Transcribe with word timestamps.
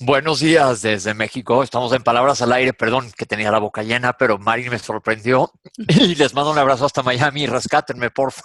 Buenos 0.00 0.38
días 0.38 0.80
desde 0.82 1.12
México. 1.12 1.64
Estamos 1.64 1.92
en 1.92 2.04
Palabras 2.04 2.40
al 2.40 2.52
Aire. 2.52 2.72
Perdón 2.72 3.10
que 3.16 3.26
tenía 3.26 3.50
la 3.50 3.58
boca 3.58 3.82
llena, 3.82 4.12
pero 4.12 4.38
Mari 4.38 4.70
me 4.70 4.78
sorprendió. 4.78 5.52
Y 5.76 6.14
les 6.14 6.34
mando 6.34 6.52
un 6.52 6.58
abrazo 6.58 6.86
hasta 6.86 7.02
Miami. 7.02 7.48
Rescátenme, 7.48 8.08
porfa. 8.12 8.42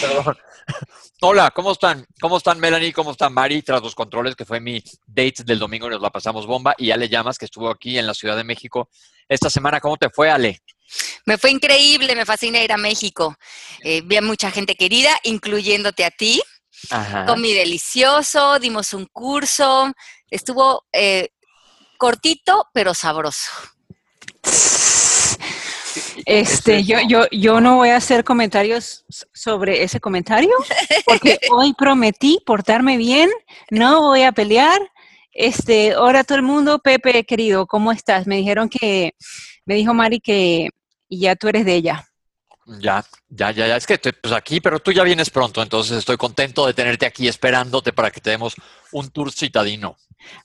Perdón. 0.00 0.38
Hola, 1.20 1.50
¿cómo 1.50 1.72
están? 1.72 2.06
¿Cómo 2.22 2.38
están 2.38 2.58
Melanie? 2.58 2.94
¿Cómo 2.94 3.12
están 3.12 3.34
Mari? 3.34 3.60
Tras 3.60 3.82
los 3.82 3.94
controles, 3.94 4.34
que 4.34 4.46
fue 4.46 4.58
mi 4.58 4.82
date 5.06 5.44
del 5.44 5.58
domingo 5.58 5.88
y 5.88 5.90
nos 5.90 6.00
la 6.00 6.08
pasamos 6.08 6.46
bomba. 6.46 6.74
Y 6.78 6.90
Ale 6.90 7.10
Llamas, 7.10 7.36
que 7.36 7.44
estuvo 7.44 7.68
aquí 7.68 7.98
en 7.98 8.06
la 8.06 8.14
Ciudad 8.14 8.36
de 8.36 8.44
México 8.44 8.88
esta 9.28 9.50
semana. 9.50 9.78
¿Cómo 9.78 9.98
te 9.98 10.08
fue, 10.08 10.30
Ale? 10.30 10.62
Me 11.26 11.38
fue 11.38 11.50
increíble, 11.50 12.16
me 12.16 12.24
fascina 12.24 12.62
ir 12.62 12.72
a 12.72 12.76
México. 12.76 13.36
Eh, 13.82 14.00
vi 14.04 14.16
a 14.16 14.22
mucha 14.22 14.50
gente 14.50 14.74
querida, 14.74 15.10
incluyéndote 15.22 16.04
a 16.04 16.10
ti. 16.10 16.42
Ajá. 16.90 17.26
Comí 17.26 17.52
delicioso, 17.52 18.58
dimos 18.58 18.92
un 18.92 19.06
curso. 19.06 19.92
Estuvo 20.30 20.84
eh, 20.92 21.28
cortito, 21.98 22.68
pero 22.72 22.94
sabroso. 22.94 23.50
Este, 26.24 26.84
yo, 26.84 26.98
yo, 27.06 27.26
yo 27.30 27.60
no 27.60 27.76
voy 27.76 27.90
a 27.90 27.96
hacer 27.96 28.24
comentarios 28.24 29.04
sobre 29.32 29.82
ese 29.82 30.00
comentario, 30.00 30.52
porque 31.04 31.38
hoy 31.50 31.74
prometí 31.74 32.38
portarme 32.46 32.96
bien, 32.96 33.30
no 33.70 34.02
voy 34.02 34.22
a 34.22 34.32
pelear. 34.32 34.80
Este, 35.32 35.92
ahora 35.92 36.24
todo 36.24 36.36
el 36.36 36.44
mundo, 36.44 36.78
Pepe, 36.78 37.24
querido, 37.24 37.66
¿cómo 37.66 37.90
estás? 37.90 38.26
Me 38.26 38.36
dijeron 38.36 38.68
que, 38.68 39.14
me 39.64 39.74
dijo 39.74 39.94
Mari 39.94 40.20
que 40.20 40.68
ya 41.08 41.36
tú 41.36 41.48
eres 41.48 41.64
de 41.64 41.74
ella. 41.74 42.08
Ya, 42.66 43.04
ya, 43.28 43.50
ya, 43.50 43.66
ya. 43.66 43.76
Es 43.76 43.86
que 43.86 43.98
te- 43.98 44.12
pues 44.12 44.32
aquí, 44.32 44.60
pero 44.60 44.78
tú 44.78 44.92
ya 44.92 45.02
vienes 45.02 45.30
pronto, 45.30 45.62
entonces 45.62 45.98
estoy 45.98 46.16
contento 46.16 46.66
de 46.66 46.74
tenerte 46.74 47.06
aquí 47.06 47.26
esperándote 47.28 47.92
para 47.92 48.10
que 48.10 48.20
te 48.20 48.30
demos 48.30 48.54
un 48.92 49.10
tour 49.10 49.32
citadino. 49.32 49.96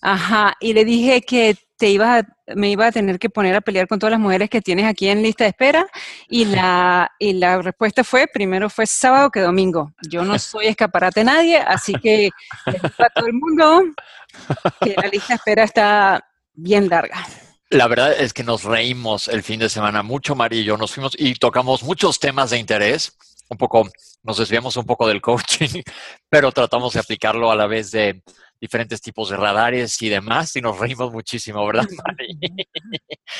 Ajá, 0.02 0.56
y 0.60 0.74
le 0.74 0.84
dije 0.86 1.22
que 1.22 1.56
te 1.78 1.90
ibas 1.90 2.24
a- 2.24 2.54
me 2.56 2.72
iba 2.72 2.88
a 2.88 2.92
tener 2.92 3.20
que 3.20 3.30
poner 3.30 3.56
a 3.56 3.62
pelear 3.62 3.88
con 3.88 4.00
todas 4.00 4.12
las 4.12 4.20
mujeres 4.20 4.50
que 4.50 4.62
tienes 4.62 4.86
aquí 4.86 5.08
en 5.10 5.22
lista 5.22 5.44
de 5.44 5.50
espera 5.52 5.86
y 6.28 6.46
la, 6.46 7.12
y 7.20 7.34
la 7.34 7.62
respuesta 7.62 8.04
fue, 8.04 8.26
primero 8.26 8.70
fue 8.70 8.88
sábado 8.88 9.30
que 9.30 9.42
domingo. 9.42 9.92
Yo 10.10 10.24
no 10.24 10.40
soy 10.40 10.66
escaparate 10.68 11.20
de 11.20 11.26
nadie, 11.26 11.58
así 11.60 11.94
que 11.94 12.30
les 12.66 12.82
digo 12.82 12.94
a 12.98 13.10
todo 13.10 13.28
el 13.28 13.34
mundo 13.34 13.84
que 14.82 14.96
la 14.98 15.08
lista 15.08 15.34
de 15.34 15.36
espera 15.36 15.64
está 15.66 16.26
bien 16.56 16.90
larga. 16.90 17.24
La 17.70 17.88
verdad 17.88 18.14
es 18.14 18.32
que 18.34 18.44
nos 18.44 18.64
reímos 18.64 19.28
el 19.28 19.44
fin 19.44 19.60
de 19.60 19.68
semana 19.70 20.02
mucho, 20.02 20.36
Mari 20.36 20.60
y 20.60 20.64
yo 20.64 20.78
nos 20.78 20.94
fuimos 20.94 21.14
y 21.18 21.34
tocamos 21.36 21.84
muchos 21.84 22.20
temas 22.20 22.52
de 22.52 22.60
interés. 22.60 23.18
Un 23.50 23.58
poco, 23.58 23.90
nos 24.24 24.38
desviamos 24.38 24.78
un 24.78 24.86
poco 24.86 25.08
del 25.08 25.22
coaching, 25.22 25.82
pero 26.30 26.52
tratamos 26.52 26.94
de 26.94 27.00
aplicarlo 27.02 27.52
a 27.52 27.56
la 27.56 27.68
vez 27.68 27.92
de 27.92 28.22
diferentes 28.60 29.02
tipos 29.02 29.30
de 29.30 29.38
radares 29.38 30.02
y 30.02 30.10
demás 30.10 30.56
y 30.56 30.62
nos 30.62 30.80
reímos 30.80 31.12
muchísimo, 31.12 31.66
¿verdad, 31.68 31.86
Mari? 32.06 32.40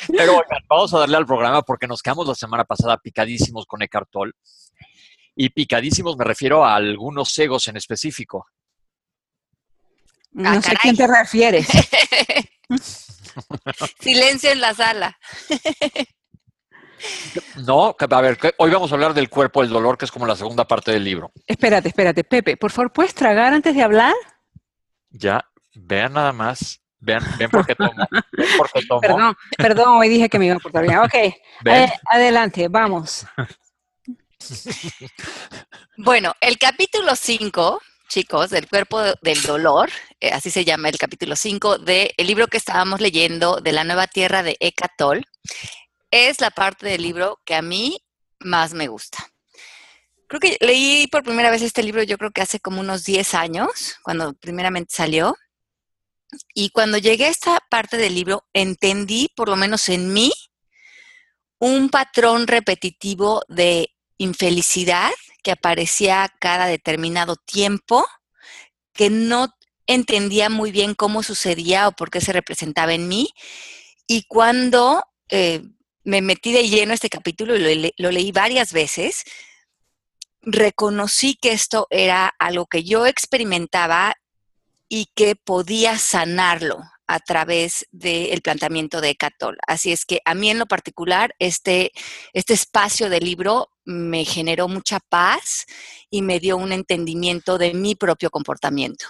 Pero 0.06 0.32
oigan, 0.36 0.62
vamos 0.68 0.94
a 0.94 1.00
darle 1.00 1.16
al 1.16 1.26
programa 1.26 1.62
porque 1.62 1.88
nos 1.88 2.02
quedamos 2.02 2.28
la 2.28 2.36
semana 2.36 2.64
pasada 2.64 2.96
picadísimos 2.98 3.66
con 3.66 3.82
Eckhart 3.82 4.08
Tolle. 4.10 4.32
Y 5.34 5.48
picadísimos 5.50 6.16
me 6.16 6.24
refiero 6.24 6.64
a 6.64 6.76
algunos 6.76 7.36
egos 7.38 7.66
en 7.66 7.76
específico. 7.78 8.46
No 10.32 10.50
Ah, 10.50 10.62
sé 10.62 10.70
a 10.72 10.74
quién 10.76 10.96
te 10.96 11.06
refieres. 11.06 11.66
Silencio 14.00 14.50
en 14.50 14.60
la 14.60 14.74
sala. 14.74 15.18
No, 17.56 17.94
a 17.98 18.20
ver, 18.20 18.36
que- 18.38 18.54
hoy 18.58 18.70
vamos 18.70 18.90
a 18.90 18.94
hablar 18.94 19.14
del 19.14 19.28
cuerpo 19.28 19.62
del 19.62 19.70
dolor, 19.70 19.96
que 19.96 20.04
es 20.04 20.10
como 20.10 20.26
la 20.26 20.34
segunda 20.36 20.66
parte 20.66 20.90
del 20.90 21.04
libro. 21.04 21.30
Espérate, 21.46 21.88
espérate, 21.88 22.24
Pepe, 22.24 22.56
por 22.56 22.70
favor, 22.72 22.92
¿puedes 22.92 23.14
tragar 23.14 23.52
antes 23.52 23.74
de 23.74 23.82
hablar? 23.82 24.14
Ya, 25.10 25.44
vean 25.74 26.14
nada 26.14 26.32
más. 26.32 26.80
Vean, 27.00 27.22
ven 27.38 27.48
por 27.48 27.64
qué 27.64 27.76
tomo. 27.76 27.92
Ven 28.32 28.48
por 28.56 28.70
qué 28.72 28.80
tomo. 28.88 29.00
Perdón, 29.00 29.36
perdón, 29.56 29.98
hoy 29.98 30.08
dije 30.08 30.28
que 30.28 30.38
me 30.40 30.46
iba 30.46 30.56
a 30.56 30.58
portar 30.58 30.82
bien. 30.84 30.98
Ok, 30.98 31.14
Ven. 31.62 31.84
eh, 31.84 31.92
adelante, 32.10 32.66
vamos. 32.68 33.24
Bueno, 35.96 36.32
el 36.40 36.58
capítulo 36.58 37.14
5, 37.14 37.80
chicos, 38.08 38.50
del 38.50 38.68
cuerpo 38.68 39.00
del 39.22 39.42
dolor, 39.42 39.90
eh, 40.20 40.30
así 40.30 40.50
se 40.50 40.64
llama 40.64 40.88
el 40.88 40.98
capítulo 40.98 41.36
5 41.36 41.78
del 41.78 42.12
libro 42.18 42.48
que 42.48 42.56
estábamos 42.56 43.00
leyendo 43.00 43.60
de 43.60 43.72
la 43.72 43.84
nueva 43.84 44.06
tierra 44.06 44.42
de 44.42 44.56
Eckhart 44.58 44.94
Tolle, 44.96 45.24
es 46.10 46.40
la 46.40 46.50
parte 46.50 46.86
del 46.86 47.02
libro 47.02 47.40
que 47.44 47.54
a 47.54 47.62
mí 47.62 48.02
más 48.40 48.72
me 48.72 48.88
gusta. 48.88 49.18
Creo 50.26 50.40
que 50.40 50.56
leí 50.60 51.06
por 51.06 51.22
primera 51.22 51.50
vez 51.50 51.62
este 51.62 51.82
libro, 51.82 52.02
yo 52.02 52.18
creo 52.18 52.30
que 52.30 52.42
hace 52.42 52.60
como 52.60 52.80
unos 52.80 53.04
10 53.04 53.34
años, 53.34 53.96
cuando 54.02 54.34
primeramente 54.34 54.94
salió. 54.94 55.36
Y 56.54 56.68
cuando 56.70 56.98
llegué 56.98 57.24
a 57.26 57.30
esta 57.30 57.58
parte 57.70 57.96
del 57.96 58.14
libro, 58.14 58.44
entendí, 58.52 59.30
por 59.34 59.48
lo 59.48 59.56
menos 59.56 59.88
en 59.88 60.12
mí, 60.12 60.30
un 61.58 61.88
patrón 61.88 62.46
repetitivo 62.46 63.42
de 63.48 63.94
infelicidad 64.18 65.12
que 65.48 65.52
aparecía 65.52 66.30
cada 66.40 66.66
determinado 66.66 67.36
tiempo, 67.36 68.06
que 68.92 69.08
no 69.08 69.48
entendía 69.86 70.50
muy 70.50 70.72
bien 70.72 70.94
cómo 70.94 71.22
sucedía 71.22 71.88
o 71.88 71.92
por 71.92 72.10
qué 72.10 72.20
se 72.20 72.34
representaba 72.34 72.92
en 72.92 73.08
mí. 73.08 73.30
Y 74.06 74.24
cuando 74.24 75.02
eh, 75.30 75.62
me 76.04 76.20
metí 76.20 76.52
de 76.52 76.68
lleno 76.68 76.92
este 76.92 77.08
capítulo 77.08 77.56
y 77.56 77.76
lo, 77.76 77.88
lo 77.96 78.10
leí 78.10 78.30
varias 78.30 78.74
veces, 78.74 79.24
reconocí 80.42 81.34
que 81.34 81.52
esto 81.52 81.86
era 81.88 82.26
algo 82.38 82.66
que 82.66 82.84
yo 82.84 83.06
experimentaba 83.06 84.16
y 84.86 85.06
que 85.14 85.34
podía 85.34 85.96
sanarlo 85.96 86.82
a 87.08 87.18
través 87.20 87.86
del 87.90 88.40
planteamiento 88.42 89.00
de 89.00 89.16
Catol. 89.16 89.58
Así 89.66 89.90
es 89.90 90.04
que 90.04 90.20
a 90.24 90.34
mí 90.34 90.50
en 90.50 90.58
lo 90.58 90.66
particular, 90.66 91.34
este, 91.38 91.92
este 92.32 92.54
espacio 92.54 93.10
del 93.10 93.24
libro 93.24 93.70
me 93.84 94.24
generó 94.24 94.68
mucha 94.68 95.00
paz 95.00 95.66
y 96.10 96.22
me 96.22 96.38
dio 96.38 96.56
un 96.56 96.72
entendimiento 96.72 97.58
de 97.58 97.74
mi 97.74 97.94
propio 97.94 98.30
comportamiento. 98.30 99.06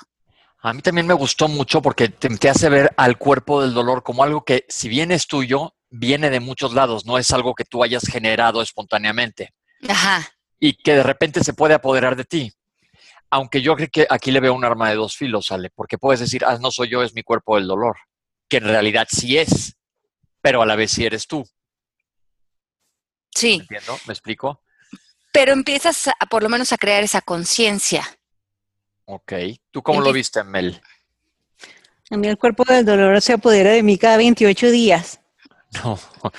A 0.61 0.73
mí 0.73 0.81
también 0.81 1.07
me 1.07 1.15
gustó 1.15 1.49
mucho 1.49 1.83
porque 1.83 2.09
te, 2.09 2.29
te 2.31 2.49
hace 2.49 2.69
ver 2.69 2.93
al 2.97 3.19
cuerpo 3.19 3.61
del 3.61 3.75
dolor 3.75 4.03
como 4.03 4.23
algo 4.23 4.45
que, 4.45 4.65
si 4.69 4.89
bien 4.89 5.13
es 5.13 5.27
tuyo, 5.27 5.75
viene 5.91 6.31
de 6.31 6.41
muchos 6.41 6.75
lados, 6.75 7.05
no 7.05 7.19
es 7.19 7.31
algo 7.31 7.55
que 7.55 7.65
tú 7.65 7.83
hayas 7.83 8.05
generado 8.05 8.63
espontáneamente 8.63 9.55
Ajá, 9.89 10.29
y 10.61 10.75
que 10.75 10.95
de 10.95 11.03
repente 11.03 11.43
se 11.45 11.53
puede 11.53 11.75
apoderar 11.75 12.17
de 12.17 12.25
ti. 12.25 12.53
Aunque 13.31 13.61
yo 13.61 13.77
creo 13.77 13.89
que 13.91 14.07
aquí 14.09 14.31
le 14.31 14.41
veo 14.41 14.55
un 14.55 14.65
arma 14.65 14.89
de 14.89 14.97
dos 14.97 15.17
filos, 15.17 15.47
¿sale? 15.47 15.71
Porque 15.71 15.99
puedes 15.99 16.21
decir, 16.21 16.45
ah, 16.45 16.59
no 16.61 16.71
soy 16.71 16.89
yo, 16.89 17.03
es 17.03 17.15
mi 17.15 17.23
cuerpo 17.23 17.57
del 17.57 17.67
dolor, 17.67 17.97
que 18.49 18.57
en 18.57 18.65
realidad 18.65 19.07
sí 19.11 19.37
es, 19.37 19.77
pero 20.41 20.63
a 20.63 20.67
la 20.67 20.77
vez 20.77 20.93
sí 20.93 21.05
eres 21.05 21.27
tú. 21.27 21.41
¿Me 21.41 21.47
sí, 23.35 23.55
entiendo? 23.61 23.99
¿Me 24.07 24.13
explico? 24.13 24.63
pero 25.39 25.53
empiezas 25.53 26.09
a, 26.09 26.27
por 26.27 26.43
lo 26.43 26.49
menos 26.49 26.73
a 26.73 26.79
crear 26.79 27.05
esa 27.05 27.21
conciencia. 27.21 28.03
Ok. 29.05 29.33
¿Tú 29.71 29.83
cómo 29.83 30.01
lo 30.01 30.13
viste, 30.13 30.43
Mel? 30.43 30.81
A 32.11 32.17
mí 32.17 32.27
el 32.27 32.39
cuerpo 32.39 32.65
del 32.65 32.85
dolor 32.85 33.21
se 33.21 33.35
apodera 33.35 33.71
de 33.71 33.85
mí 33.85 33.99
cada 33.99 34.17
28 34.17 34.71
días. 34.71 35.21
No. 35.85 35.99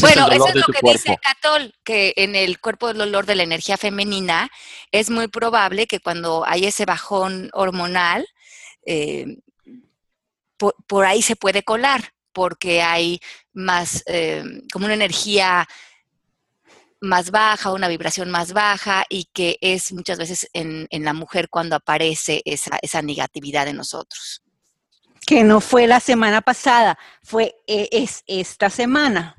Bueno, 0.00 0.28
es 0.30 0.36
eso 0.36 0.48
es 0.48 0.54
de 0.54 0.60
lo 0.60 0.66
que 0.68 0.80
cuerpo. 0.80 0.92
dice 0.92 1.18
Catol, 1.22 1.74
que 1.84 2.12
en 2.16 2.36
el 2.36 2.60
cuerpo 2.60 2.88
del 2.88 2.98
dolor 2.98 3.26
de 3.26 3.34
la 3.34 3.42
energía 3.44 3.76
femenina 3.76 4.50
es 4.92 5.10
muy 5.10 5.28
probable 5.28 5.86
que 5.86 6.00
cuando 6.00 6.44
hay 6.46 6.66
ese 6.66 6.84
bajón 6.84 7.50
hormonal, 7.52 8.26
eh, 8.86 9.38
por, 10.56 10.74
por 10.86 11.06
ahí 11.06 11.22
se 11.22 11.36
puede 11.36 11.62
colar, 11.62 12.12
porque 12.32 12.82
hay 12.82 13.20
más, 13.54 14.02
eh, 14.06 14.44
como 14.72 14.86
una 14.86 14.94
energía 14.94 15.66
más 17.00 17.30
baja, 17.30 17.72
una 17.72 17.88
vibración 17.88 18.30
más 18.30 18.52
baja 18.52 19.04
y 19.08 19.26
que 19.32 19.58
es 19.60 19.92
muchas 19.92 20.18
veces 20.18 20.48
en, 20.52 20.86
en 20.90 21.04
la 21.04 21.12
mujer 21.14 21.48
cuando 21.50 21.76
aparece 21.76 22.42
esa, 22.44 22.78
esa 22.82 23.02
negatividad 23.02 23.68
en 23.68 23.76
nosotros. 23.76 24.43
Que 25.26 25.44
no 25.44 25.60
fue 25.60 25.86
la 25.86 26.00
semana 26.00 26.42
pasada, 26.42 26.98
fue 27.22 27.56
eh, 27.66 27.88
es 27.92 28.22
esta 28.26 28.70
semana. 28.70 29.36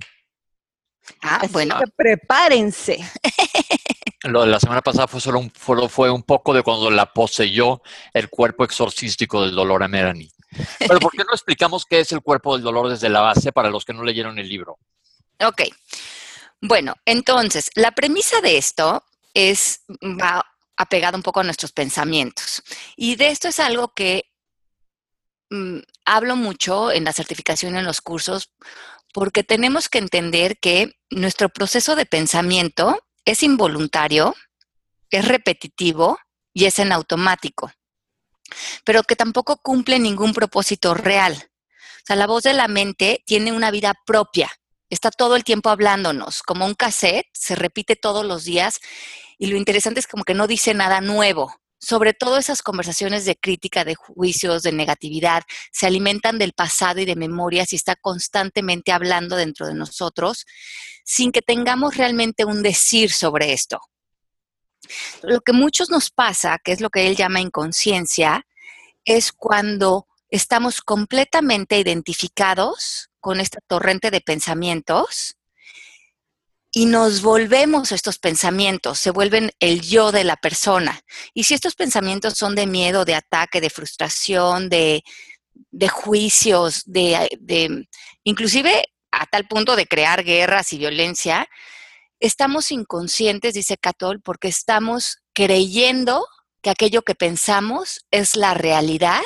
Ah, 1.21 1.37
Así 1.41 1.53
bueno, 1.53 1.77
que 1.79 1.85
prepárense. 1.95 2.99
Lo 4.23 4.41
de 4.41 4.47
la 4.47 4.59
semana 4.59 4.81
pasada 4.81 5.07
fue 5.07 5.21
solo 5.21 5.39
un, 5.39 5.51
fue, 5.51 5.87
fue 5.87 6.09
un 6.09 6.23
poco 6.23 6.53
de 6.53 6.63
cuando 6.63 6.89
la 6.89 7.13
poseyó 7.13 7.81
el 8.11 8.29
cuerpo 8.29 8.63
exorcístico 8.63 9.43
del 9.43 9.53
dolor 9.53 9.83
a 9.83 9.87
Melanie. 9.87 10.31
Pero 10.79 10.99
¿por 10.99 11.11
qué 11.11 11.23
no 11.23 11.33
explicamos 11.33 11.85
qué 11.85 11.99
es 11.99 12.11
el 12.11 12.21
cuerpo 12.21 12.55
del 12.55 12.63
dolor 12.63 12.89
desde 12.89 13.09
la 13.09 13.21
base 13.21 13.51
para 13.51 13.69
los 13.69 13.85
que 13.85 13.93
no 13.93 14.03
leyeron 14.03 14.39
el 14.39 14.49
libro? 14.49 14.79
Ok. 15.39 15.63
Bueno, 16.61 16.95
entonces, 17.05 17.69
la 17.75 17.91
premisa 17.91 18.41
de 18.41 18.57
esto 18.57 19.03
es, 19.33 19.81
va 20.01 20.43
apegada 20.77 21.17
un 21.17 21.23
poco 21.23 21.41
a 21.41 21.43
nuestros 21.43 21.71
pensamientos. 21.71 22.63
Y 22.95 23.15
de 23.15 23.27
esto 23.27 23.47
es 23.47 23.59
algo 23.59 23.93
que 23.93 24.31
mm, 25.49 25.79
hablo 26.05 26.35
mucho 26.35 26.91
en 26.91 27.03
la 27.03 27.13
certificación 27.13 27.75
en 27.75 27.85
los 27.85 28.01
cursos 28.01 28.51
porque 29.13 29.43
tenemos 29.43 29.87
que 29.87 29.99
entender 29.99 30.57
que 30.59 30.99
nuestro 31.09 31.49
proceso 31.49 31.95
de 31.95 32.05
pensamiento 32.05 32.99
es 33.23 33.43
involuntario, 33.43 34.35
es 35.09 35.25
repetitivo 35.25 36.19
y 36.53 36.65
es 36.65 36.79
en 36.79 36.91
automático, 36.91 37.71
pero 38.83 39.03
que 39.03 39.15
tampoco 39.15 39.57
cumple 39.57 39.99
ningún 39.99 40.33
propósito 40.33 40.93
real. 40.93 41.49
O 41.71 42.05
sea, 42.05 42.17
la 42.17 42.27
voz 42.27 42.43
de 42.43 42.53
la 42.53 42.67
mente 42.67 43.23
tiene 43.25 43.53
una 43.53 43.71
vida 43.71 43.93
propia, 44.05 44.51
está 44.89 45.11
todo 45.11 45.35
el 45.35 45.43
tiempo 45.43 45.69
hablándonos, 45.69 46.43
como 46.43 46.65
un 46.65 46.75
cassette, 46.75 47.27
se 47.33 47.55
repite 47.55 47.95
todos 47.95 48.25
los 48.25 48.43
días 48.43 48.79
y 49.37 49.47
lo 49.47 49.57
interesante 49.57 49.99
es 49.99 50.07
como 50.07 50.23
que 50.23 50.33
no 50.33 50.45
dice 50.47 50.73
nada 50.73 51.01
nuevo. 51.01 51.55
Sobre 51.79 52.13
todo 52.13 52.37
esas 52.37 52.61
conversaciones 52.61 53.25
de 53.25 53.35
crítica, 53.35 53.83
de 53.83 53.95
juicios, 53.95 54.63
de 54.63 54.71
negatividad, 54.71 55.43
se 55.71 55.87
alimentan 55.87 56.37
del 56.37 56.53
pasado 56.53 57.01
y 57.01 57.05
de 57.05 57.15
memorias 57.15 57.73
y 57.73 57.75
está 57.75 57.95
constantemente 57.95 58.91
hablando 58.91 59.35
dentro 59.35 59.67
de 59.67 59.75
nosotros 59.75 60.45
sin 61.03 61.31
que 61.31 61.41
tengamos 61.41 61.97
realmente 61.97 62.45
un 62.45 62.63
decir 62.63 63.11
sobre 63.11 63.53
esto. 63.53 63.79
Lo 65.21 65.41
que 65.41 65.53
muchos 65.53 65.89
nos 65.89 66.09
pasa, 66.09 66.59
que 66.63 66.71
es 66.71 66.81
lo 66.81 66.89
que 66.89 67.07
él 67.07 67.15
llama 67.15 67.41
inconsciencia, 67.41 68.45
es 69.03 69.31
cuando 69.31 70.07
estamos 70.29 70.81
completamente 70.81 71.77
identificados 71.77 73.09
con 73.19 73.39
esta 73.39 73.59
torrente 73.67 74.11
de 74.11 74.21
pensamientos 74.21 75.37
y 76.77 76.87
nos 76.87 77.21
volvemos 77.21 77.93
estos 77.93 78.19
pensamientos, 78.19 78.99
se 78.99 79.09
vuelven 79.09 79.49
el 79.61 79.79
yo 79.79 80.11
de 80.11 80.25
la 80.25 80.35
persona. 80.35 80.99
Y 81.33 81.45
si 81.45 81.53
estos 81.53 81.73
pensamientos 81.73 82.33
son 82.33 82.53
de 82.53 82.67
miedo, 82.67 83.05
de 83.05 83.15
ataque, 83.15 83.61
de 83.61 83.69
frustración, 83.69 84.67
de, 84.67 85.01
juicios, 85.89 86.83
de, 86.85 87.29
de, 87.39 87.87
inclusive 88.25 88.83
a 89.09 89.25
tal 89.25 89.47
punto 89.47 89.77
de 89.77 89.87
crear 89.87 90.25
guerras 90.25 90.73
y 90.73 90.77
violencia, 90.77 91.47
estamos 92.19 92.69
inconscientes, 92.73 93.53
dice 93.53 93.77
Catol, 93.77 94.21
porque 94.21 94.49
estamos 94.49 95.19
creyendo 95.31 96.27
que 96.61 96.71
aquello 96.71 97.03
que 97.03 97.15
pensamos 97.15 98.05
es 98.11 98.35
la 98.35 98.53
realidad 98.53 99.23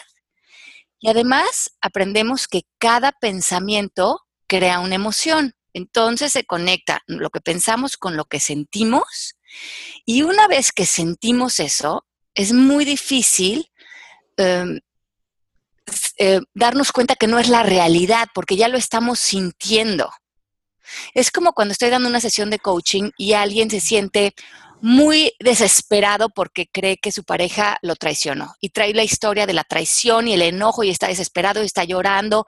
y 1.00 1.10
además 1.10 1.72
aprendemos 1.82 2.48
que 2.48 2.62
cada 2.78 3.12
pensamiento 3.12 4.22
crea 4.46 4.82
una 4.82 4.94
emoción. 4.94 5.56
Entonces 5.74 6.32
se 6.34 6.46
conecta 6.46 7.02
lo 7.08 7.30
que 7.30 7.42
pensamos 7.42 7.98
con 7.98 8.18
lo 8.18 8.26
que 8.26 8.40
sentimos 8.40 9.36
y 10.06 10.22
una 10.24 10.48
vez 10.48 10.72
que 10.72 10.86
sentimos 10.86 11.60
eso, 11.60 12.06
es 12.34 12.54
muy 12.54 12.86
difícil 12.86 13.70
em, 14.38 14.80
eh, 16.18 16.40
darnos 16.54 16.92
cuenta 16.92 17.16
que 17.16 17.28
no 17.28 17.40
es 17.40 17.50
la 17.50 17.64
realidad 17.64 18.28
porque 18.34 18.56
ya 18.56 18.68
lo 18.68 18.78
estamos 18.78 19.20
sintiendo. 19.20 20.12
Es 21.14 21.32
como 21.32 21.54
cuando 21.54 21.72
estoy 21.72 21.90
dando 21.90 22.10
una 22.10 22.22
sesión 22.22 22.50
de 22.50 22.60
coaching 22.60 23.12
y 23.18 23.34
alguien 23.34 23.70
se 23.70 23.80
siente 23.80 24.34
muy 24.82 25.34
desesperado 25.40 26.30
porque 26.30 26.68
cree 26.72 26.98
que 26.98 27.12
su 27.12 27.24
pareja 27.24 27.78
lo 27.82 27.96
traicionó 27.96 28.56
y 28.62 28.70
trae 28.70 28.94
la 28.94 29.04
historia 29.04 29.46
de 29.46 29.54
la 29.54 29.66
traición 29.66 30.28
y 30.28 30.34
el 30.34 30.42
enojo 30.42 30.84
y 30.84 30.90
está 30.90 31.08
desesperado 31.08 31.62
y 31.62 31.66
está 31.66 31.84
llorando 31.84 32.46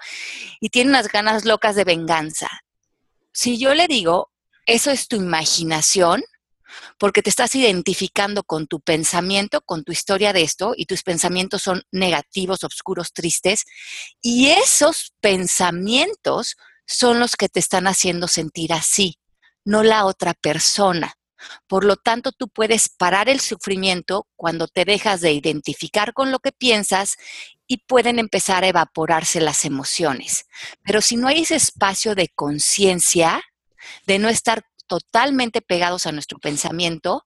y 0.59 0.69
tiene 0.69 0.91
unas 0.91 1.09
ganas 1.09 1.45
locas 1.45 1.75
de 1.75 1.83
venganza. 1.83 2.47
Si 3.33 3.57
yo 3.57 3.73
le 3.73 3.87
digo, 3.87 4.31
eso 4.65 4.91
es 4.91 5.07
tu 5.07 5.15
imaginación, 5.15 6.23
porque 6.97 7.21
te 7.21 7.29
estás 7.29 7.55
identificando 7.55 8.43
con 8.43 8.67
tu 8.67 8.79
pensamiento, 8.79 9.61
con 9.61 9.83
tu 9.83 9.91
historia 9.91 10.33
de 10.33 10.41
esto, 10.41 10.73
y 10.75 10.85
tus 10.85 11.03
pensamientos 11.03 11.61
son 11.61 11.83
negativos, 11.91 12.63
oscuros, 12.63 13.13
tristes, 13.13 13.65
y 14.21 14.49
esos 14.49 15.13
pensamientos 15.21 16.55
son 16.85 17.19
los 17.19 17.35
que 17.35 17.49
te 17.49 17.59
están 17.59 17.87
haciendo 17.87 18.27
sentir 18.27 18.73
así, 18.73 19.17
no 19.65 19.83
la 19.83 20.05
otra 20.05 20.33
persona. 20.33 21.13
Por 21.67 21.85
lo 21.85 21.95
tanto, 21.95 22.31
tú 22.31 22.49
puedes 22.49 22.89
parar 22.89 23.27
el 23.27 23.39
sufrimiento 23.39 24.27
cuando 24.35 24.67
te 24.67 24.85
dejas 24.85 25.21
de 25.21 25.31
identificar 25.31 26.13
con 26.13 26.31
lo 26.31 26.39
que 26.39 26.51
piensas 26.51 27.15
y 27.71 27.77
pueden 27.77 28.19
empezar 28.19 28.65
a 28.65 28.67
evaporarse 28.67 29.39
las 29.39 29.63
emociones. 29.63 30.45
Pero 30.83 30.99
si 30.99 31.15
no 31.15 31.29
hay 31.29 31.43
ese 31.43 31.55
espacio 31.55 32.15
de 32.15 32.27
conciencia, 32.27 33.41
de 34.05 34.19
no 34.19 34.27
estar 34.27 34.65
totalmente 34.87 35.61
pegados 35.61 36.05
a 36.05 36.11
nuestro 36.11 36.37
pensamiento, 36.37 37.23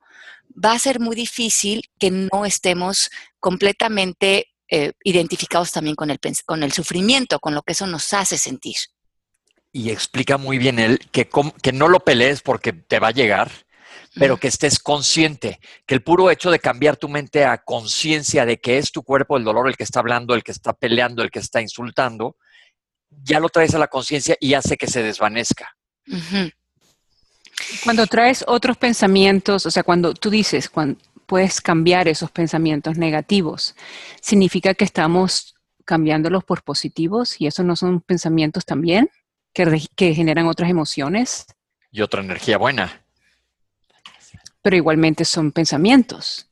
va 0.53 0.74
a 0.74 0.77
ser 0.77 1.00
muy 1.00 1.15
difícil 1.15 1.89
que 1.97 2.12
no 2.12 2.45
estemos 2.45 3.09
completamente 3.39 4.53
eh, 4.69 4.92
identificados 5.03 5.71
también 5.71 5.95
con 5.95 6.12
el, 6.12 6.19
con 6.45 6.62
el 6.62 6.71
sufrimiento, 6.71 7.39
con 7.39 7.56
lo 7.56 7.63
que 7.63 7.71
eso 7.71 7.88
nos 7.88 8.13
hace 8.13 8.38
sentir. 8.38 8.75
Y 9.71 9.89
explica 9.89 10.38
muy 10.38 10.59
bien 10.59 10.77
él 10.77 11.00
que, 11.12 11.27
que 11.63 11.71
no 11.71 11.88
lo 11.88 12.01
pelees 12.01 12.44
porque 12.44 12.71
te 12.71 13.00
va 13.00 13.07
a 13.07 13.18
llegar, 13.18 13.64
pero 14.15 14.38
que 14.38 14.47
estés 14.47 14.79
consciente, 14.79 15.59
que 15.85 15.94
el 15.94 16.01
puro 16.01 16.31
hecho 16.31 16.50
de 16.50 16.59
cambiar 16.59 16.97
tu 16.97 17.09
mente 17.09 17.45
a 17.45 17.57
conciencia 17.57 18.45
de 18.45 18.59
que 18.59 18.77
es 18.77 18.91
tu 18.91 19.03
cuerpo 19.03 19.38
el 19.38 19.44
dolor 19.44 19.67
el 19.67 19.75
que 19.75 19.83
está 19.83 20.00
hablando, 20.00 20.33
el 20.33 20.44
que 20.44 20.51
está 20.51 20.73
peleando, 20.73 21.21
el 21.21 21.31
que 21.31 21.39
está 21.39 21.62
insultando, 21.62 22.38
ya 23.09 23.39
lo 23.39 23.50
traes 23.50 23.75
a 23.75 23.79
la 23.79 23.88
conciencia 23.88 24.38
y 24.39 24.53
hace 24.53 24.77
que 24.77 24.88
se 24.88 25.03
desvanezca. 25.03 25.75
Cuando 27.83 28.07
traes 28.07 28.44
otros 28.47 28.77
pensamientos, 28.77 29.65
o 29.65 29.71
sea, 29.71 29.83
cuando 29.83 30.13
tú 30.13 30.29
dices, 30.29 30.69
cuando 30.69 31.00
puedes 31.25 31.59
cambiar 31.61 32.07
esos 32.07 32.31
pensamientos 32.31 32.97
negativos, 32.97 33.75
significa 34.21 34.73
que 34.73 34.85
estamos 34.85 35.56
cambiándolos 35.83 36.44
por 36.44 36.63
positivos 36.63 37.39
y 37.39 37.47
esos 37.47 37.65
no 37.65 37.75
son 37.75 38.01
pensamientos 38.01 38.65
también 38.65 39.09
que, 39.53 39.88
que 39.95 40.13
generan 40.13 40.47
otras 40.47 40.69
emociones. 40.69 41.45
Y 41.91 42.01
otra 42.01 42.21
energía 42.21 42.57
buena 42.57 43.05
pero 44.65 44.77
igualmente 44.77 45.25
son 45.25 45.51
pensamientos. 45.51 46.50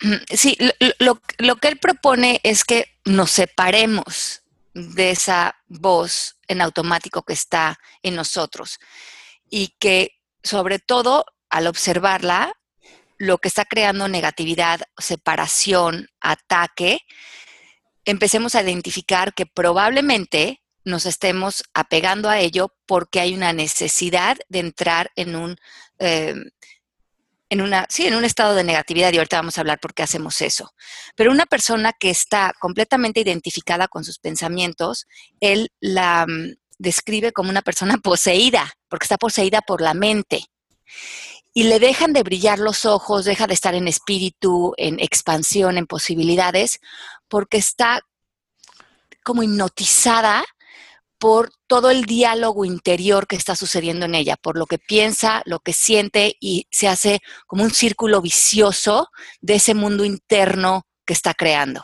Mm, 0.00 0.14
sí, 0.34 0.56
lo, 0.98 1.20
que 1.56 1.68
él 1.68 1.78
propone 1.78 2.40
es 2.42 2.64
que 2.64 2.96
nos 3.04 3.30
separemos 3.30 4.40
de 4.72 5.10
esa 5.10 5.54
voz 5.68 6.38
en 6.48 6.62
automático 6.62 7.22
que 7.22 7.34
está 7.34 7.78
en 8.02 8.14
nosotros 8.14 8.78
y 9.50 9.76
que 9.78 10.12
sobre 10.42 10.78
todo 10.78 11.26
al 11.50 11.66
observarla, 11.66 12.54
lo 13.18 13.36
que 13.36 13.48
está 13.48 13.66
creando 13.66 14.08
negatividad, 14.08 14.80
separación, 14.96 16.08
ataque, 16.22 17.00
empecemos 18.06 18.54
a 18.54 18.62
identificar 18.62 19.34
que 19.34 19.44
probablemente 19.44 20.62
nos 20.86 21.04
estemos 21.04 21.64
apegando 21.74 22.30
a 22.30 22.40
ello 22.40 22.74
porque 22.86 23.20
hay 23.20 23.34
una 23.34 23.52
necesidad 23.52 24.38
de 24.48 24.60
entrar 24.60 25.10
en 25.16 25.36
un 25.36 25.56
eh, 25.98 26.34
en 27.54 27.62
una, 27.62 27.86
sí, 27.88 28.06
en 28.06 28.16
un 28.16 28.24
estado 28.24 28.54
de 28.54 28.64
negatividad 28.64 29.12
y 29.12 29.16
ahorita 29.16 29.36
vamos 29.36 29.56
a 29.56 29.60
hablar 29.60 29.78
por 29.78 29.94
qué 29.94 30.02
hacemos 30.02 30.40
eso. 30.40 30.74
Pero 31.14 31.30
una 31.30 31.46
persona 31.46 31.92
que 31.92 32.10
está 32.10 32.52
completamente 32.58 33.20
identificada 33.20 33.86
con 33.86 34.04
sus 34.04 34.18
pensamientos, 34.18 35.06
él 35.40 35.70
la 35.80 36.26
mm, 36.26 36.56
describe 36.78 37.32
como 37.32 37.50
una 37.50 37.62
persona 37.62 37.96
poseída, 38.02 38.72
porque 38.88 39.04
está 39.04 39.16
poseída 39.16 39.60
por 39.62 39.80
la 39.80 39.94
mente. 39.94 40.44
Y 41.52 41.64
le 41.64 41.78
dejan 41.78 42.12
de 42.12 42.24
brillar 42.24 42.58
los 42.58 42.84
ojos, 42.84 43.24
deja 43.24 43.46
de 43.46 43.54
estar 43.54 43.76
en 43.76 43.86
espíritu, 43.86 44.74
en 44.76 44.98
expansión, 44.98 45.78
en 45.78 45.86
posibilidades, 45.86 46.80
porque 47.28 47.58
está 47.58 48.00
como 49.22 49.44
hipnotizada 49.44 50.44
por 51.18 51.52
todo 51.66 51.90
el 51.90 52.04
diálogo 52.04 52.64
interior 52.64 53.26
que 53.26 53.36
está 53.36 53.56
sucediendo 53.56 54.06
en 54.06 54.14
ella, 54.14 54.36
por 54.36 54.58
lo 54.58 54.66
que 54.66 54.78
piensa, 54.78 55.42
lo 55.46 55.60
que 55.60 55.72
siente 55.72 56.36
y 56.40 56.66
se 56.70 56.88
hace 56.88 57.20
como 57.46 57.64
un 57.64 57.70
círculo 57.70 58.20
vicioso 58.20 59.08
de 59.40 59.54
ese 59.54 59.74
mundo 59.74 60.04
interno 60.04 60.86
que 61.04 61.12
está 61.12 61.34
creando. 61.34 61.82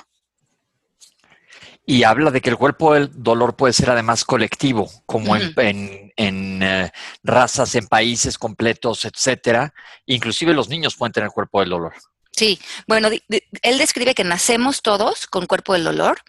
Y 1.86 2.04
habla 2.04 2.30
de 2.30 2.40
que 2.40 2.50
el 2.50 2.56
cuerpo 2.56 2.94
del 2.94 3.10
dolor 3.12 3.56
puede 3.56 3.72
ser 3.72 3.90
además 3.90 4.24
colectivo, 4.24 4.88
como 5.06 5.34
en, 5.34 6.12
eh, 6.16 6.90
razas, 7.24 7.74
en 7.74 7.88
países 7.88 8.38
completos, 8.38 9.04
etcétera. 9.04 9.74
Inclusive 10.06 10.54
los 10.54 10.68
niños 10.68 10.94
pueden 10.94 11.12
tener 11.12 11.30
cuerpo 11.30 11.60
del 11.60 11.70
dolor. 11.70 11.94
Sí, 12.30 12.60
bueno, 12.86 13.08
él 13.08 13.78
describe 13.78 14.14
que 14.14 14.24
nacemos 14.24 14.82
todos 14.82 15.26
con 15.26 15.46
cuerpo 15.46 15.72
del 15.72 15.84
dolor 15.84 16.20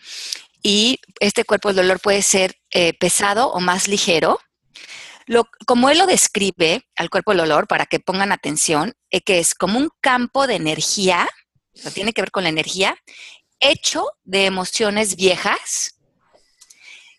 y 0.63 0.99
este 1.19 1.43
cuerpo 1.43 1.69
del 1.69 1.77
dolor 1.77 1.99
puede 1.99 2.21
ser 2.21 2.55
eh, 2.71 2.93
pesado 2.93 3.51
o 3.51 3.59
más 3.59 3.87
ligero. 3.87 4.39
Como 5.65 5.89
él 5.89 5.97
lo 5.97 6.07
describe 6.07 6.87
al 6.95 7.09
cuerpo 7.09 7.31
del 7.31 7.39
dolor, 7.39 7.67
para 7.67 7.85
que 7.85 7.99
pongan 7.99 8.31
atención, 8.31 8.93
es 9.09 9.21
que 9.23 9.39
es 9.39 9.55
como 9.55 9.79
un 9.79 9.89
campo 10.01 10.47
de 10.47 10.55
energía, 10.55 11.27
o 11.85 11.91
tiene 11.91 12.11
que 12.13 12.21
ver 12.21 12.31
con 12.31 12.43
la 12.43 12.49
energía, 12.49 12.97
hecho 13.59 14.07
de 14.23 14.45
emociones 14.45 15.15
viejas 15.15 15.95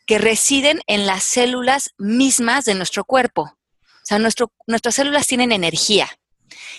que 0.07 0.19
residen 0.19 0.83
en 0.87 1.07
las 1.07 1.23
células 1.23 1.91
mismas 1.97 2.65
de 2.65 2.75
nuestro 2.75 3.05
cuerpo. 3.05 3.43
O 3.43 4.05
sea, 4.05 4.19
nuestro, 4.19 4.53
nuestras 4.67 4.97
células 4.97 5.27
tienen 5.27 5.53
energía 5.53 6.11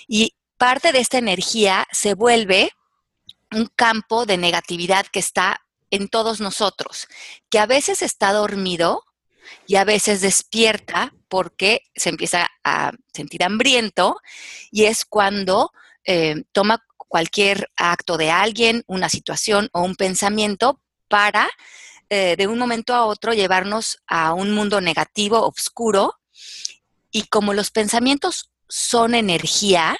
y 0.07 0.35
parte 0.57 0.91
de 0.91 0.99
esta 0.99 1.17
energía 1.17 1.87
se 1.91 2.13
vuelve 2.13 2.71
un 3.51 3.67
campo 3.75 4.25
de 4.25 4.37
negatividad 4.37 5.05
que 5.07 5.19
está 5.19 5.61
en 5.93 6.07
todos 6.07 6.41
nosotros, 6.41 7.07
que 7.51 7.59
a 7.59 7.67
veces 7.67 8.01
está 8.01 8.33
dormido 8.33 9.03
y 9.67 9.75
a 9.75 9.83
veces 9.83 10.21
despierta 10.21 11.13
porque 11.27 11.81
se 11.93 12.09
empieza 12.09 12.49
a 12.63 12.93
sentir 13.13 13.43
hambriento 13.43 14.19
y 14.71 14.85
es 14.85 15.05
cuando 15.05 15.71
eh, 16.03 16.45
toma 16.51 16.83
cualquier 16.97 17.69
acto 17.77 18.17
de 18.17 18.31
alguien, 18.31 18.83
una 18.87 19.07
situación 19.07 19.69
o 19.71 19.81
un 19.81 19.95
pensamiento 19.95 20.81
para 21.09 21.47
eh, 22.09 22.35
de 22.37 22.47
un 22.47 22.57
momento 22.57 22.95
a 22.95 23.05
otro 23.05 23.33
llevarnos 23.33 23.99
a 24.07 24.33
un 24.33 24.49
mundo 24.49 24.81
negativo, 24.81 25.45
oscuro. 25.45 26.15
Y 27.11 27.27
como 27.27 27.53
los 27.53 27.69
pensamientos 27.69 28.49
son 28.67 29.13
energía, 29.13 29.95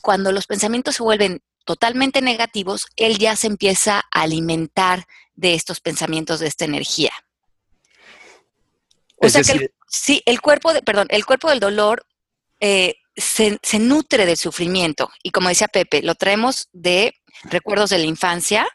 cuando 0.00 0.32
los 0.32 0.48
pensamientos 0.48 0.96
se 0.96 1.04
vuelven 1.04 1.40
totalmente 1.66 2.22
negativos, 2.22 2.86
él 2.96 3.18
ya 3.18 3.36
se 3.36 3.48
empieza 3.48 4.04
a 4.10 4.22
alimentar 4.22 5.06
de 5.34 5.54
estos 5.54 5.80
pensamientos, 5.80 6.40
de 6.40 6.46
esta 6.46 6.64
energía. 6.64 7.12
O 9.18 9.28
sea 9.28 9.42
que 9.42 9.72
sí, 9.88 10.22
el 10.24 10.40
cuerpo, 10.40 10.72
de, 10.72 10.80
perdón, 10.82 11.08
el 11.10 11.26
cuerpo 11.26 11.50
del 11.50 11.60
dolor 11.60 12.06
eh, 12.60 12.94
se, 13.16 13.58
se, 13.62 13.78
nutre 13.78 14.24
del 14.24 14.36
sufrimiento. 14.36 15.10
Y 15.22 15.30
como 15.30 15.48
decía 15.48 15.68
Pepe, 15.68 16.02
lo 16.02 16.14
traemos 16.14 16.68
de 16.72 17.14
recuerdos 17.44 17.90
de 17.90 17.98
la 17.98 18.06
infancia 18.06 18.66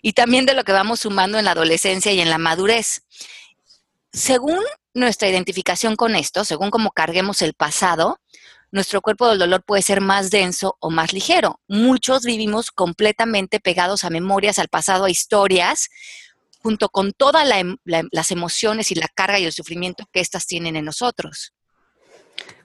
y 0.00 0.14
también 0.14 0.46
de 0.46 0.54
lo 0.54 0.64
que 0.64 0.72
vamos 0.72 1.00
sumando 1.00 1.38
en 1.38 1.44
la 1.44 1.52
adolescencia 1.52 2.12
y 2.12 2.20
en 2.20 2.30
la 2.30 2.38
madurez. 2.38 3.02
Según 4.12 4.60
nuestra 4.94 5.28
identificación 5.28 5.96
con 5.96 6.16
esto, 6.16 6.44
según 6.44 6.70
cómo 6.70 6.90
carguemos 6.92 7.42
el 7.42 7.52
pasado, 7.52 8.18
nuestro 8.74 9.00
cuerpo 9.00 9.28
del 9.28 9.38
dolor 9.38 9.62
puede 9.62 9.82
ser 9.82 10.00
más 10.00 10.32
denso 10.32 10.76
o 10.80 10.90
más 10.90 11.12
ligero. 11.12 11.60
Muchos 11.68 12.24
vivimos 12.24 12.72
completamente 12.72 13.60
pegados 13.60 14.02
a 14.02 14.10
memorias, 14.10 14.58
al 14.58 14.66
pasado, 14.66 15.04
a 15.04 15.10
historias, 15.10 15.90
junto 16.60 16.88
con 16.88 17.12
todas 17.12 17.48
em, 17.52 17.76
las 17.84 18.30
emociones 18.32 18.90
y 18.90 18.96
la 18.96 19.06
carga 19.06 19.38
y 19.38 19.44
el 19.44 19.52
sufrimiento 19.52 20.08
que 20.12 20.18
éstas 20.18 20.48
tienen 20.48 20.74
en 20.74 20.86
nosotros. 20.86 21.52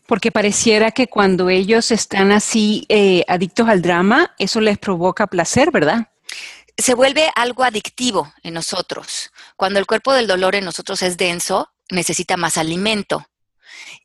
Porque 0.08 0.32
pareciera 0.32 0.89
que 0.89 1.06
cuando 1.06 1.48
ellos 1.50 1.92
están 1.92 2.32
así 2.32 2.88
eh, 2.89 3.24
adictos 3.28 3.70
al 3.70 3.84
drama, 3.84 4.34
eso 4.39 4.62
les 4.62 4.80
provoca 4.80 5.28
placer, 5.28 5.70
¿verdad? 5.72 6.10
Se 6.75 6.96
vuelve 6.96 7.30
algo 7.36 7.63
adictivo 7.63 8.34
en 8.42 8.56
nosotros. 8.56 9.30
Cuando 9.56 9.78
el 9.78 9.86
cuerpo 9.86 10.12
del 10.13 10.25
dolor 10.25 10.56
en 10.56 10.66
nosotros 10.66 11.04
es 11.04 11.18
denso, 11.18 11.70
necesita 11.92 12.36
más 12.36 12.58
alimento. 12.58 13.28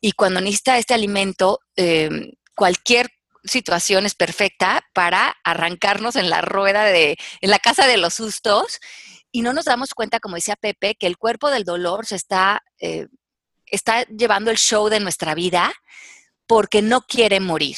Y 0.01 0.13
cuando 0.13 0.41
necesita 0.41 0.77
este 0.77 0.93
alimento, 0.93 1.59
em, 1.75 2.31
cualquier 2.55 3.09
situación 3.43 4.05
es 4.05 4.15
perfecta 4.15 4.83
para 4.93 5.35
arrancarnos 5.43 6.15
en 6.15 6.29
la 6.29 6.41
rueda 6.41 6.83
de, 6.85 7.17
en 7.41 7.49
la 7.49 7.59
casa 7.59 7.87
de 7.87 7.97
los 7.97 8.15
sustos 8.15 8.79
y 9.31 9.41
no 9.41 9.53
nos 9.53 9.65
damos 9.65 9.93
cuenta, 9.93 10.19
como 10.19 10.35
decía 10.35 10.55
Pepe, 10.55 10.95
que 10.95 11.07
el 11.07 11.17
cuerpo 11.17 11.49
del 11.51 11.63
dolor 11.63 12.05
se 12.05 12.15
está, 12.15 12.63
eh, 12.79 13.07
está 13.65 14.03
llevando 14.03 14.49
el 14.49 14.57
show 14.57 14.89
de 14.89 14.99
nuestra 14.99 15.35
vida 15.35 15.73
porque 16.47 16.81
no 16.81 17.01
quiere 17.01 17.39
morir. 17.39 17.77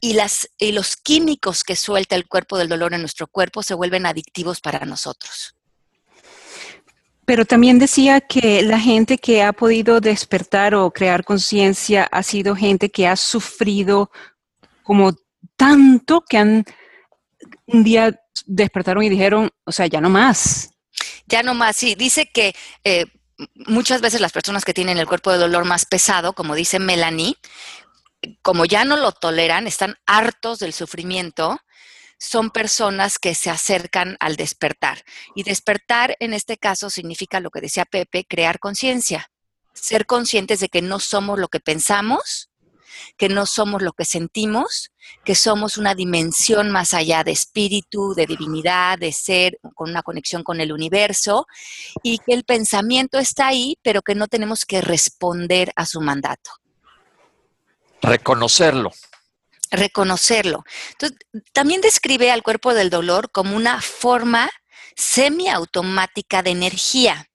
Y, 0.00 0.12
las, 0.12 0.48
y 0.58 0.72
los 0.72 0.96
químicos 0.96 1.64
que 1.64 1.74
suelta 1.74 2.14
el 2.14 2.28
cuerpo 2.28 2.56
del 2.56 2.68
dolor 2.68 2.94
en 2.94 3.00
nuestro 3.00 3.26
cuerpo 3.26 3.62
se 3.64 3.74
vuelven 3.74 4.06
adictivos 4.06 4.60
para 4.60 4.84
nosotros. 4.84 5.57
Pero 7.28 7.44
también 7.44 7.78
decía 7.78 8.22
que 8.22 8.62
la 8.62 8.80
gente 8.80 9.18
que 9.18 9.42
ha 9.42 9.52
podido 9.52 10.00
despertar 10.00 10.74
o 10.74 10.90
crear 10.90 11.24
conciencia 11.24 12.08
ha 12.10 12.22
sido 12.22 12.56
gente 12.56 12.88
que 12.90 13.06
ha 13.06 13.16
sufrido 13.16 14.10
como 14.82 15.14
tanto 15.54 16.24
que 16.26 16.38
han 16.38 16.64
un 17.66 17.84
día 17.84 18.18
despertaron 18.46 19.04
y 19.04 19.10
dijeron, 19.10 19.50
o 19.66 19.72
sea, 19.72 19.86
ya 19.86 20.00
no 20.00 20.08
más. 20.08 20.70
Ya 21.26 21.42
no 21.42 21.52
más, 21.52 21.76
sí. 21.76 21.94
Dice 21.96 22.30
que 22.32 22.54
eh, 22.82 23.04
muchas 23.66 24.00
veces 24.00 24.22
las 24.22 24.32
personas 24.32 24.64
que 24.64 24.72
tienen 24.72 24.96
el 24.96 25.06
cuerpo 25.06 25.30
de 25.30 25.36
dolor 25.36 25.66
más 25.66 25.84
pesado, 25.84 26.32
como 26.32 26.54
dice 26.54 26.78
Melanie, 26.78 27.36
como 28.40 28.64
ya 28.64 28.86
no 28.86 28.96
lo 28.96 29.12
toleran, 29.12 29.66
están 29.66 29.96
hartos 30.06 30.60
del 30.60 30.72
sufrimiento, 30.72 31.60
son 32.18 32.50
personas 32.50 33.18
que 33.18 33.34
se 33.34 33.48
acercan 33.48 34.16
al 34.20 34.36
despertar. 34.36 35.04
Y 35.34 35.44
despertar 35.44 36.16
en 36.20 36.34
este 36.34 36.58
caso 36.58 36.90
significa 36.90 37.40
lo 37.40 37.50
que 37.50 37.60
decía 37.60 37.84
Pepe, 37.84 38.26
crear 38.28 38.58
conciencia, 38.58 39.30
ser 39.72 40.04
conscientes 40.04 40.60
de 40.60 40.68
que 40.68 40.82
no 40.82 40.98
somos 40.98 41.38
lo 41.38 41.48
que 41.48 41.60
pensamos, 41.60 42.50
que 43.16 43.28
no 43.28 43.46
somos 43.46 43.80
lo 43.80 43.92
que 43.92 44.04
sentimos, 44.04 44.90
que 45.24 45.36
somos 45.36 45.78
una 45.78 45.94
dimensión 45.94 46.70
más 46.70 46.94
allá 46.94 47.22
de 47.22 47.30
espíritu, 47.30 48.14
de 48.14 48.26
divinidad, 48.26 48.98
de 48.98 49.12
ser, 49.12 49.58
con 49.74 49.90
una 49.90 50.02
conexión 50.02 50.42
con 50.42 50.60
el 50.60 50.72
universo, 50.72 51.46
y 52.02 52.18
que 52.18 52.34
el 52.34 52.42
pensamiento 52.42 53.18
está 53.18 53.46
ahí, 53.46 53.78
pero 53.82 54.02
que 54.02 54.16
no 54.16 54.26
tenemos 54.26 54.64
que 54.64 54.80
responder 54.80 55.72
a 55.76 55.86
su 55.86 56.00
mandato. 56.00 56.50
Reconocerlo 58.02 58.90
reconocerlo. 59.70 60.64
Entonces, 60.92 61.18
también 61.52 61.80
describe 61.80 62.30
al 62.30 62.42
cuerpo 62.42 62.74
del 62.74 62.90
dolor 62.90 63.30
como 63.30 63.56
una 63.56 63.80
forma 63.80 64.50
semiautomática 64.96 66.42
de 66.42 66.50
energía, 66.50 67.30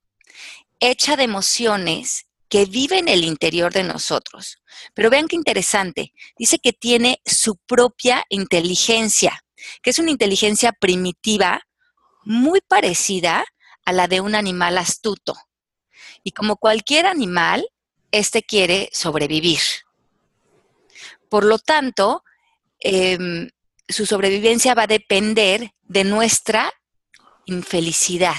hecha 0.80 1.16
de 1.16 1.24
emociones 1.24 2.28
que 2.50 2.66
vive 2.66 3.00
en 3.00 3.08
el 3.08 3.24
interior 3.24 3.74
de 3.74 3.84
nosotros. 3.84 4.58
Pero 4.94 5.10
vean 5.10 5.28
qué 5.28 5.36
interesante, 5.36 6.14
dice 6.38 6.60
que 6.60 6.74
tiene 6.74 7.22
su 7.26 7.56
propia 7.56 8.26
inteligencia, 8.30 9.44
que 9.82 9.90
es 9.90 10.00
una 10.00 10.12
inteligencia 10.12 10.72
primitiva 10.72 11.62
muy 12.24 12.62
parecida 12.62 13.46
a 13.86 13.92
la 13.92 14.08
de 14.08 14.22
un 14.22 14.36
animal 14.36 14.78
astuto. 14.78 15.36
Y 16.24 16.32
como 16.32 16.58
cualquier 16.58 17.06
animal, 17.06 17.68
este 18.12 18.44
quiere 18.44 18.90
sobrevivir. 18.94 19.60
Por 21.34 21.46
lo 21.46 21.58
tanto, 21.58 22.24
em, 22.80 23.50
su 23.88 24.06
sobrevivencia 24.06 24.76
va 24.76 24.84
a 24.84 24.88
depender 25.00 25.72
de 25.82 26.04
nuestra 26.04 26.72
infelicidad. 27.46 28.38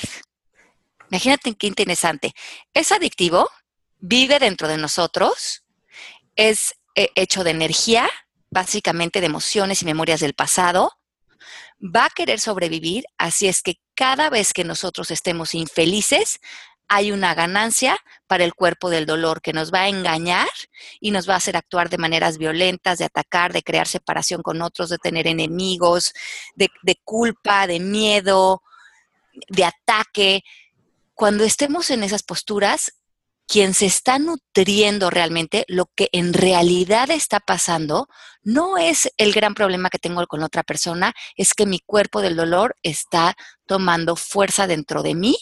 Imagínate 1.10 1.56
qué 1.56 1.66
interesante. 1.66 2.32
Es 2.72 2.92
adictivo, 2.92 3.50
vive 3.98 4.38
dentro 4.38 4.68
de 4.68 4.78
nosotros, 4.78 5.64
es 6.36 6.76
eh, 6.94 7.08
hecho 7.16 7.42
de 7.42 7.50
energía, 7.50 8.08
básicamente 8.48 9.18
de 9.18 9.26
emociones 9.26 9.82
y 9.82 9.86
memorias 9.86 10.20
del 10.20 10.34
pasado, 10.34 10.92
va 11.80 12.04
a 12.04 12.10
querer 12.10 12.38
sobrevivir, 12.38 13.06
así 13.18 13.48
es 13.48 13.64
que 13.64 13.80
cada 13.96 14.30
vez 14.30 14.52
que 14.52 14.62
nosotros 14.62 15.10
estemos 15.10 15.56
infelices, 15.56 16.38
hay 16.88 17.12
una 17.12 17.34
ganancia 17.34 17.98
para 18.26 18.44
el 18.44 18.54
cuerpo 18.54 18.90
del 18.90 19.06
dolor 19.06 19.40
que 19.40 19.52
nos 19.52 19.72
va 19.72 19.82
a 19.82 19.88
engañar 19.88 20.48
y 21.00 21.10
nos 21.10 21.28
va 21.28 21.34
a 21.34 21.38
hacer 21.38 21.56
actuar 21.56 21.88
de 21.88 21.98
maneras 21.98 22.38
violentas, 22.38 22.98
de 22.98 23.04
atacar, 23.06 23.52
de 23.52 23.62
crear 23.62 23.88
separación 23.88 24.42
con 24.42 24.62
otros, 24.62 24.90
de 24.90 24.98
tener 24.98 25.26
enemigos, 25.26 26.12
de, 26.54 26.68
culpa, 27.04 27.66
de 27.66 27.80
miedo, 27.80 28.62
de 29.48 29.64
ataque. 29.64 30.42
Cuando 31.14 31.44
estemos 31.44 31.90
en 31.90 32.02
esas 32.02 32.22
posturas, 32.22 32.92
quien 33.46 33.74
se 33.74 33.86
está 33.86 34.18
nutriendo 34.18 35.10
realmente, 35.10 35.64
lo 35.68 35.86
que 35.94 36.08
en 36.12 36.32
realidad 36.32 37.10
está 37.10 37.40
pasando, 37.40 38.08
no 38.42 38.78
es 38.78 39.10
el 39.16 39.32
gran 39.32 39.54
problema 39.54 39.90
que 39.90 39.98
tengo 39.98 40.26
con 40.26 40.42
otra 40.42 40.62
persona, 40.62 41.12
es 41.36 41.54
que 41.54 41.66
mi 41.66 41.80
cuerpo 41.80 42.22
del 42.22 42.36
dolor 42.36 42.76
está 42.82 43.36
tomando 43.66 44.16
fuerza 44.16 44.66
dentro 44.66 45.02
de 45.02 45.14
mí 45.14 45.36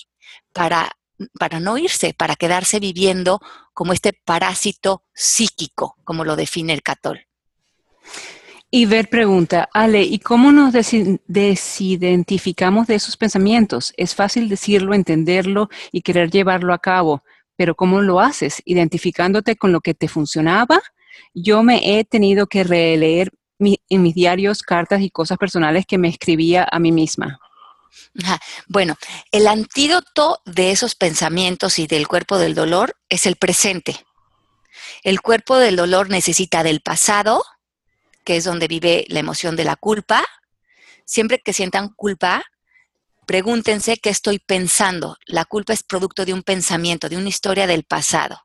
para 0.52 0.90
para 1.38 1.60
no 1.60 1.78
irse, 1.78 2.14
para 2.14 2.36
quedarse 2.36 2.80
viviendo 2.80 3.40
como 3.74 3.92
este 3.92 4.12
parásito 4.12 5.04
psíquico, 5.14 5.96
como 6.04 6.24
lo 6.24 6.36
define 6.36 6.72
el 6.72 6.82
catol. 6.82 7.26
Y 8.74 8.86
Ver 8.86 9.10
pregunta, 9.10 9.68
Ale, 9.74 10.02
¿y 10.02 10.18
cómo 10.18 10.50
nos 10.50 10.72
desidentificamos 11.26 12.86
de 12.86 12.94
esos 12.94 13.18
pensamientos? 13.18 13.92
Es 13.98 14.14
fácil 14.14 14.48
decirlo, 14.48 14.94
entenderlo 14.94 15.68
y 15.92 16.00
querer 16.00 16.30
llevarlo 16.30 16.72
a 16.72 16.78
cabo, 16.78 17.22
pero 17.54 17.74
¿cómo 17.74 18.00
lo 18.00 18.18
haces? 18.18 18.62
¿Identificándote 18.64 19.56
con 19.56 19.72
lo 19.72 19.82
que 19.82 19.92
te 19.92 20.08
funcionaba? 20.08 20.80
Yo 21.34 21.62
me 21.62 21.98
he 21.98 22.04
tenido 22.04 22.46
que 22.46 22.64
releer 22.64 23.30
en 23.58 24.02
mis 24.02 24.14
diarios 24.14 24.62
cartas 24.62 25.02
y 25.02 25.10
cosas 25.10 25.36
personales 25.36 25.84
que 25.86 25.98
me 25.98 26.08
escribía 26.08 26.66
a 26.72 26.78
mí 26.78 26.92
misma. 26.92 27.41
Bueno, 28.68 28.96
el 29.30 29.46
antídoto 29.46 30.40
de 30.44 30.70
esos 30.70 30.94
pensamientos 30.94 31.78
y 31.78 31.86
del 31.86 32.08
cuerpo 32.08 32.38
del 32.38 32.54
dolor 32.54 32.96
es 33.08 33.26
el 33.26 33.36
presente. 33.36 34.04
El 35.02 35.20
cuerpo 35.20 35.58
del 35.58 35.76
dolor 35.76 36.10
necesita 36.10 36.62
del 36.62 36.80
pasado, 36.80 37.44
que 38.24 38.36
es 38.36 38.44
donde 38.44 38.68
vive 38.68 39.04
la 39.08 39.20
emoción 39.20 39.56
de 39.56 39.64
la 39.64 39.76
culpa. 39.76 40.24
Siempre 41.04 41.40
que 41.40 41.52
sientan 41.52 41.88
culpa, 41.88 42.44
pregúntense 43.26 43.98
qué 43.98 44.10
estoy 44.10 44.38
pensando. 44.38 45.16
La 45.26 45.44
culpa 45.44 45.72
es 45.72 45.82
producto 45.82 46.24
de 46.24 46.32
un 46.32 46.42
pensamiento, 46.42 47.08
de 47.08 47.16
una 47.16 47.28
historia 47.28 47.66
del 47.66 47.84
pasado. 47.84 48.42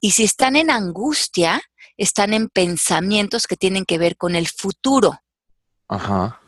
Y 0.00 0.12
si 0.12 0.24
están 0.24 0.56
en 0.56 0.70
angustia, 0.70 1.62
están 1.96 2.34
en 2.34 2.48
pensamientos 2.48 3.46
que 3.46 3.56
tienen 3.56 3.84
que 3.84 3.98
ver 3.98 4.16
con 4.16 4.34
el 4.34 4.48
futuro. 4.48 5.20
Ajá. 5.88 6.41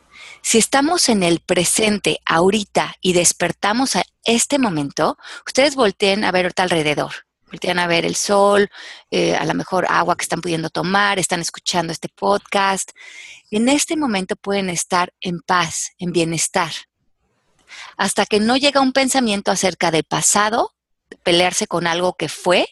Si 0.47 0.59
estamos 0.59 1.09
en 1.09 1.23
el 1.23 1.39
presente 1.39 2.19
ahorita 2.23 2.93
y 3.01 3.13
despertamos 3.13 3.95
a 3.95 4.03
este 4.23 4.59
momento, 4.59 5.17
ustedes 5.43 5.73
volteen 5.73 6.23
a 6.23 6.31
ver 6.31 6.53
alrededor. 6.57 7.25
Voltean 7.47 7.79
a 7.79 7.87
ver 7.87 8.05
el 8.05 8.15
sol, 8.15 8.69
eh, 9.09 9.35
a 9.35 9.43
lo 9.45 9.55
mejor 9.55 9.87
agua 9.89 10.15
que 10.15 10.21
están 10.21 10.41
pudiendo 10.41 10.69
tomar, 10.69 11.17
están 11.17 11.41
escuchando 11.41 11.91
este 11.91 12.09
podcast. 12.09 12.91
En 13.49 13.67
este 13.69 13.97
momento 13.97 14.35
pueden 14.35 14.69
estar 14.69 15.11
en 15.19 15.39
paz, 15.39 15.93
en 15.97 16.11
bienestar. 16.11 16.71
Hasta 17.97 18.27
que 18.27 18.39
no 18.39 18.55
llega 18.55 18.81
un 18.81 18.93
pensamiento 18.93 19.49
acerca 19.49 19.89
del 19.89 20.03
pasado, 20.03 20.75
pelearse 21.23 21.65
con 21.65 21.87
algo 21.87 22.13
que 22.13 22.29
fue, 22.29 22.67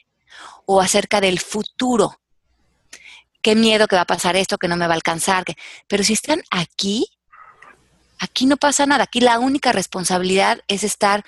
o 0.68 0.80
acerca 0.80 1.22
del 1.22 1.40
futuro. 1.40 2.20
Qué 3.42 3.56
miedo 3.56 3.88
que 3.88 3.96
va 3.96 4.04
a 4.04 4.06
pasar 4.06 4.36
esto, 4.36 4.60
que 4.60 4.68
no 4.68 4.78
me 4.78 4.86
va 4.86 4.94
a 4.94 4.96
alcanzar. 4.96 5.44
Pero 5.88 6.04
si 6.04 6.14
están 6.14 6.44
aquí, 6.52 7.08
aquí 8.24 8.46
no 8.46 8.58
pasa 8.58 8.86
nada. 8.86 9.04
Aquí 9.04 9.20
la 9.20 9.40
única 9.40 9.72
responsabilidad 9.72 10.62
es 10.68 10.84
estar, 10.84 11.26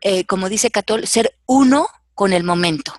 eh, 0.00 0.24
como 0.26 0.48
dice 0.48 0.70
Catol, 0.70 1.06
ser 1.06 1.38
uno 1.46 1.88
con 2.14 2.32
el 2.32 2.42
momento. 2.42 2.92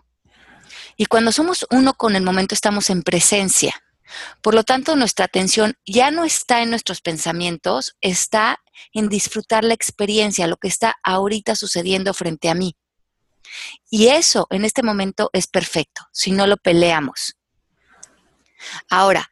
Y 0.95 1.05
cuando 1.05 1.31
somos 1.31 1.65
uno 1.69 1.93
con 1.93 2.15
el 2.15 2.24
momento 2.24 2.55
estamos 2.55 2.89
en 2.89 3.03
presencia. 3.03 3.74
Por 4.41 4.55
lo 4.55 4.63
tanto, 4.63 4.95
nuestra 4.95 5.25
atención 5.25 5.75
ya 5.86 6.09
no 6.09 6.24
está 6.24 6.62
en 6.62 6.71
nuestros 6.71 7.01
pensamientos, 7.01 7.95
está 8.01 8.59
en 8.93 9.07
disfrutar 9.07 9.63
la 9.63 9.75
experiencia, 9.75 10.48
lo 10.48 10.57
que 10.57 10.67
está 10.67 10.95
ahorita 11.03 11.55
sucediendo 11.55 12.13
frente 12.13 12.50
a 12.50 12.55
mí. 12.55 12.75
Y 13.89 14.07
eso 14.07 14.48
en 14.50 14.65
este 14.65 14.83
momento 14.83 15.29
es 15.33 15.48
perfecto, 15.48 16.07
si 16.12 16.31
no 16.31 16.48
lo 16.48 16.57
peleamos. 16.57 17.36
Ahora, 18.89 19.29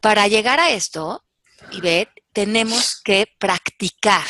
para 0.00 0.28
llegar 0.28 0.60
a 0.60 0.70
esto, 0.70 1.24
Ivette, 1.72 2.19
tenemos 2.32 3.00
que 3.02 3.26
practicar 3.38 4.24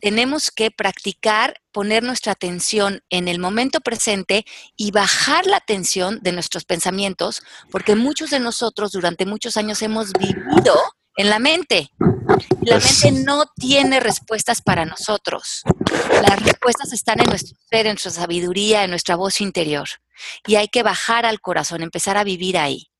tenemos 0.00 0.50
que 0.50 0.70
practicar 0.70 1.60
poner 1.72 2.02
nuestra 2.02 2.32
atención 2.32 3.02
en 3.10 3.28
el 3.28 3.38
momento 3.38 3.80
presente 3.80 4.44
y 4.76 4.90
bajar 4.90 5.46
la 5.46 5.56
atención 5.56 6.20
de 6.22 6.32
nuestros 6.32 6.64
pensamientos, 6.64 7.42
porque 7.70 7.96
muchos 7.96 8.30
de 8.30 8.38
nosotros 8.38 8.92
durante 8.92 9.26
muchos 9.26 9.56
años 9.56 9.82
hemos 9.82 10.12
vivido 10.12 10.76
en 11.16 11.30
la 11.30 11.38
mente. 11.38 11.90
La 12.62 12.78
Pues 12.78 13.02
mente 13.02 13.22
no 13.24 13.46
tiene 13.56 14.00
respuestas 14.00 14.60
para 14.60 14.84
nosotros. 14.84 15.62
Las 16.22 16.40
respuestas 16.40 16.92
están 16.92 17.20
en 17.20 17.26
nuestro 17.26 17.56
ser, 17.70 17.86
en 17.86 17.94
nuestra 17.94 18.12
sabiduría, 18.12 18.84
en 18.84 18.90
nuestra 18.90 19.16
voz 19.16 19.40
interior. 19.40 19.88
Y 20.46 20.56
hay 20.56 20.68
que 20.68 20.82
bajar 20.82 21.24
al 21.24 21.40
corazón, 21.40 21.82
empezar 21.82 22.16
a 22.16 22.24
vivir 22.24 22.58
ahí. 22.58 22.90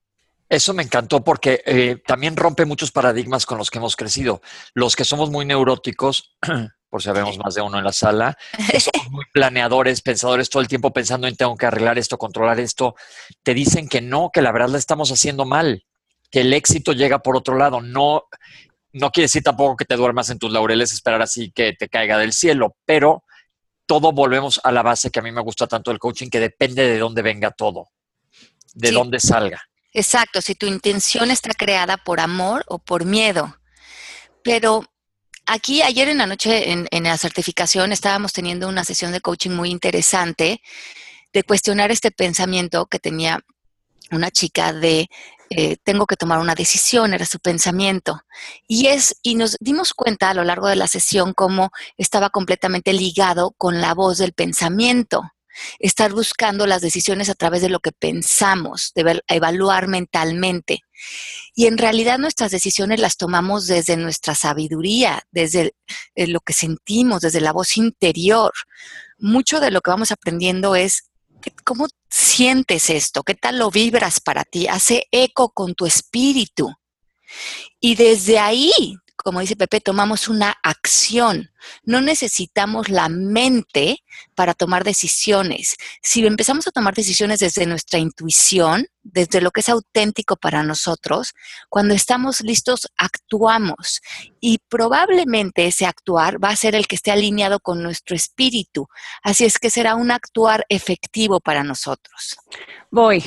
Eso 0.48 0.74
me 0.74 0.82
encantó 0.84 1.24
porque 1.24 1.62
eh, 1.66 1.96
también 2.06 2.36
rompe 2.36 2.64
muchos 2.64 2.92
paradigmas 2.92 3.46
con 3.46 3.58
los 3.58 3.70
que 3.70 3.78
hemos 3.78 3.96
crecido. 3.96 4.40
Los 4.74 4.94
que 4.94 5.04
somos 5.04 5.30
muy 5.30 5.44
neuróticos, 5.44 6.36
por 6.88 7.02
si 7.02 7.08
habemos 7.08 7.36
más 7.38 7.54
de 7.54 7.62
uno 7.62 7.78
en 7.78 7.84
la 7.84 7.92
sala, 7.92 8.38
que 8.70 8.78
somos 8.78 9.08
muy 9.10 9.24
planeadores, 9.32 10.02
pensadores 10.02 10.48
todo 10.48 10.62
el 10.62 10.68
tiempo 10.68 10.92
pensando 10.92 11.26
en 11.26 11.36
tengo 11.36 11.56
que 11.56 11.66
arreglar 11.66 11.98
esto, 11.98 12.16
controlar 12.16 12.60
esto, 12.60 12.94
te 13.42 13.54
dicen 13.54 13.88
que 13.88 14.00
no, 14.00 14.30
que 14.32 14.40
la 14.40 14.52
verdad 14.52 14.68
la 14.68 14.78
estamos 14.78 15.10
haciendo 15.10 15.44
mal, 15.46 15.84
que 16.30 16.42
el 16.42 16.52
éxito 16.52 16.92
llega 16.92 17.18
por 17.18 17.36
otro 17.36 17.56
lado. 17.56 17.80
No, 17.80 18.24
no 18.92 19.10
quiere 19.10 19.24
decir 19.24 19.42
tampoco 19.42 19.76
que 19.76 19.84
te 19.84 19.96
duermas 19.96 20.30
en 20.30 20.38
tus 20.38 20.52
laureles, 20.52 20.92
esperar 20.92 21.22
así 21.22 21.50
que 21.50 21.72
te 21.72 21.88
caiga 21.88 22.18
del 22.18 22.32
cielo, 22.32 22.76
pero 22.84 23.24
todo 23.84 24.12
volvemos 24.12 24.60
a 24.62 24.70
la 24.70 24.82
base 24.82 25.10
que 25.10 25.18
a 25.18 25.22
mí 25.22 25.32
me 25.32 25.42
gusta 25.42 25.66
tanto 25.66 25.90
del 25.90 25.98
coaching, 25.98 26.28
que 26.28 26.40
depende 26.40 26.86
de 26.86 26.98
dónde 26.98 27.22
venga 27.22 27.50
todo, 27.50 27.88
de 28.74 28.88
Sí. 28.88 28.94
dónde 28.94 29.18
salga. 29.18 29.60
Exacto, 29.96 30.42
si 30.42 30.54
tu 30.54 30.66
intención 30.66 31.30
está 31.30 31.54
creada 31.54 31.96
por 31.96 32.20
amor 32.20 32.66
o 32.68 32.78
por 32.78 33.06
miedo. 33.06 33.56
Pero 34.44 34.84
aquí 35.46 35.80
ayer 35.80 36.10
en 36.10 36.18
la 36.18 36.26
noche 36.26 36.70
en, 36.70 36.86
en 36.90 37.04
la 37.04 37.16
certificación 37.16 37.92
estábamos 37.92 38.34
teniendo 38.34 38.68
una 38.68 38.84
sesión 38.84 39.10
de 39.10 39.22
coaching 39.22 39.52
muy 39.52 39.70
interesante 39.70 40.60
de 41.32 41.42
cuestionar 41.44 41.90
este 41.90 42.10
pensamiento 42.10 42.84
que 42.84 42.98
tenía 42.98 43.40
una 44.10 44.30
chica 44.30 44.74
de 44.74 45.08
eh, 45.48 45.78
tengo 45.82 46.04
que 46.04 46.16
tomar 46.16 46.40
una 46.40 46.54
decisión, 46.54 47.14
era 47.14 47.24
su 47.24 47.38
pensamiento. 47.38 48.20
Y 48.68 48.88
es, 48.88 49.16
y 49.22 49.34
nos 49.34 49.56
dimos 49.60 49.94
cuenta 49.94 50.28
a 50.28 50.34
lo 50.34 50.44
largo 50.44 50.68
de 50.68 50.76
la 50.76 50.88
sesión 50.88 51.32
cómo 51.32 51.70
estaba 51.96 52.28
completamente 52.28 52.92
ligado 52.92 53.54
con 53.56 53.80
la 53.80 53.94
voz 53.94 54.18
del 54.18 54.34
pensamiento 54.34 55.22
estar 55.78 56.12
buscando 56.12 56.66
las 56.66 56.82
decisiones 56.82 57.28
a 57.28 57.34
través 57.34 57.62
de 57.62 57.68
lo 57.68 57.80
que 57.80 57.92
pensamos, 57.92 58.92
de 58.94 59.22
evaluar 59.28 59.88
mentalmente. 59.88 60.80
Y 61.54 61.66
en 61.66 61.78
realidad 61.78 62.18
nuestras 62.18 62.50
decisiones 62.50 63.00
las 63.00 63.16
tomamos 63.16 63.66
desde 63.66 63.96
nuestra 63.96 64.34
sabiduría, 64.34 65.22
desde 65.30 65.74
eh, 66.14 66.26
lo 66.26 66.40
que 66.40 66.52
sentimos, 66.52 67.20
desde 67.22 67.40
la 67.40 67.52
voz 67.52 67.76
interior. 67.76 68.52
Mucho 69.18 69.60
de 69.60 69.70
lo 69.70 69.80
que 69.80 69.90
vamos 69.90 70.12
aprendiendo 70.12 70.74
es 70.76 71.10
¿qué- 71.42 71.52
cómo 71.64 71.86
sientes 72.10 72.90
esto, 72.90 73.22
qué 73.22 73.34
tal 73.34 73.58
lo 73.58 73.70
vibras 73.70 74.20
para 74.20 74.44
ti, 74.44 74.66
hace 74.68 75.06
eco 75.10 75.50
con 75.50 75.74
tu 75.74 75.86
espíritu. 75.86 76.72
Y 77.80 77.94
desde 77.96 78.38
ahí, 78.38 78.72
como 79.16 79.40
dice 79.40 79.56
Pepe, 79.56 79.80
tomamos 79.80 80.28
una 80.28 80.54
acción. 80.62 81.50
No 81.82 82.00
necesitamos 82.00 82.88
la 82.88 83.08
mente 83.08 84.04
para 84.34 84.54
tomar 84.54 84.84
decisiones. 84.84 85.76
Si 86.02 86.24
empezamos 86.24 86.66
a 86.66 86.70
tomar 86.70 86.94
decisiones 86.94 87.40
desde 87.40 87.66
nuestra 87.66 87.98
intuición, 87.98 88.86
desde 89.02 89.40
lo 89.40 89.50
que 89.50 89.60
es 89.60 89.68
auténtico 89.68 90.36
para 90.36 90.62
nosotros, 90.62 91.34
cuando 91.68 91.94
estamos 91.94 92.40
listos 92.40 92.88
actuamos 92.96 94.00
y 94.40 94.58
probablemente 94.68 95.66
ese 95.66 95.86
actuar 95.86 96.42
va 96.42 96.50
a 96.50 96.56
ser 96.56 96.74
el 96.74 96.86
que 96.86 96.96
esté 96.96 97.10
alineado 97.10 97.58
con 97.60 97.82
nuestro 97.82 98.14
espíritu. 98.14 98.86
Así 99.22 99.44
es 99.44 99.58
que 99.58 99.70
será 99.70 99.96
un 99.96 100.10
actuar 100.10 100.64
efectivo 100.68 101.40
para 101.40 101.64
nosotros. 101.64 102.36
Voy. 102.90 103.24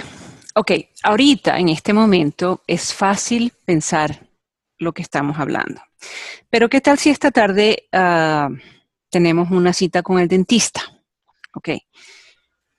Ok, 0.55 0.71
ahorita, 1.03 1.57
en 1.57 1.69
este 1.69 1.93
momento, 1.93 2.63
es 2.67 2.93
fácil 2.93 3.53
pensar 3.65 4.28
lo 4.79 4.93
que 4.93 5.01
estamos 5.01 5.37
hablando. 5.37 5.81
Pero 6.49 6.69
¿qué 6.69 6.81
tal 6.81 6.97
si 6.97 7.09
esta 7.09 7.31
tarde 7.31 7.87
ah, 7.91 8.49
tenemos 9.09 9.51
una 9.51 9.73
cita 9.73 10.01
con 10.01 10.19
el 10.19 10.27
dentista? 10.27 10.81
Ok. 11.53 11.69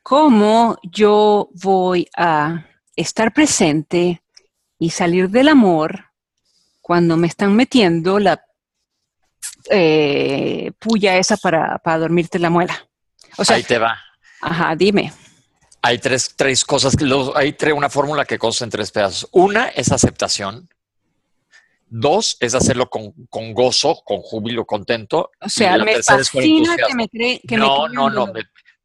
¿Cómo 0.02 0.78
yo 0.82 1.50
voy 1.62 2.08
a 2.16 2.66
estar 2.96 3.32
presente 3.32 4.22
y 4.78 4.90
salir 4.90 5.28
del 5.28 5.48
amor 5.48 6.06
cuando 6.80 7.16
me 7.16 7.26
están 7.26 7.54
metiendo 7.54 8.18
la 8.18 8.42
eh, 9.70 10.72
puya 10.78 11.16
esa 11.18 11.36
para, 11.36 11.78
para 11.78 11.98
dormirte 11.98 12.38
la 12.38 12.50
muela? 12.50 12.88
O 13.36 13.44
sea, 13.44 13.56
Ahí 13.56 13.62
te 13.62 13.78
va. 13.78 13.98
ajá, 14.40 14.74
dime. 14.74 15.12
Hay 15.82 15.98
tres, 15.98 16.34
tres 16.36 16.64
cosas, 16.64 16.94
hay 17.34 17.52
tres, 17.52 17.72
una 17.72 17.88
fórmula 17.88 18.24
que 18.24 18.38
consta 18.38 18.64
en 18.64 18.70
tres 18.70 18.90
pedazos. 18.90 19.28
Una 19.32 19.68
es 19.68 19.92
aceptación. 19.92 20.68
Dos 21.92 22.36
es 22.40 22.54
hacerlo 22.54 22.88
con, 22.88 23.12
con 23.28 23.52
gozo, 23.52 24.00
con 24.04 24.22
júbilo, 24.22 24.64
contento. 24.64 25.30
O 25.40 25.48
sea, 25.48 25.76
me 25.78 26.00
fascina 26.02 26.76
que 26.86 26.94
me 26.94 27.08
cree 27.08 27.40
que 27.46 27.56
me 27.56 27.62
no, 27.66 27.88
no, 27.88 28.08
no, 28.08 28.32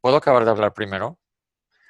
¿Puedo 0.00 0.16
acabar 0.16 0.44
de 0.44 0.50
hablar 0.50 0.74
primero? 0.74 1.18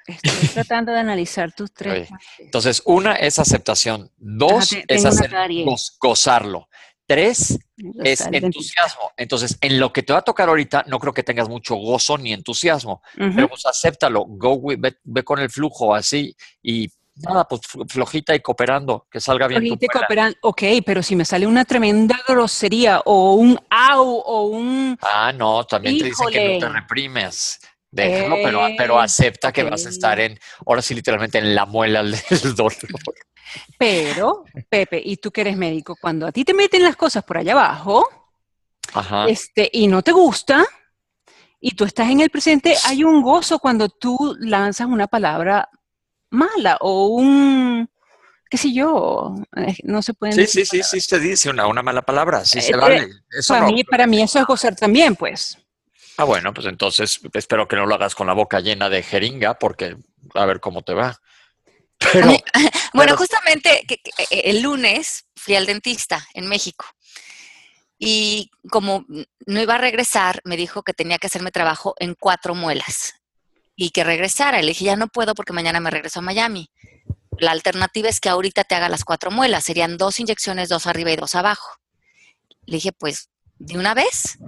Estoy 0.05 0.47
tratando 0.53 0.91
de 0.91 0.99
analizar 0.99 1.51
tus 1.53 1.73
tres. 1.73 2.07
Oye. 2.09 2.19
Entonces, 2.39 2.81
una 2.85 3.15
es 3.15 3.39
aceptación. 3.39 4.11
Dos 4.15 4.69
es 4.87 5.05
hacer 5.05 5.31
goz- 5.65 5.97
gozarlo. 5.99 6.69
Tres 7.07 7.57
es 8.03 8.21
entusiasmo. 8.45 9.11
Entonces, 9.17 9.57
en 9.61 9.79
lo 9.79 9.91
que 9.93 10.03
te 10.03 10.13
va 10.13 10.19
a 10.19 10.23
tocar 10.23 10.49
ahorita, 10.49 10.83
no 10.87 10.99
creo 10.99 11.13
que 11.13 11.23
tengas 11.23 11.47
mucho 11.49 11.75
gozo 11.75 12.17
ni 12.17 12.33
entusiasmo, 12.33 13.01
pero 13.15 13.47
pues 13.49 13.65
acéptalo, 13.65 14.25
go 14.27 14.53
with- 14.55 14.77
ve, 14.79 14.97
ve 15.03 15.23
con 15.23 15.39
el 15.39 15.49
flujo 15.49 15.95
así 15.95 16.35
y 16.61 16.89
nada, 17.19 17.47
pues 17.47 17.61
fl- 17.61 17.89
flojita 17.89 18.35
y 18.35 18.39
cooperando, 18.41 19.07
que 19.09 19.19
salga 19.19 19.47
bien. 19.47 19.61
tu 19.63 19.69
Ahorita 19.73 19.87
muela. 19.93 20.07
cooperan- 20.07 20.37
ok, 20.41 20.61
pero 20.85 21.01
si 21.03 21.15
me 21.15 21.25
sale 21.25 21.45
una 21.47 21.65
tremenda 21.65 22.17
grosería 22.27 23.01
o 23.05 23.33
un 23.35 23.59
au 23.69 24.05
o 24.25 24.43
un... 24.47 24.97
Ah, 25.01 25.31
no, 25.33 25.63
también 25.65 25.97
te 25.97 26.05
dicen 26.05 26.27
que 26.31 26.43
no 26.43 26.57
te 26.59 26.69
reprimes. 26.69 27.59
Déjalo, 27.89 28.35
pero, 28.43 28.67
Eh, 28.67 28.75
pero 28.77 28.99
acepta 28.99 29.51
que 29.51 29.63
vas 29.63 29.85
a 29.85 29.89
estar 29.89 30.19
en, 30.19 30.37
ahora 30.65 30.81
sí, 30.81 30.93
literalmente 30.93 31.37
en 31.37 31.55
la 31.55 31.65
muela 31.65 32.03
del 32.03 32.15
dolor. 32.55 32.73
Pero, 33.77 34.43
Pepe, 34.69 35.01
y 35.03 35.17
tú 35.17 35.31
que 35.31 35.41
eres 35.41 35.55
médico, 35.57 35.95
cuando 35.99 36.27
a 36.27 36.31
ti 36.31 36.43
te 36.43 36.53
meten 36.53 36.83
las 36.83 36.95
cosas 36.95 37.23
por 37.23 37.37
allá 37.37 37.53
abajo 37.53 38.07
Ajá. 38.93 39.27
este, 39.27 39.69
y 39.71 39.87
no 39.87 40.01
te 40.01 40.11
gusta, 40.11 40.65
y 41.59 41.71
tú 41.71 41.85
estás 41.85 42.09
en 42.09 42.19
el 42.19 42.29
presente, 42.29 42.75
hay 42.85 43.03
un 43.03 43.21
gozo 43.21 43.59
cuando 43.59 43.87
tú 43.89 44.35
lanzas 44.39 44.87
una 44.87 45.07
palabra 45.07 45.69
mala 46.29 46.77
o 46.81 47.07
un, 47.07 47.89
qué 48.49 48.57
sé 48.57 48.73
yo, 48.73 49.35
eh, 49.55 49.75
no 49.83 50.01
se 50.01 50.13
pueden 50.13 50.35
Sí, 50.35 50.41
decir 50.41 50.65
sí, 50.65 50.83
sí, 50.83 50.99
sí, 50.99 51.01
se 51.01 51.19
dice 51.19 51.49
una, 51.49 51.67
una 51.67 51.83
mala 51.83 52.01
palabra, 52.01 52.45
sí 52.45 52.61
se 52.61 52.71
Eh, 52.71 52.77
vale. 52.77 53.09
Eso 53.29 53.53
Para, 53.53 53.65
no. 53.67 53.71
mí, 53.73 53.83
para 53.83 54.07
mí 54.07 54.21
eso 54.21 54.39
es 54.39 54.45
gozar 54.45 54.75
también, 54.75 55.15
pues. 55.15 55.57
Ah, 56.17 56.23
bueno, 56.23 56.53
pues 56.53 56.65
entonces 56.67 57.19
espero 57.33 57.67
que 57.67 57.75
no 57.75 57.85
lo 57.85 57.95
hagas 57.95 58.15
con 58.15 58.27
la 58.27 58.33
boca 58.33 58.59
llena 58.59 58.89
de 58.89 59.03
jeringa, 59.03 59.59
porque 59.59 59.97
a 60.33 60.45
ver 60.45 60.59
cómo 60.59 60.81
te 60.81 60.93
va. 60.93 61.19
bueno, 62.93 63.17
justamente 63.17 63.81
el 64.29 64.61
lunes 64.61 65.25
fui 65.35 65.55
al 65.55 65.65
dentista 65.65 66.27
en 66.33 66.47
México. 66.47 66.85
Y 67.99 68.51
como 68.69 69.05
no 69.47 69.61
iba 69.61 69.75
a 69.75 69.79
regresar, 69.79 70.41
me 70.43 70.57
dijo 70.57 70.83
que 70.83 70.93
tenía 70.93 71.17
que 71.17 71.27
hacerme 71.27 71.51
trabajo 71.51 71.95
en 71.99 72.15
cuatro 72.15 72.53
muelas 72.53 73.16
y 73.77 73.91
que 73.91 74.03
regresara. 74.03 74.61
Le 74.61 74.69
dije, 74.69 74.83
ya 74.83 74.97
no 74.97 75.07
puedo 75.07 75.35
porque 75.35 75.53
mañana 75.53 75.79
me 75.79 75.91
regreso 75.91 76.19
a 76.19 76.23
Miami. 76.23 76.69
La 77.37 77.51
alternativa 77.51 78.09
es 78.09 78.19
que 78.19 78.27
ahorita 78.27 78.65
te 78.65 78.75
haga 78.75 78.89
las 78.89 79.05
cuatro 79.05 79.31
muelas. 79.31 79.63
Serían 79.63 79.97
dos 79.97 80.19
inyecciones, 80.19 80.67
dos 80.67 80.87
arriba 80.87 81.11
y 81.11 81.15
dos 81.15 81.35
abajo. 81.35 81.77
Le 82.65 82.77
dije, 82.77 82.91
pues, 82.91 83.29
de 83.59 83.77
una 83.77 83.93
vez. 83.93 84.39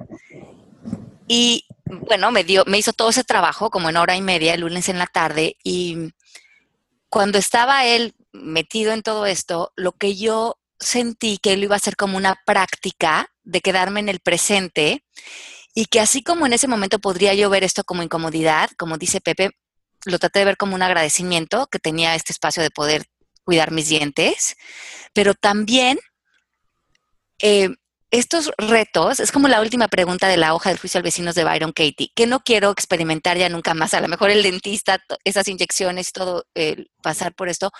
Y 1.27 1.65
bueno, 1.85 2.31
me 2.31 2.43
dio, 2.43 2.65
me 2.65 2.79
hizo 2.79 2.91
todo 2.91 3.11
ese 3.11 3.23
trabajo 3.23 3.69
como 3.69 3.89
en 3.89 3.97
hora 3.97 4.17
y 4.17 4.21
media, 4.21 4.55
el 4.55 4.61
lunes 4.61 4.89
en 4.89 4.97
la 4.97 5.07
tarde. 5.07 5.57
Y 5.63 6.11
cuando 7.09 7.37
estaba 7.37 7.85
él 7.85 8.15
metido 8.31 8.91
en 8.93 9.03
todo 9.03 9.27
esto, 9.27 9.71
lo 9.75 9.91
que 9.91 10.15
yo 10.15 10.57
sentí 10.79 11.37
que 11.37 11.53
él 11.53 11.63
iba 11.63 11.75
a 11.75 11.79
ser 11.79 11.95
como 11.95 12.17
una 12.17 12.41
práctica 12.45 13.31
de 13.43 13.61
quedarme 13.61 13.99
en 13.99 14.09
el 14.09 14.21
presente 14.21 15.03
y 15.73 15.85
que 15.85 15.99
así 15.99 16.23
como 16.23 16.45
en 16.45 16.53
ese 16.53 16.67
momento 16.67 16.99
podría 16.99 17.33
yo 17.33 17.49
ver 17.49 17.63
esto 17.63 17.83
como 17.83 18.03
incomodidad, 18.03 18.69
como 18.77 18.97
dice 18.97 19.21
Pepe, 19.21 19.51
lo 20.05 20.19
traté 20.19 20.39
de 20.39 20.45
ver 20.45 20.57
como 20.57 20.75
un 20.75 20.81
agradecimiento 20.81 21.67
que 21.67 21.79
tenía 21.79 22.15
este 22.15 22.33
espacio 22.33 22.63
de 22.63 22.71
poder 22.71 23.05
cuidar 23.43 23.71
mis 23.71 23.89
dientes, 23.89 24.55
pero 25.13 25.33
también 25.33 25.99
eh, 27.41 27.69
estos 28.11 28.51
retos, 28.57 29.19
es 29.19 29.31
como 29.31 29.47
la 29.47 29.61
última 29.61 29.87
pregunta 29.87 30.27
de 30.27 30.37
la 30.37 30.55
hoja 30.55 30.69
del 30.69 30.79
juicio 30.79 30.97
al 30.97 31.03
vecinos 31.03 31.35
de 31.35 31.43
Byron 31.43 31.71
Katie, 31.71 32.11
que 32.15 32.25
no 32.25 32.39
quiero 32.39 32.71
experimentar 32.71 33.37
ya 33.37 33.49
nunca 33.49 33.73
más, 33.73 33.93
a 33.93 34.01
lo 34.01 34.07
mejor 34.07 34.31
el 34.31 34.41
dentista, 34.41 34.99
esas 35.23 35.47
inyecciones, 35.47 36.11
todo, 36.11 36.45
pasar 37.03 37.35
por 37.35 37.49
esto, 37.49 37.71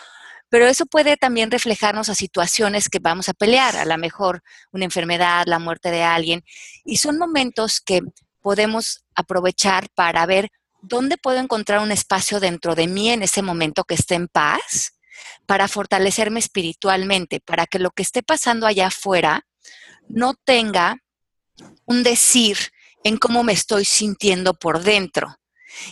pero 0.49 0.67
eso 0.67 0.85
puede 0.85 1.15
también 1.15 1.51
reflejarnos 1.51 2.09
a 2.09 2.15
situaciones 2.15 2.89
que 2.89 2.99
vamos 2.99 3.29
a 3.29 3.33
pelear, 3.33 3.75
a 3.77 3.85
lo 3.85 3.97
mejor 3.97 4.43
una 4.71 4.85
enfermedad, 4.85 5.43
la 5.45 5.59
muerte 5.59 5.91
de 5.91 6.03
alguien, 6.03 6.43
y 6.83 6.97
son 6.97 7.17
momentos 7.17 7.79
que 7.79 8.01
podemos 8.41 9.05
aprovechar 9.15 9.89
para 9.93 10.25
ver 10.25 10.49
dónde 10.81 11.17
puedo 11.17 11.39
encontrar 11.39 11.81
un 11.81 11.91
espacio 11.91 12.39
dentro 12.39 12.75
de 12.75 12.88
mí 12.88 13.09
en 13.09 13.21
ese 13.21 13.41
momento 13.41 13.83
que 13.83 13.95
esté 13.95 14.15
en 14.15 14.27
paz, 14.27 14.93
para 15.45 15.67
fortalecerme 15.67 16.39
espiritualmente, 16.39 17.39
para 17.39 17.65
que 17.65 17.79
lo 17.79 17.91
que 17.91 18.03
esté 18.03 18.23
pasando 18.23 18.65
allá 18.65 18.88
afuera 18.88 19.45
no 20.07 20.33
tenga 20.33 20.97
un 21.85 22.03
decir 22.03 22.57
en 23.03 23.17
cómo 23.17 23.43
me 23.43 23.53
estoy 23.53 23.85
sintiendo 23.85 24.53
por 24.53 24.81
dentro. 24.81 25.35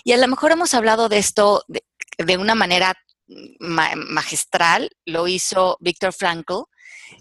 Y 0.03 0.13
a 0.13 0.17
lo 0.17 0.27
mejor 0.27 0.51
hemos 0.51 0.73
hablado 0.73 1.09
de 1.09 1.17
esto 1.17 1.63
de, 1.67 1.83
de 2.17 2.37
una 2.37 2.55
manera 2.55 2.95
magistral 3.59 4.89
lo 5.05 5.27
hizo 5.27 5.77
Víctor 5.79 6.13
Frankl 6.13 6.63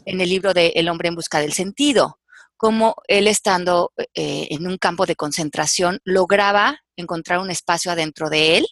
en 0.05 0.21
el 0.21 0.29
libro 0.29 0.55
de 0.55 0.73
El 0.75 0.89
hombre 0.89 1.09
en 1.09 1.15
busca 1.15 1.41
del 1.41 1.53
sentido, 1.53 2.21
como 2.57 2.95
él 3.09 3.27
estando 3.27 3.93
eh, 3.97 4.49
en 4.51 4.67
un 4.67 4.79
campo 4.79 5.07
de 5.07 5.17
concentración 5.17 6.01
lograba 6.05 6.79
encontrar 6.97 7.39
un 7.41 7.51
espacio 7.51 7.93
adentro 7.93 8.31
de 8.31 8.59
él 8.59 8.67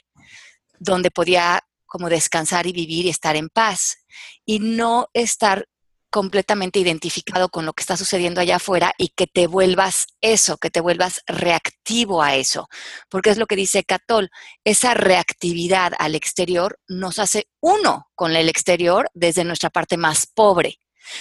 donde 0.78 1.10
podía 1.10 1.62
como 1.94 2.08
descansar 2.08 2.66
y 2.66 2.72
vivir 2.72 3.06
y 3.06 3.10
estar 3.10 3.36
en 3.36 3.48
paz. 3.48 3.98
Y 4.44 4.58
no 4.58 5.06
estar 5.12 5.68
completamente 6.14 6.78
identificado 6.78 7.48
con 7.48 7.66
lo 7.66 7.72
que 7.72 7.80
está 7.80 7.96
sucediendo 7.96 8.40
allá 8.40 8.56
afuera 8.56 8.94
y 8.98 9.08
que 9.08 9.26
te 9.26 9.48
vuelvas 9.48 10.06
eso, 10.20 10.58
que 10.58 10.70
te 10.70 10.80
vuelvas 10.80 11.22
reactivo 11.26 12.22
a 12.22 12.36
eso. 12.36 12.68
Porque 13.08 13.30
es 13.30 13.36
lo 13.36 13.46
que 13.46 13.56
dice 13.56 13.82
Catol, 13.82 14.30
esa 14.62 14.94
reactividad 14.94 15.92
al 15.98 16.14
exterior 16.14 16.78
nos 16.86 17.18
hace 17.18 17.48
uno 17.58 18.12
con 18.14 18.36
el 18.36 18.48
exterior 18.48 19.10
desde 19.12 19.42
nuestra 19.42 19.70
parte 19.70 19.96
más 19.96 20.28
pobre. 20.32 20.78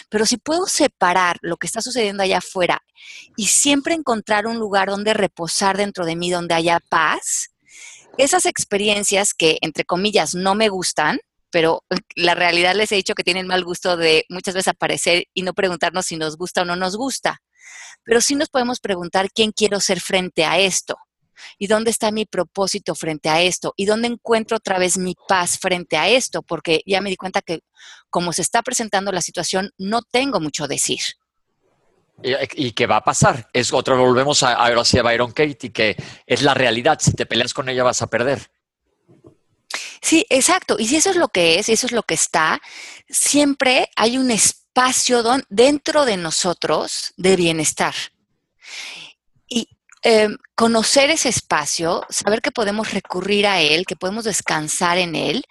Pero 0.10 0.27
si 0.27 0.38
puedo 0.38 0.67
separar 0.67 1.39
lo 1.41 1.58
que 1.58 1.65
está 1.65 1.82
sucediendo 1.82 2.21
allá 2.21 2.38
afuera 2.38 2.84
y 3.36 3.47
siempre 3.47 3.95
encontrar 3.95 4.45
un 4.45 4.60
lugar 4.60 4.89
donde 4.89 5.15
reposar 5.15 5.75
dentro 5.75 6.06
de 6.06 6.15
mí, 6.15 6.29
donde 6.29 6.53
haya 6.53 6.79
paz, 6.79 7.49
esas 8.19 8.45
experiencias 8.45 9.34
que, 9.34 9.58
entre 9.62 9.86
comillas, 9.86 10.36
no 10.36 10.53
me 10.53 10.69
gustan, 10.69 11.19
pero 11.54 11.84
la 12.16 12.34
realidad 12.34 12.74
les 12.74 12.92
he 12.92 12.96
dicho 12.96 13.13
que 13.13 13.24
tienen 13.24 13.46
mal 13.46 13.63
gusto 13.63 13.96
de 13.96 14.26
muchas 14.28 14.56
veces 14.56 14.70
aparecer 14.70 15.26
y 15.36 15.44
no 15.44 15.54
preguntarnos 15.54 16.08
si 16.08 16.18
nos 16.18 16.36
gusta 16.36 16.63
o 16.63 16.66
no 16.66 16.76
nos 16.76 16.98
gusta. 16.98 17.44
Pero 18.04 18.22
sí 18.22 18.34
nos 18.34 18.50
podemos 18.50 18.80
preguntar 18.80 19.30
quién 19.32 19.52
quiero 19.52 19.80
ser 19.80 20.02
frente 20.02 20.46
a 20.46 20.58
esto 20.58 20.98
y 21.60 21.68
dónde 21.68 21.92
está 21.92 22.10
mi 22.10 22.26
propósito 22.26 22.96
frente 22.96 23.30
a 23.30 23.44
esto 23.44 23.76
y 23.78 23.86
dónde 23.86 24.08
encuentro 24.08 24.58
otra 24.58 24.80
vez 24.80 24.98
mi 24.98 25.13
paz 25.28 25.60
frente 25.60 25.96
a 25.96 26.10
esto, 26.10 26.42
porque 26.42 26.82
ya 26.88 27.02
me 27.02 27.12
di 27.12 27.18
cuenta 27.18 27.44
que 27.44 27.60
como 28.10 28.34
se 28.34 28.42
está 28.42 28.63
presentando 28.63 29.12
la 29.12 29.22
situación, 29.22 29.70
no 29.78 30.02
tengo 30.02 30.39
mucho 30.39 30.68
decir. 30.68 31.02
¿Y, 32.24 32.72
qué 32.72 32.88
va 32.88 32.98
a 32.98 33.04
pasar? 33.04 33.48
Es 33.54 33.72
otro, 33.74 33.96
volvemos 33.96 34.42
a, 34.42 34.54
ahora 34.54 34.82
a 34.82 35.02
Byron 35.04 35.34
Katie, 35.34 35.72
que 35.72 35.96
es 36.26 36.42
la 36.42 36.56
realidad. 36.56 36.98
Si 37.00 37.13
te 37.13 37.28
peleas 37.28 37.54
con 37.54 37.70
ella 37.70 37.84
vas 37.84 38.02
a 38.02 38.08
perder. 38.08 38.50
Sí, 40.04 40.26
exacto. 40.30 40.76
Y 40.78 40.88
si 40.88 40.98
eso 40.98 41.12
es 41.12 41.16
lo 41.16 41.30
que 41.30 41.60
es, 41.60 41.70
eso 41.70 41.88
es 41.88 41.94
lo 41.94 42.04
que 42.04 42.13
está, 42.13 42.62
siempre 43.10 43.89
hay 43.96 44.18
un 44.18 44.32
espacio 44.32 45.24
dentro 45.50 46.04
de 46.04 46.18
nosotros 46.18 47.13
de 47.16 47.38
bienestar. 47.38 47.96
Y 49.48 49.70
em, 50.02 50.38
conocer 50.56 51.10
ese 51.10 51.30
espacio, 51.30 52.04
saber 52.10 52.42
que 52.42 52.52
podemos 52.52 52.92
recurrir 52.92 53.48
a 53.48 53.62
él, 53.62 53.86
que 53.86 53.96
podemos 53.96 54.26
descansar 54.26 54.98
en 54.98 55.16
él, 55.16 55.46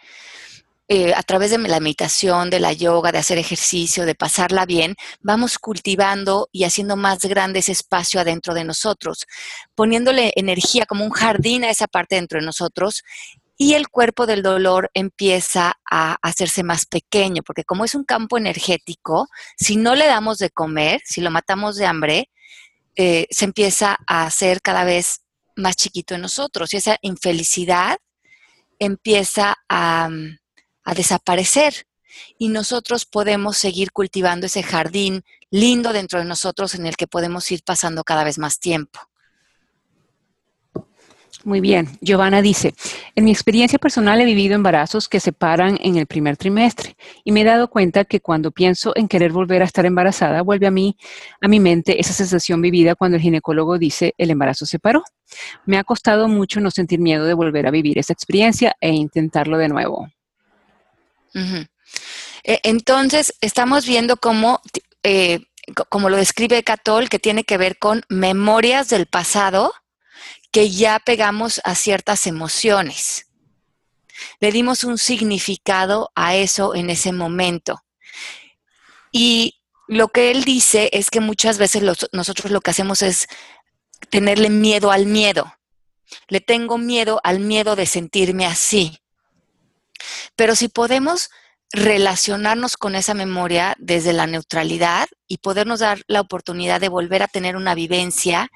eh, 0.89 1.15
a 1.15 1.23
través 1.23 1.51
de 1.51 1.57
la 1.57 1.81
meditación, 1.81 2.51
de 2.51 2.61
la 2.61 2.75
yoga, 2.75 3.11
de 3.11 3.19
hacer 3.19 3.39
ejercicio, 3.39 4.05
de 4.05 4.15
pasarla 4.15 4.67
bien, 4.67 4.97
vamos 5.23 5.59
cultivando 5.59 6.51
y 6.53 6.65
haciendo 6.65 6.97
más 6.97 7.21
grande 7.21 7.61
ese 7.61 7.73
espacio 7.73 8.21
adentro 8.21 8.53
de 8.53 8.65
nosotros, 8.65 9.25
poniéndole 9.75 10.33
energía 10.37 10.85
como 10.85 11.05
un 11.05 11.11
jardín 11.11 11.65
a 11.65 11.71
esa 11.71 11.87
parte 11.87 12.17
dentro 12.17 12.39
de 12.39 12.45
nosotros 12.45 13.03
y 13.63 13.75
el 13.75 13.89
cuerpo 13.89 14.27
del 14.27 14.43
dolor 14.43 14.91
empieza 14.93 15.75
a 15.89 16.17
hacerse 16.21 16.65
más 16.65 16.85
pequeño, 16.85 17.45
porque 17.45 17.63
como 17.63 17.85
es 17.85 17.95
un 17.95 18.03
campo 18.03 18.37
energético, 18.37 19.29
si 19.57 19.77
no 19.77 19.95
le 19.95 20.07
damos 20.07 20.39
de 20.39 20.51
comer, 20.51 21.01
si 21.05 21.21
lo 21.21 21.31
matamos 21.31 21.77
de 21.77 21.87
hambre, 21.87 22.29
eh, 22.97 23.29
se 23.31 23.45
empieza 23.45 23.99
a 24.09 24.25
hacer 24.25 24.63
cada 24.63 24.83
vez 24.83 25.21
más 25.55 25.77
chiquito 25.77 26.17
en 26.17 26.23
nosotros 26.23 26.75
y 26.75 26.79
esa 26.79 26.99
infelicidad 27.03 27.99
empieza 28.81 29.55
a, 29.69 30.11
a 30.83 30.95
desaparecer 30.95 31.87
y 32.39 32.49
nosotros 32.49 33.05
podemos 33.05 33.59
seguir 33.59 33.93
cultivando 33.93 34.47
ese 34.47 34.65
jardín 34.65 35.23
lindo 35.53 35.93
dentro 35.93 36.19
de 36.19 36.25
nosotros 36.25 36.75
en 36.75 36.85
el 36.85 36.97
que 36.97 37.07
podemos 37.07 37.49
ir 37.53 37.63
pasando 37.63 38.03
cada 38.03 38.25
vez 38.25 38.39
más 38.39 38.59
tiempo. 38.59 39.12
Muy 41.45 41.61
bien. 41.61 41.89
Giovanna 42.01 42.41
dice, 42.41 42.75
en 43.17 43.25
mi 43.25 43.33
experiencia 43.33 43.79
personal 43.79 44.21
he 44.21 44.25
vivido 44.25 44.55
embarazos 44.55 45.09
que 45.09 45.19
se 45.19 45.33
paran 45.33 45.77
en 45.83 45.97
el 45.97 46.07
primer 46.07 46.37
trimestre 46.37 46.97
y 47.25 47.33
me 47.33 47.41
he 47.41 47.45
dado 47.45 47.69
cuenta 47.69 48.05
que 48.05 48.21
cuando 48.21 48.53
pienso 48.53 48.93
en 48.95 49.09
querer 49.09 49.33
volver 49.33 49.61
a 49.63 49.65
estar 49.65 49.85
embarazada, 49.85 50.43
vuelve 50.43 50.69
a 50.69 50.71
mí, 50.71 50.97
a 51.41 51.49
mi 51.49 51.59
mente, 51.59 52.01
esa 52.01 52.13
sensación 52.13 52.63
vivida 52.63 52.95
cuando 52.95 53.17
el 53.17 53.23
ginecólogo 53.23 53.77
dice 53.77 54.15
el 54.19 54.31
embarazo 54.31 54.67
se 54.67 54.79
paró. 54.79 55.03
Me 55.67 55.79
ha 55.79 55.85
costado 55.85 56.29
mucho 56.29 56.61
no 56.61 56.71
sentir 56.71 57.01
miedo 57.01 57.25
de 57.25 57.35
volver 57.35 57.67
a 57.67 57.73
vivir 57.73 57.99
esa 57.99 58.13
experiencia 58.13 58.77
e 58.81 58.91
intentarlo 58.91 59.59
de 59.59 59.69
nuevo. 59.69 60.09
E, 62.45 62.61
entonces, 62.63 63.35
estamos 63.41 63.87
viendo 63.87 64.17
cómo... 64.17 64.61
Eh, 65.03 65.41
como 65.89 66.11
lo 66.11 66.17
describe 66.17 66.65
Catol, 66.65 67.09
que 67.09 67.21
tiene 67.21 67.45
que 67.45 67.57
ver 67.57 67.79
con 67.79 68.03
memorias 68.09 68.89
del 68.89 69.07
pasado 69.07 69.73
que 70.53 70.71
ya 70.71 71.01
pegamos 71.01 71.61
a 71.65 71.75
ciertas 71.75 72.27
emociones. 72.27 73.27
Le 74.39 74.53
dimos 74.53 74.85
un 74.85 74.99
significado 74.99 76.13
a 76.15 76.37
eso 76.37 76.75
en 76.75 76.91
ese 76.91 77.13
momento. 77.13 77.83
Y 79.11 79.61
lo 79.89 80.09
que 80.09 80.31
él 80.31 80.45
dice 80.45 80.91
es 80.93 81.11
que 81.11 81.21
muchas 81.21 81.59
veces 81.59 81.83
nosotros 82.13 82.53
lo 82.53 82.61
que 82.61 82.71
hacemos 82.71 83.03
es 83.03 83.27
tenerle 84.11 84.51
miedo 84.51 84.93
al 84.93 85.07
miedo. 85.07 85.55
Le 86.29 86.41
tengo 86.41 86.79
miedo 86.79 87.21
al 87.25 87.41
miedo 87.41 87.75
de 87.75 87.87
sentirme 87.87 88.47
así. 88.47 89.01
Pero 90.37 90.55
si 90.55 90.69
podemos 90.69 91.31
relacionarnos 91.73 92.77
con 92.77 92.95
esa 92.95 93.15
memoria 93.15 93.75
desde 93.79 94.13
la 94.13 94.27
neutralidad 94.27 95.09
y 95.27 95.39
podernos 95.39 95.81
dar 95.81 96.03
la 96.07 96.21
oportunidad 96.21 96.81
de 96.81 96.91
volver 96.91 97.23
a 97.23 97.29
tener 97.29 97.57
una 97.57 97.75
vivencia 97.75 98.51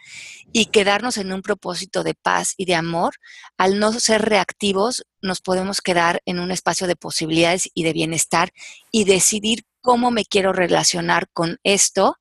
y 0.53 0.67
quedarnos 0.67 1.17
en 1.17 1.33
un 1.33 1.41
propósito 1.41 2.05
de 2.05 2.15
paz 2.15 2.53
y 2.59 2.67
de 2.67 2.75
amor, 2.75 3.15
al 3.57 3.79
no 3.79 3.93
ser 3.93 4.23
reactivos, 4.23 5.07
nos 5.23 5.41
podemos 5.41 5.81
quedar 5.81 6.21
en 6.27 6.39
un 6.39 6.51
espacio 6.51 6.87
de 6.87 6.97
posibilidades 6.97 7.71
y 7.75 7.85
de 7.85 7.95
bienestar 7.95 8.51
y 8.91 9.05
decidir 9.05 9.65
cómo 9.81 10.11
me 10.11 10.25
quiero 10.25 10.53
relacionar 10.53 11.29
con 11.33 11.59
esto 11.63 12.17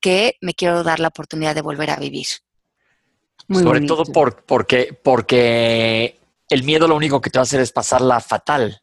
que 0.00 0.36
me 0.40 0.54
quiero 0.54 0.82
dar 0.82 0.98
la 0.98 1.08
oportunidad 1.08 1.54
de 1.54 1.62
volver 1.62 1.90
a 1.90 1.96
vivir. 1.96 2.26
Sobre 3.50 3.82
todo 3.82 4.04
porque, 4.04 4.98
porque 5.02 6.18
el 6.48 6.62
miedo 6.64 6.88
lo 6.88 6.96
único 6.96 7.20
que 7.20 7.30
te 7.30 7.38
va 7.38 7.42
a 7.42 7.44
hacer 7.44 7.60
es 7.60 7.72
pasarla 7.72 8.20
fatal. 8.20 8.80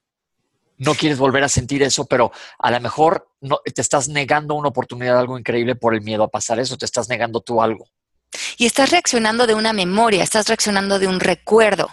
No 0.77 0.93
quieres 0.93 1.17
volver 1.17 1.43
a 1.43 1.49
sentir 1.49 1.83
eso, 1.83 2.05
pero 2.05 2.31
a 2.59 2.71
lo 2.71 2.79
mejor 2.79 3.29
no, 3.41 3.59
te 3.63 3.81
estás 3.81 4.07
negando 4.07 4.55
una 4.55 4.69
oportunidad 4.69 5.19
algo 5.19 5.37
increíble 5.37 5.75
por 5.75 5.93
el 5.93 6.01
miedo 6.01 6.23
a 6.23 6.29
pasar 6.29 6.59
eso, 6.59 6.77
te 6.77 6.85
estás 6.85 7.09
negando 7.09 7.41
tú 7.41 7.61
algo. 7.61 7.87
Y 8.57 8.65
estás 8.65 8.91
reaccionando 8.91 9.47
de 9.47 9.55
una 9.55 9.73
memoria, 9.73 10.23
estás 10.23 10.47
reaccionando 10.47 10.99
de 10.99 11.07
un 11.07 11.19
recuerdo. 11.19 11.89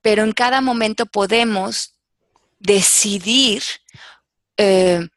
Pero 0.00 0.22
en 0.22 0.32
cada 0.32 0.60
momento 0.60 1.06
podemos 1.06 1.94
decidir 2.58 3.62
eh, 4.56 5.08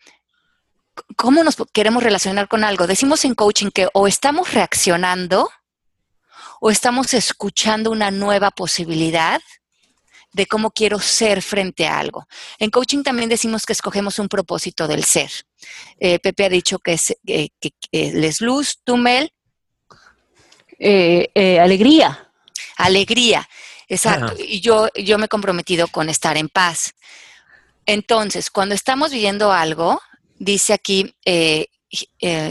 cómo 1.16 1.44
nos 1.44 1.58
queremos 1.72 2.04
relacionar 2.04 2.48
con 2.48 2.64
algo. 2.64 2.88
Decimos 2.88 3.24
en 3.26 3.36
coaching 3.36 3.70
que 3.70 3.88
o 3.94 4.08
estamos 4.08 4.54
reaccionando 4.54 5.50
o 6.60 6.72
estamos 6.72 7.14
escuchando 7.14 7.92
una 7.92 8.12
nueva 8.12 8.52
posibilidad 8.52 9.42
de 10.32 10.46
cómo 10.46 10.72
quiero 10.72 11.00
ser 11.00 11.42
frente 11.42 11.88
a 11.88 12.00
algo. 12.00 12.28
En 12.60 12.70
coaching 12.70 13.04
también 13.04 13.30
decimos 13.30 13.66
que 13.66 13.74
escogemos 13.74 14.20
un 14.20 14.28
propósito 14.28 14.88
del 14.88 15.04
ser. 15.04 15.32
Eh, 16.00 16.20
Pepe 16.20 16.46
ha 16.46 16.50
dicho 16.50 16.80
que 16.80 16.94
es 16.94 17.16
eh, 17.26 17.50
que, 17.60 17.72
les 17.92 18.42
luz, 18.42 18.80
Tumel. 18.84 19.34
Eh, 20.78 21.60
alegría. 21.60 22.32
Alegría, 22.78 23.48
exacto. 23.88 24.36
Y 24.40 24.62
yo, 24.62 24.88
yo 24.96 25.18
me 25.18 25.26
he 25.26 25.30
comprometido 25.30 25.88
con 25.88 26.10
estar 26.10 26.38
en 26.38 26.48
paz. 26.48 26.94
Entonces, 27.86 28.50
cuando 28.50 28.74
estamos 28.74 29.12
viviendo 29.12 29.52
algo, 29.52 30.02
dice 30.38 30.74
aquí 30.74 31.14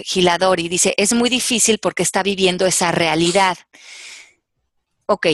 Giladori, 0.05 0.69
dice, 0.69 0.95
es 0.99 1.14
muy 1.14 1.31
difícil 1.31 1.79
porque 1.79 2.03
está 2.03 2.23
viviendo 2.23 2.67
esa 2.67 2.93
realidad. 2.93 3.57
Ok, 5.07 5.29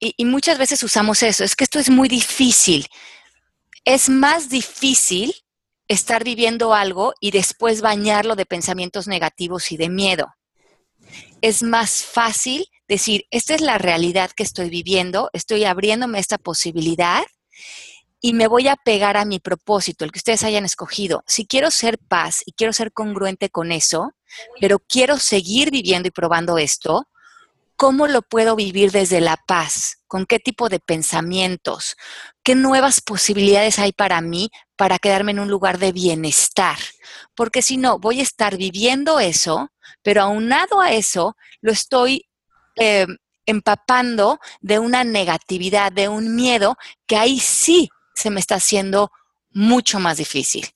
y, 0.00 0.24
muchas 0.24 0.58
veces 0.58 0.82
usamos 0.82 1.22
eso, 1.22 1.44
es 1.44 1.54
que 1.54 1.64
esto 1.64 1.78
es 1.78 1.90
muy 1.90 2.08
difícil. 2.08 2.86
Es 3.84 4.08
más 4.08 4.48
difícil 4.48 5.34
estar 5.88 6.24
viviendo 6.24 6.72
algo 6.72 7.12
y 7.20 7.32
después 7.32 7.82
bañarlo 7.82 8.34
de 8.34 8.46
pensamientos 8.46 9.06
negativos 9.06 9.72
y 9.72 9.76
de 9.76 9.88
miedo. 9.88 10.34
Es 11.42 11.62
más 11.62 12.02
fácil 12.02 12.66
decir, 12.88 13.26
esta 13.30 13.54
es 13.54 13.60
la 13.60 13.76
realidad 13.76 14.30
que 14.30 14.42
estoy 14.42 14.70
viviendo, 14.70 15.30
estoy 15.32 15.64
abriéndome 15.64 16.18
esta 16.18 16.38
posibilidad 16.38 17.22
y 18.20 18.34
me 18.34 18.46
voy 18.46 18.68
a 18.68 18.76
pegar 18.76 19.16
a 19.16 19.24
mi 19.24 19.38
propósito, 19.38 20.04
el 20.04 20.12
que 20.12 20.18
ustedes 20.18 20.44
hayan 20.44 20.64
escogido. 20.64 21.22
Si 21.26 21.46
quiero 21.46 21.70
ser 21.70 21.98
paz 21.98 22.42
y 22.46 22.52
quiero 22.52 22.72
ser 22.72 22.92
congruente 22.92 23.50
con 23.50 23.72
eso, 23.72 24.12
pero 24.60 24.78
quiero 24.78 25.18
seguir 25.18 25.70
viviendo 25.70 26.08
y 26.08 26.10
probando 26.10 26.58
esto, 26.58 27.08
¿Cómo 27.80 28.08
lo 28.08 28.20
puedo 28.20 28.56
vivir 28.56 28.90
desde 28.90 29.22
la 29.22 29.38
paz? 29.38 30.02
¿Con 30.06 30.26
qué 30.26 30.38
tipo 30.38 30.68
de 30.68 30.80
pensamientos? 30.80 31.96
¿Qué 32.44 32.54
nuevas 32.54 33.00
posibilidades 33.00 33.78
hay 33.78 33.92
para 33.92 34.20
mí 34.20 34.50
para 34.76 34.98
quedarme 34.98 35.30
en 35.30 35.38
un 35.38 35.48
lugar 35.48 35.78
de 35.78 35.90
bienestar? 35.90 36.76
Porque 37.34 37.62
si 37.62 37.78
no, 37.78 37.98
voy 37.98 38.20
a 38.20 38.22
estar 38.22 38.58
viviendo 38.58 39.18
eso, 39.18 39.70
pero 40.02 40.20
aunado 40.20 40.82
a 40.82 40.92
eso, 40.92 41.38
lo 41.62 41.72
estoy 41.72 42.26
eh, 42.76 43.06
empapando 43.46 44.40
de 44.60 44.78
una 44.78 45.02
negatividad, 45.02 45.90
de 45.90 46.10
un 46.10 46.36
miedo 46.36 46.76
que 47.06 47.16
ahí 47.16 47.40
sí 47.40 47.88
se 48.14 48.28
me 48.28 48.40
está 48.40 48.56
haciendo 48.56 49.10
mucho 49.52 50.00
más 50.00 50.18
difícil. 50.18 50.68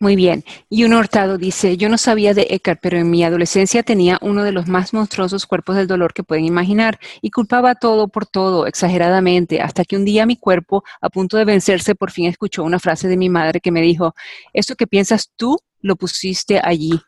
Muy 0.00 0.14
bien. 0.14 0.44
Y 0.70 0.84
un 0.84 0.94
Hurtado 0.94 1.38
dice, 1.38 1.76
yo 1.76 1.88
no 1.88 1.98
sabía 1.98 2.32
de 2.32 2.46
Eckhart, 2.50 2.78
pero 2.80 2.98
en 2.98 3.10
mi 3.10 3.24
adolescencia 3.24 3.82
tenía 3.82 4.16
uno 4.20 4.44
de 4.44 4.52
los 4.52 4.68
más 4.68 4.94
monstruosos 4.94 5.44
cuerpos 5.44 5.74
del 5.74 5.88
dolor 5.88 6.14
que 6.14 6.22
pueden 6.22 6.44
imaginar 6.44 7.00
y 7.20 7.30
culpaba 7.30 7.74
todo 7.74 8.06
por 8.06 8.24
todo, 8.24 8.66
exageradamente, 8.68 9.60
hasta 9.60 9.84
que 9.84 9.96
un 9.96 10.04
día 10.04 10.24
mi 10.24 10.36
cuerpo, 10.36 10.84
a 11.00 11.10
punto 11.10 11.36
de 11.36 11.44
vencerse, 11.44 11.96
por 11.96 12.12
fin 12.12 12.26
escuchó 12.26 12.62
una 12.62 12.78
frase 12.78 13.08
de 13.08 13.16
mi 13.16 13.28
madre 13.28 13.60
que 13.60 13.72
me 13.72 13.80
dijo, 13.80 14.14
esto 14.52 14.76
que 14.76 14.86
piensas 14.86 15.32
tú, 15.34 15.58
lo 15.80 15.96
pusiste 15.96 16.60
allí. 16.62 17.00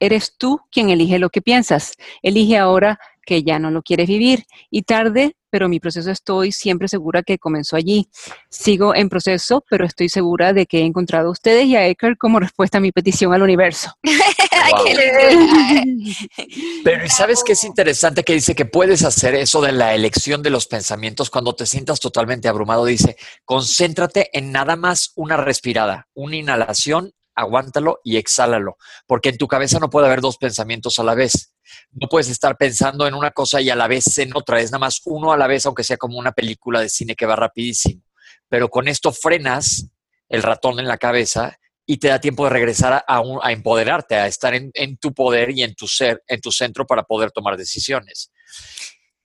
Eres 0.00 0.34
tú 0.38 0.60
quien 0.70 0.88
elige 0.88 1.18
lo 1.18 1.28
que 1.28 1.42
piensas. 1.42 1.96
Elige 2.22 2.56
ahora 2.56 2.98
que 3.26 3.42
ya 3.42 3.58
no 3.58 3.70
lo 3.70 3.82
quieres 3.82 4.08
vivir. 4.08 4.44
Y 4.70 4.82
tarde, 4.82 5.36
pero 5.50 5.68
mi 5.68 5.80
proceso 5.80 6.10
estoy 6.10 6.52
siempre 6.52 6.88
segura 6.88 7.22
que 7.22 7.38
comenzó 7.38 7.76
allí. 7.76 8.08
Sigo 8.50 8.94
en 8.94 9.08
proceso, 9.08 9.64
pero 9.68 9.84
estoy 9.84 10.08
segura 10.08 10.52
de 10.52 10.66
que 10.66 10.80
he 10.80 10.84
encontrado 10.84 11.28
a 11.28 11.32
ustedes 11.32 11.66
y 11.66 11.76
a 11.76 11.86
Ecker 11.86 12.16
como 12.18 12.40
respuesta 12.40 12.78
a 12.78 12.80
mi 12.80 12.92
petición 12.92 13.34
al 13.34 13.42
universo. 13.42 13.92
pero 16.84 17.04
¿y 17.04 17.08
sabes 17.08 17.42
qué 17.44 17.52
es 17.52 17.64
interesante? 17.64 18.24
Que 18.24 18.34
dice 18.34 18.54
que 18.54 18.64
puedes 18.64 19.04
hacer 19.04 19.34
eso 19.34 19.60
de 19.60 19.72
la 19.72 19.94
elección 19.94 20.42
de 20.42 20.50
los 20.50 20.66
pensamientos 20.66 21.30
cuando 21.30 21.54
te 21.54 21.66
sientas 21.66 22.00
totalmente 22.00 22.48
abrumado. 22.48 22.84
Dice, 22.84 23.16
concéntrate 23.44 24.30
en 24.32 24.52
nada 24.52 24.76
más 24.76 25.12
una 25.16 25.36
respirada, 25.36 26.08
una 26.14 26.36
inhalación 26.36 27.12
aguántalo 27.38 28.00
y 28.02 28.16
exhálalo, 28.16 28.76
porque 29.06 29.28
en 29.28 29.38
tu 29.38 29.46
cabeza 29.46 29.78
no 29.78 29.90
puede 29.90 30.06
haber 30.06 30.20
dos 30.20 30.38
pensamientos 30.38 30.98
a 30.98 31.04
la 31.04 31.14
vez. 31.14 31.52
No 31.92 32.08
puedes 32.08 32.28
estar 32.28 32.56
pensando 32.56 33.06
en 33.06 33.14
una 33.14 33.30
cosa 33.30 33.60
y 33.60 33.70
a 33.70 33.76
la 33.76 33.88
vez 33.88 34.18
en 34.18 34.30
otra, 34.34 34.60
es 34.60 34.70
nada 34.70 34.80
más 34.80 35.00
uno 35.04 35.32
a 35.32 35.36
la 35.36 35.46
vez, 35.46 35.66
aunque 35.66 35.84
sea 35.84 35.96
como 35.96 36.18
una 36.18 36.32
película 36.32 36.80
de 36.80 36.88
cine 36.88 37.14
que 37.14 37.26
va 37.26 37.36
rapidísimo. 37.36 38.02
Pero 38.48 38.68
con 38.68 38.88
esto 38.88 39.12
frenas 39.12 39.86
el 40.28 40.42
ratón 40.42 40.78
en 40.78 40.88
la 40.88 40.98
cabeza 40.98 41.58
y 41.86 41.96
te 41.96 42.08
da 42.08 42.20
tiempo 42.20 42.44
de 42.44 42.50
regresar 42.50 43.04
a, 43.06 43.52
empoderarte, 43.52 44.14
a 44.14 44.26
estar 44.26 44.54
en, 44.54 44.96
tu 44.98 45.14
poder 45.14 45.50
y 45.50 45.62
en 45.62 45.74
tu 45.74 45.88
ser, 45.88 46.22
en 46.26 46.40
tu 46.40 46.52
centro 46.52 46.86
para 46.86 47.02
poder 47.02 47.30
tomar 47.30 47.56
decisiones. 47.56 48.30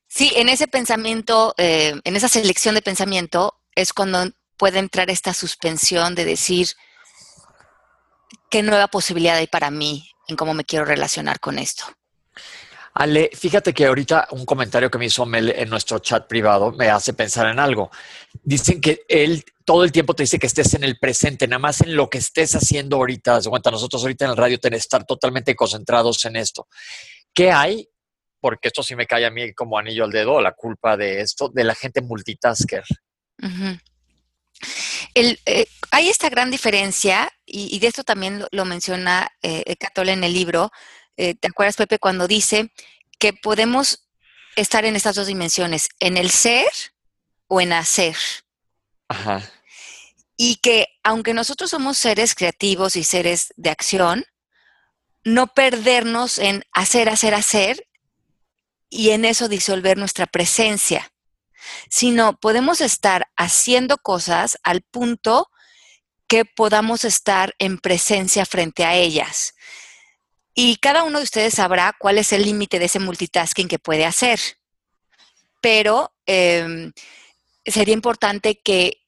Sí, 0.07 0.31
en 0.35 0.47
ese 0.47 0.67
pensamiento, 0.67 1.53
eh, 1.57 1.99
en 2.03 2.15
esa 2.15 2.29
selección 2.29 2.75
de 2.75 2.81
pensamiento, 2.81 3.59
es 3.75 3.91
cuando 3.91 4.31
puede 4.55 4.79
entrar 4.79 5.09
esta 5.09 5.33
suspensión 5.33 6.15
de 6.15 6.23
decir, 6.23 6.69
¿qué 8.49 8.63
nueva 8.63 8.87
posibilidad 8.87 9.35
hay 9.35 9.47
para 9.47 9.69
mí 9.69 10.09
en 10.29 10.37
cómo 10.37 10.53
me 10.53 10.63
quiero 10.63 10.85
relacionar 10.85 11.41
con 11.41 11.59
esto? 11.59 11.83
Ale, 12.95 13.31
fíjate 13.33 13.73
que 13.73 13.85
ahorita 13.85 14.27
un 14.31 14.45
comentario 14.45 14.91
que 14.91 14.99
me 14.99 15.05
hizo 15.05 15.25
Mel 15.25 15.49
en 15.49 15.69
nuestro 15.69 15.99
chat 15.99 16.27
privado 16.27 16.71
me 16.71 16.89
hace 16.89 17.13
pensar 17.13 17.47
en 17.47 17.59
algo. 17.59 17.89
Dicen 18.43 18.79
que 18.79 19.03
él 19.07 19.43
todo 19.65 19.83
el 19.83 19.91
tiempo 19.91 20.13
te 20.13 20.23
dice 20.23 20.37
que 20.37 20.47
estés 20.47 20.73
en 20.75 20.83
el 20.83 20.99
presente, 20.99 21.47
nada 21.47 21.59
más 21.59 21.81
en 21.81 21.95
lo 21.95 22.09
que 22.09 22.19
estés 22.19 22.53
haciendo 22.53 22.97
ahorita. 22.97 23.39
De 23.39 23.49
cuenta, 23.49 23.71
nosotros 23.71 24.01
ahorita 24.03 24.25
en 24.25 24.31
el 24.31 24.37
radio 24.37 24.59
tenemos 24.59 24.83
que 24.83 24.85
estar 24.85 25.05
totalmente 25.05 25.55
concentrados 25.55 26.23
en 26.25 26.35
esto. 26.35 26.67
¿Qué 27.33 27.51
hay? 27.51 27.87
Porque 28.39 28.67
esto 28.67 28.83
sí 28.83 28.95
me 28.95 29.07
cae 29.07 29.25
a 29.25 29.31
mí 29.31 29.53
como 29.53 29.77
anillo 29.77 30.03
al 30.03 30.11
dedo, 30.11 30.41
la 30.41 30.51
culpa 30.51 30.95
de 30.97 31.21
esto, 31.21 31.49
de 31.49 31.63
la 31.63 31.75
gente 31.75 32.01
multitasker. 32.01 32.83
Eh, 35.15 35.65
hay 35.91 36.09
esta 36.09 36.29
gran 36.29 36.51
diferencia, 36.51 37.31
y, 37.45 37.79
de 37.79 37.87
esto 37.87 38.03
también 38.03 38.45
lo, 38.51 38.65
menciona 38.65 39.29
eh, 39.41 39.63
en 39.95 40.23
el 40.23 40.33
libro. 40.33 40.71
Eh, 41.17 41.35
¿Te 41.35 41.47
acuerdas, 41.47 41.75
Pepe, 41.75 41.99
cuando 41.99 42.27
dice 42.27 42.71
que 43.19 43.33
podemos 43.33 44.07
estar 44.55 44.85
en 44.85 44.95
estas 44.95 45.15
dos 45.15 45.27
dimensiones, 45.27 45.89
en 45.99 46.17
el 46.17 46.29
ser 46.29 46.67
o 47.47 47.61
en 47.61 47.73
hacer? 47.73 48.15
Ajá. 49.07 49.41
Y 50.37 50.57
que 50.57 50.87
aunque 51.03 51.33
nosotros 51.33 51.69
somos 51.69 51.97
seres 51.97 52.35
creativos 52.35 52.95
y 52.95 53.03
seres 53.03 53.53
de 53.55 53.69
acción, 53.69 54.25
no 55.23 55.47
perdernos 55.47 56.39
en 56.39 56.63
hacer, 56.73 57.09
hacer, 57.09 57.33
hacer 57.33 57.87
y 58.89 59.11
en 59.11 59.25
eso 59.25 59.47
disolver 59.47 59.97
nuestra 59.97 60.27
presencia 60.27 61.13
sino 61.89 62.37
podemos 62.39 62.81
estar 62.81 63.27
haciendo 63.35 63.97
cosas 63.97 64.57
al 64.63 64.81
punto 64.81 65.49
que 66.27 66.45
podamos 66.45 67.05
estar 67.05 67.53
en 67.59 67.77
presencia 67.77 68.45
frente 68.45 68.85
a 68.85 68.95
ellas. 68.95 69.55
Y 70.53 70.77
cada 70.77 71.03
uno 71.03 71.19
de 71.19 71.23
ustedes 71.23 71.55
sabrá 71.55 71.95
cuál 71.99 72.17
es 72.17 72.31
el 72.31 72.43
límite 72.43 72.79
de 72.79 72.85
ese 72.85 72.99
multitasking 72.99 73.67
que 73.67 73.79
puede 73.79 74.05
hacer. 74.05 74.39
Pero 75.61 76.13
em, 76.25 76.91
sería 77.65 77.93
importante 77.93 78.59
que 78.61 79.03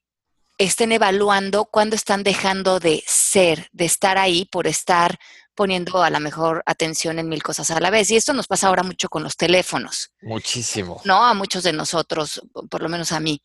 estén 0.57 0.91
evaluando 0.91 1.65
cuándo 1.65 1.95
están 1.95 2.23
dejando 2.23 2.79
de 2.79 3.03
ser, 3.05 3.69
de 3.73 3.85
estar 3.85 4.17
ahí 4.17 4.45
por 4.45 4.67
estar 4.67 5.19
poniendo 5.55 6.03
a 6.03 6.09
la 6.09 6.19
mejor 6.19 6.61
atención 6.65 7.17
en 7.17 7.29
mil 7.29 7.41
cosas 7.41 7.71
a 7.71 7.79
la 7.79 7.89
vez. 7.89 8.11
Y 8.11 8.17
esto 8.17 8.33
nos 8.33 8.45
pasa 8.47 8.67
ahora 8.67 8.83
mucho 8.83 9.07
con 9.09 9.23
los 9.23 9.37
teléfonos. 9.37 10.11
Muchísimo. 10.21 11.01
No, 11.05 11.25
a 11.25 11.33
muchos 11.33 11.63
de 11.63 11.73
nosotros, 11.73 12.41
por 12.69 12.81
lo 12.81 12.89
menos 12.89 13.11
a 13.13 13.19
mí. 13.19 13.41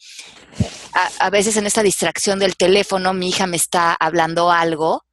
A, 1.20 1.30
veces 1.30 1.56
en 1.56 1.66
esta 1.66 1.82
distracción 1.82 2.38
del 2.40 2.56
teléfono, 2.56 3.14
mi 3.14 3.28
hija 3.28 3.46
me 3.46 3.56
está 3.56 3.94
hablando 3.94 4.50
algo 4.50 5.06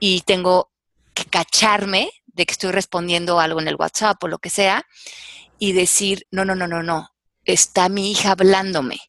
y 0.00 0.22
tengo 0.22 0.72
cacharme 1.34 2.12
de 2.26 2.46
que 2.46 2.52
estoy 2.52 2.70
respondiendo 2.70 3.40
algo 3.40 3.60
en 3.60 3.66
el 3.66 3.74
WhatsApp 3.74 4.22
o 4.22 4.28
lo 4.28 4.38
que 4.38 4.50
sea 4.50 4.86
y 5.58 5.72
decir, 5.72 6.28
no, 6.30 6.44
no, 6.44 6.54
no, 6.54 6.68
no, 6.68 6.84
no, 6.84 7.10
está 7.44 7.88
mi 7.88 8.12
hija 8.12 8.30
hablándome. 8.30 9.00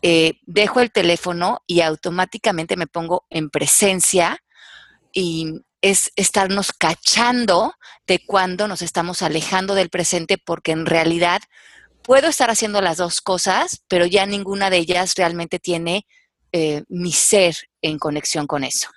Eh, 0.00 0.40
dejo 0.46 0.80
el 0.80 0.90
teléfono 0.90 1.62
y 1.66 1.82
automáticamente 1.82 2.78
me 2.78 2.86
pongo 2.86 3.26
en 3.28 3.50
presencia 3.50 4.42
y 5.12 5.60
es 5.82 6.12
estarnos 6.16 6.72
cachando 6.72 7.74
de 8.06 8.24
cuando 8.24 8.66
nos 8.66 8.80
estamos 8.80 9.20
alejando 9.20 9.74
del 9.74 9.90
presente 9.90 10.38
porque 10.38 10.72
en 10.72 10.86
realidad 10.86 11.42
puedo 12.00 12.28
estar 12.28 12.48
haciendo 12.48 12.80
las 12.80 12.96
dos 12.96 13.20
cosas, 13.20 13.82
pero 13.86 14.06
ya 14.06 14.24
ninguna 14.24 14.70
de 14.70 14.78
ellas 14.78 15.12
realmente 15.14 15.58
tiene 15.58 16.06
eh, 16.52 16.84
mi 16.88 17.12
ser 17.12 17.54
en 17.82 17.98
conexión 17.98 18.46
con 18.46 18.64
eso. 18.64 18.88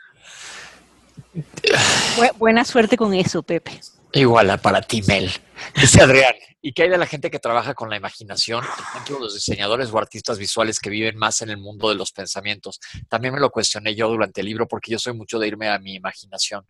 Buena 2.38 2.66
suerte 2.66 2.98
con 2.98 3.14
eso, 3.14 3.44
Pepe. 3.44 3.80
Igual 4.14 4.60
para 4.60 4.82
ti, 4.82 5.02
Mel. 5.02 5.32
Dice 5.76 6.02
Adrián, 6.02 6.34
¿y 6.62 6.74
qué 6.74 6.84
hay 6.84 6.90
de 6.90 7.00
la 7.00 7.08
gente 7.08 7.32
que 7.32 7.40
trabaja 7.40 7.74
con 7.74 7.90
la 7.90 7.98
imaginación? 7.98 8.64
Por 8.64 8.86
ejemplo, 8.86 9.20
los 9.20 9.34
diseñadores 9.34 9.90
o 9.92 9.98
artistas 9.98 10.38
visuales 10.38 10.80
que 10.80 10.92
viven 10.92 11.18
más 11.18 11.42
en 11.42 11.50
el 11.50 11.58
mundo 11.58 11.90
de 11.90 11.96
los 11.96 12.12
pensamientos. 12.12 12.80
También 13.10 13.34
me 13.34 13.40
lo 13.40 13.50
cuestioné 13.50 13.96
yo 13.96 14.08
durante 14.08 14.42
el 14.42 14.48
libro 14.48 14.68
porque 14.68 14.92
yo 14.92 15.00
soy 15.00 15.14
mucho 15.14 15.40
de 15.40 15.48
irme 15.48 15.70
a 15.70 15.80
mi 15.80 15.96
imaginación 15.96 16.68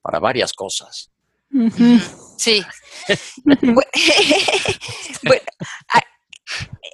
para 0.00 0.20
varias 0.20 0.52
cosas. 0.52 1.10
Sí. 2.36 2.64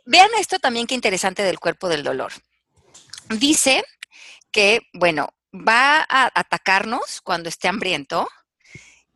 vean 0.07 0.31
esto 0.39 0.59
también 0.59 0.87
que 0.87 0.95
interesante 0.95 1.43
del 1.43 1.59
cuerpo 1.59 1.89
del 1.89 2.03
dolor. 2.03 2.33
Dice 3.29 3.85
que, 4.51 4.81
bueno, 4.95 5.35
va 5.53 6.07
a 6.09 6.31
atacarnos 6.35 7.21
cuando 7.23 7.49
esté 7.49 7.69
hambriento 7.69 8.29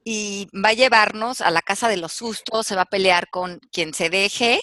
y 0.04 0.48
va 0.52 0.68
a 0.70 0.74
llevarnos 0.74 1.40
a 1.40 1.50
la 1.50 1.62
casa 1.62 1.88
de 1.88 1.96
los 1.96 2.12
sustos, 2.12 2.66
se 2.66 2.76
va 2.76 2.82
a 2.82 2.86
pelear 2.86 3.28
con 3.28 3.58
quien 3.72 3.92
se 3.92 4.10
deje. 4.10 4.60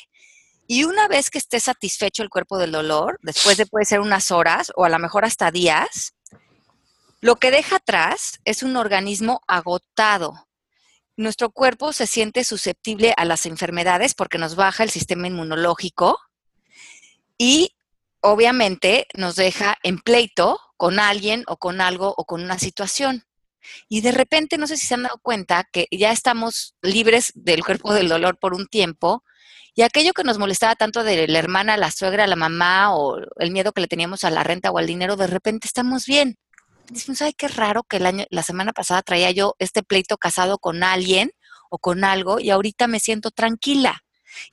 Y 0.67 0.85
una 0.85 1.07
vez 1.07 1.29
que 1.29 1.37
esté 1.37 1.59
satisfecho 1.59 2.23
el 2.23 2.29
cuerpo 2.29 2.57
del 2.57 2.71
dolor, 2.71 3.19
después 3.21 3.57
de 3.57 3.65
puede 3.65 3.85
ser 3.85 3.99
unas 3.99 4.31
horas 4.31 4.71
o 4.75 4.85
a 4.85 4.89
lo 4.89 4.99
mejor 4.99 5.25
hasta 5.25 5.51
días, 5.51 6.13
lo 7.19 7.35
que 7.35 7.51
deja 7.51 7.77
atrás 7.77 8.39
es 8.45 8.63
un 8.63 8.77
organismo 8.77 9.41
agotado. 9.47 10.47
Nuestro 11.17 11.51
cuerpo 11.51 11.93
se 11.93 12.07
siente 12.07 12.43
susceptible 12.43 13.13
a 13.17 13.25
las 13.25 13.45
enfermedades 13.45 14.13
porque 14.13 14.37
nos 14.37 14.55
baja 14.55 14.83
el 14.83 14.89
sistema 14.89 15.27
inmunológico 15.27 16.17
y 17.37 17.75
obviamente 18.21 19.07
nos 19.13 19.35
deja 19.35 19.77
en 19.83 19.99
pleito 19.99 20.59
con 20.77 20.99
alguien 20.99 21.43
o 21.47 21.57
con 21.57 21.81
algo 21.81 22.13
o 22.17 22.25
con 22.25 22.43
una 22.43 22.59
situación. 22.59 23.25
Y 23.87 24.01
de 24.01 24.11
repente, 24.11 24.57
no 24.57 24.67
sé 24.67 24.77
si 24.77 24.85
se 24.87 24.95
han 24.95 25.03
dado 25.03 25.19
cuenta 25.21 25.63
que 25.71 25.87
ya 25.91 26.11
estamos 26.11 26.75
libres 26.81 27.31
del 27.35 27.63
cuerpo 27.63 27.93
del 27.93 28.09
dolor 28.09 28.37
por 28.37 28.53
un 28.53 28.67
tiempo 28.67 29.23
y 29.75 29.81
aquello 29.81 30.13
que 30.13 30.23
nos 30.23 30.37
molestaba 30.37 30.75
tanto 30.75 31.03
de 31.03 31.27
la 31.27 31.39
hermana, 31.39 31.77
la 31.77 31.89
suegra, 31.89 32.27
la 32.27 32.35
mamá 32.35 32.95
o 32.95 33.17
el 33.39 33.51
miedo 33.51 33.71
que 33.71 33.81
le 33.81 33.87
teníamos 33.87 34.23
a 34.23 34.29
la 34.29 34.43
renta 34.43 34.69
o 34.69 34.77
al 34.77 34.85
dinero, 34.85 35.15
de 35.15 35.27
repente 35.27 35.67
estamos 35.67 36.05
bien. 36.05 36.37
Decimos, 36.89 37.21
ay, 37.23 37.33
qué 37.33 37.47
raro 37.47 37.83
que 37.83 37.97
el 37.97 38.05
año, 38.05 38.25
la 38.29 38.43
semana 38.43 38.71
pasada 38.71 39.01
traía 39.01 39.31
yo 39.31 39.55
este 39.57 39.81
pleito 39.81 40.17
casado 40.17 40.59
con 40.59 40.83
alguien 40.83 41.31
o 41.71 41.79
con 41.79 42.03
algo 42.03 42.39
y 42.39 42.51
ahorita 42.51 42.87
me 42.87 42.99
siento 42.99 43.31
tranquila. 43.31 44.03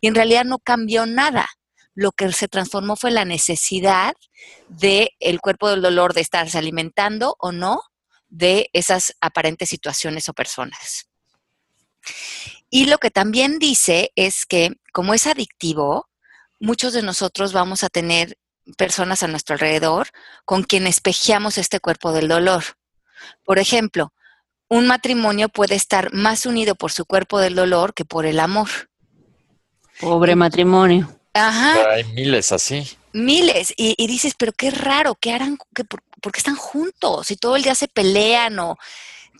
Y 0.00 0.06
en 0.06 0.14
realidad 0.14 0.44
no 0.44 0.58
cambió 0.58 1.04
nada. 1.04 1.48
Lo 1.94 2.12
que 2.12 2.32
se 2.32 2.48
transformó 2.48 2.96
fue 2.96 3.10
la 3.10 3.24
necesidad 3.24 4.14
del 4.68 5.10
el 5.18 5.40
cuerpo 5.40 5.68
del 5.68 5.82
dolor 5.82 6.14
de 6.14 6.20
estarse 6.20 6.58
alimentando 6.58 7.36
o 7.38 7.52
no 7.52 7.82
de 8.28 8.70
esas 8.72 9.16
aparentes 9.20 9.68
situaciones 9.68 10.28
o 10.28 10.32
personas. 10.32 11.08
Y 12.70 12.86
lo 12.86 12.98
que 12.98 13.10
también 13.10 13.58
dice 13.58 14.12
es 14.14 14.46
que 14.46 14.72
como 14.92 15.14
es 15.14 15.26
adictivo, 15.26 16.08
muchos 16.60 16.92
de 16.92 17.02
nosotros 17.02 17.52
vamos 17.52 17.82
a 17.82 17.88
tener 17.88 18.38
personas 18.76 19.22
a 19.22 19.28
nuestro 19.28 19.54
alrededor 19.54 20.08
con 20.44 20.62
quien 20.62 20.86
espejeamos 20.86 21.58
este 21.58 21.80
cuerpo 21.80 22.12
del 22.12 22.28
dolor. 22.28 22.62
Por 23.44 23.58
ejemplo, 23.58 24.12
un 24.68 24.86
matrimonio 24.86 25.48
puede 25.48 25.74
estar 25.74 26.12
más 26.12 26.46
unido 26.46 26.76
por 26.76 26.92
su 26.92 27.04
cuerpo 27.04 27.40
del 27.40 27.56
dolor 27.56 27.92
que 27.92 28.04
por 28.04 28.24
el 28.24 28.38
amor. 28.38 28.68
Pobre 30.00 30.36
matrimonio. 30.36 31.19
Ajá. 31.34 31.92
Hay 31.92 32.04
miles 32.04 32.52
así. 32.52 32.88
Miles. 33.12 33.72
Y, 33.76 34.06
dices, 34.06 34.34
pero 34.36 34.52
qué 34.52 34.70
raro, 34.70 35.14
¿qué 35.14 35.32
harán? 35.32 35.58
Qué, 35.74 35.84
por, 35.84 36.02
qué 36.32 36.38
están 36.38 36.56
juntos? 36.56 37.30
Y 37.30 37.36
todo 37.36 37.56
el 37.56 37.62
día 37.62 37.74
se 37.74 37.88
pelean 37.88 38.58
o 38.58 38.76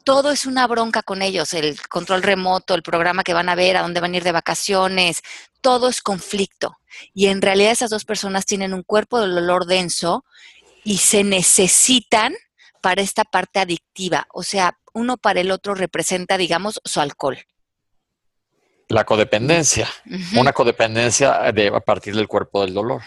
todo 0.05 0.31
es 0.31 0.47
una 0.47 0.67
bronca 0.67 1.03
con 1.03 1.23
ellos, 1.23 1.53
el 1.53 1.81
control 1.89 2.23
remoto, 2.23 2.75
el 2.75 2.83
programa 2.83 3.23
que 3.23 3.35
van 3.35 3.49
a 3.49 3.55
ver, 3.55 3.77
a 3.77 3.83
dónde 3.83 4.01
van 4.01 4.15
a 4.15 4.17
ir 4.17 4.25
de 4.25 4.33
vacaciones, 4.33 5.23
todo 5.61 5.89
es 5.89 6.01
conflicto. 6.01 6.79
Y 7.15 7.27
en 7.27 7.43
realidad 7.43 7.73
esas 7.73 7.91
dos 7.91 8.05
personas 8.05 8.47
tienen 8.47 8.75
un 8.75 8.83
cuerpo 8.83 9.21
de 9.21 9.29
dolor 9.29 9.67
denso 9.67 10.25
y 10.85 10.99
se 10.99 11.23
necesitan 11.23 12.35
para 12.81 13.03
esta 13.03 13.25
parte 13.25 13.61
adictiva. 13.61 14.27
O 14.33 14.43
sea, 14.43 14.79
uno 14.93 15.17
para 15.17 15.41
el 15.41 15.51
otro 15.51 15.75
representa, 15.75 16.39
digamos, 16.39 16.81
su 16.85 17.01
alcohol. 17.01 17.39
La 18.91 19.05
codependencia, 19.05 19.89
una 20.37 20.53
codependencia 20.53 21.53
de, 21.53 21.69
a 21.69 21.79
partir 21.79 22.17
del 22.17 22.27
cuerpo 22.27 22.63
del 22.63 22.75
dolor. 22.75 23.03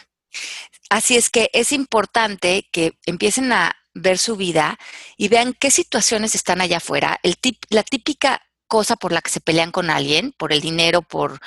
Así 0.90 1.18
es 1.18 1.30
que 1.30 1.50
es 1.52 1.74
importante 1.74 2.70
que 2.72 2.98
empiecen 3.06 3.52
a 3.52 3.76
ver 3.94 4.18
su 4.18 4.38
vida 4.38 4.80
y 5.18 5.28
vean 5.28 5.54
qué 5.54 5.72
situaciones 5.72 6.36
están 6.36 6.62
allá 6.62 6.78
afuera. 6.78 7.20
El 7.22 7.36
la 7.70 7.84
típica 7.84 8.42
cosa 8.68 8.96
por 8.96 9.12
la 9.12 9.22
que 9.22 9.30
se 9.30 9.42
pelean 9.42 9.72
con 9.72 9.90
alguien, 9.90 10.34
por 10.38 10.54
el 10.54 10.62
dinero, 10.62 11.02
por 11.02 11.40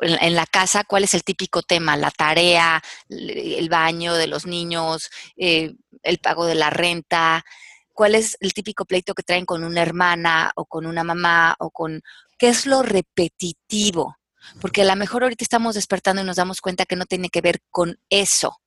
en, 0.00 0.36
la 0.36 0.46
casa, 0.46 0.84
cuál 0.84 1.02
es 1.02 1.14
el 1.14 1.24
típico 1.24 1.62
tema, 1.62 1.96
la 1.96 2.12
tarea, 2.12 2.80
el 3.08 3.68
baño 3.68 4.14
de 4.14 4.28
los 4.28 4.46
niños, 4.46 5.10
eh, 5.36 5.74
el 6.04 6.18
pago 6.18 6.46
de 6.46 6.54
la 6.54 6.70
renta, 6.70 7.44
cuál 7.92 8.14
es 8.14 8.36
el 8.40 8.54
típico 8.54 8.84
pleito 8.84 9.12
que 9.12 9.24
traen 9.24 9.44
con 9.44 9.64
una 9.64 9.82
hermana 9.82 10.52
o 10.54 10.66
con 10.66 10.86
una 10.86 11.02
mamá 11.02 11.56
o 11.58 11.70
con 11.70 12.00
¿Qué 12.42 12.48
es 12.48 12.66
lo 12.66 12.82
repetitivo? 12.82 14.16
Porque 14.60 14.82
a 14.82 14.84
lo 14.84 14.96
mejor 14.96 15.22
ahorita 15.22 15.44
estamos 15.44 15.76
despertando 15.76 16.22
y 16.22 16.24
nos 16.24 16.34
damos 16.34 16.60
cuenta 16.60 16.86
que 16.86 16.96
no 16.96 17.06
tiene 17.06 17.28
que 17.28 17.40
ver 17.40 17.60
con 17.70 18.00
eso, 18.10 18.58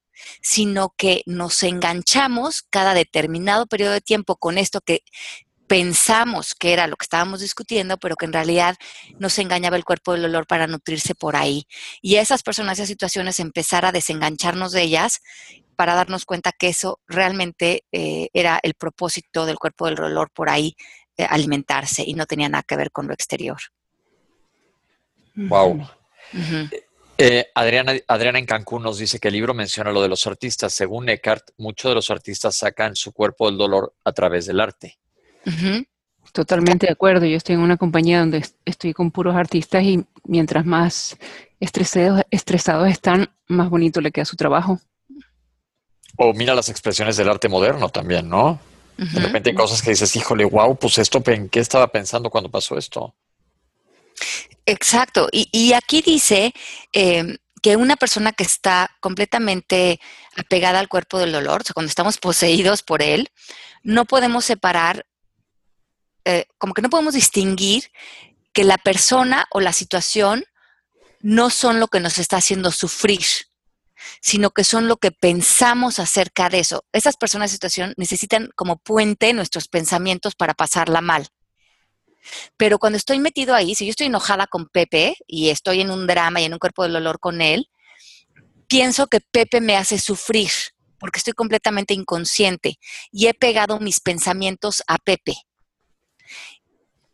sino 0.42 0.94
que 0.96 1.24
nos 1.26 1.62
enganchamos 1.62 2.62
cada 2.70 2.94
determinado 2.94 3.68
periodo 3.68 3.92
de 3.92 4.00
tiempo 4.00 4.38
con 4.38 4.58
esto 4.58 4.80
que 4.80 5.02
pensamos 5.68 6.56
que 6.56 6.72
era 6.72 6.88
lo 6.88 6.96
que 6.96 7.04
estábamos 7.04 7.42
discutiendo, 7.42 7.98
pero 7.98 8.16
que 8.16 8.26
en 8.26 8.32
realidad 8.32 8.78
nos 9.20 9.38
engañaba 9.40 9.76
el 9.76 9.84
cuerpo 9.84 10.14
del 10.14 10.24
olor 10.24 10.48
para 10.48 10.68
nutrirse 10.68 11.14
por 11.14 11.36
ahí. 11.36 11.68
Y 12.02 12.16
esas 12.16 12.44
personas, 12.44 12.80
esas 12.80 12.88
situaciones, 12.88 13.42
empezar 13.42 13.86
a 13.86 13.92
desengancharnos 13.92 14.72
de 14.72 14.84
ellas 14.84 15.20
para 15.76 15.96
darnos 15.96 16.24
cuenta 16.24 16.54
que 16.58 16.70
eso 16.70 17.02
realmente 17.08 17.84
eh, 17.92 18.30
era 18.32 18.58
el 18.64 18.76
propósito 18.76 19.46
del 19.46 19.58
cuerpo 19.58 19.88
del 19.88 20.00
olor 20.00 20.32
por 20.32 20.48
ahí 20.48 20.78
alimentarse 21.24 22.04
y 22.06 22.14
no 22.14 22.26
tenía 22.26 22.50
nada 22.50 22.64
que 22.64 22.76
ver 22.76 22.92
con 22.92 23.08
lo 23.08 23.14
exterior. 23.14 23.58
Wow. 25.36 25.88
Eh, 27.18 27.46
Adriana, 27.56 27.94
Adriana 28.08 28.40
en 28.40 28.46
Cancún 28.46 28.84
nos 28.84 28.98
dice 28.98 29.20
que 29.20 29.30
el 29.30 29.36
libro 29.36 29.54
menciona 29.54 29.92
lo 29.92 30.02
de 30.02 30.10
los 30.10 30.28
artistas. 30.28 30.74
Según 30.74 31.08
Eckhart, 31.08 31.52
muchos 31.58 31.90
de 31.90 31.96
los 31.96 32.12
artistas 32.12 32.56
sacan 32.56 32.96
su 32.96 33.14
cuerpo 33.14 33.48
del 33.48 33.58
dolor 33.58 33.94
a 34.04 34.12
través 34.12 34.46
del 34.46 34.60
arte. 34.60 34.98
Totalmente 36.34 36.88
de 36.88 36.92
acuerdo. 36.92 37.26
Yo 37.26 37.38
estoy 37.38 37.56
en 37.56 37.62
una 37.62 37.78
compañía 37.78 38.20
donde 38.20 38.46
estoy 38.66 38.94
con 38.94 39.12
puros 39.12 39.36
artistas 39.36 39.84
y 39.84 40.06
mientras 40.26 40.66
más 40.66 41.18
estresados, 41.60 42.24
estresados 42.32 42.90
están, 42.90 43.30
más 43.48 43.70
bonito 43.70 44.02
le 44.02 44.12
queda 44.12 44.26
su 44.26 44.36
trabajo. 44.36 44.80
O 46.18 46.34
mira 46.34 46.56
las 46.56 46.70
expresiones 46.70 47.16
del 47.18 47.30
arte 47.30 47.48
moderno 47.48 47.90
también, 47.90 48.28
¿no? 48.28 48.60
De 48.98 49.20
repente 49.20 49.50
hay 49.50 49.56
cosas 49.56 49.82
que 49.82 49.90
dices, 49.90 50.16
híjole, 50.16 50.46
wow, 50.46 50.78
pues 50.78 50.98
esto, 50.98 51.22
¿en 51.28 51.50
qué 51.50 51.60
estaba 51.60 51.92
pensando 51.92 52.30
cuando 52.30 52.50
pasó 52.50 52.78
esto? 52.78 53.14
Exacto. 54.66 55.28
Y, 55.32 55.74
aquí 55.74 56.02
dice 56.02 56.54
em, 56.94 57.38
que 57.62 57.76
una 57.76 57.98
persona 57.98 58.32
que 58.32 58.44
está 58.44 58.90
completamente 59.02 60.00
apegada 60.38 60.80
al 60.80 60.88
cuerpo 60.88 61.20
del 61.20 61.34
dolor, 61.34 61.62
o 61.62 61.64
sea, 61.66 61.74
cuando 61.74 61.90
estamos 61.90 62.18
poseídos 62.18 62.84
por 62.84 63.02
él, 63.02 63.30
no 63.84 64.06
podemos 64.06 64.46
separar, 64.46 65.06
eh, 66.24 66.46
como 66.58 66.74
que 66.74 66.82
no 66.82 66.90
podemos 66.90 67.14
distinguir 67.14 67.92
que 68.54 68.64
la 68.64 68.78
persona 68.78 69.46
o 69.52 69.60
la 69.60 69.74
situación 69.74 70.46
no 71.20 71.50
son 71.50 71.80
lo 71.80 71.88
que 71.88 72.00
nos 72.00 72.18
está 72.18 72.38
haciendo 72.38 72.72
sufrir 72.72 73.26
sino 74.22 74.52
que 74.52 74.64
son 74.64 74.88
lo 74.88 74.98
que 74.98 75.12
pensamos 75.12 76.00
acerca 76.00 76.50
de 76.50 76.60
eso. 76.60 76.86
Esas 76.92 77.18
personas 77.18 77.52
en 77.52 77.56
situación 77.56 77.94
necesitan 77.98 78.50
como 78.56 78.78
puente 78.78 79.34
nuestros 79.34 79.68
pensamientos 79.68 80.36
para 80.36 80.54
pasarla 80.54 81.02
mal. 81.02 81.28
Pero 82.58 82.80
cuando 82.80 82.98
estoy 82.98 83.20
metido 83.20 83.54
ahí, 83.54 83.76
si 83.76 83.86
yo 83.86 83.92
estoy 83.92 84.08
enojada 84.08 84.48
con 84.48 84.68
Pepe 84.68 85.16
y 85.28 85.50
estoy 85.50 85.82
en 85.82 85.92
un 85.92 86.08
drama 86.08 86.42
y 86.42 86.46
en 86.46 86.54
un 86.54 86.60
cuerpo 86.60 86.84
del 86.84 86.94
dolor 86.94 87.20
con 87.20 87.42
él, 87.42 87.70
pienso 88.68 89.08
que 89.08 89.20
Pepe 89.22 89.62
me 89.62 89.76
hace 89.76 90.00
sufrir 90.00 90.50
porque 91.00 91.20
estoy 91.20 91.34
completamente 91.34 91.94
inconsciente 91.94 92.80
y 93.12 93.28
he 93.28 93.34
pegado 93.34 93.80
mis 93.80 94.00
pensamientos 94.00 94.82
a 94.88 94.98
Pepe. 94.98 95.36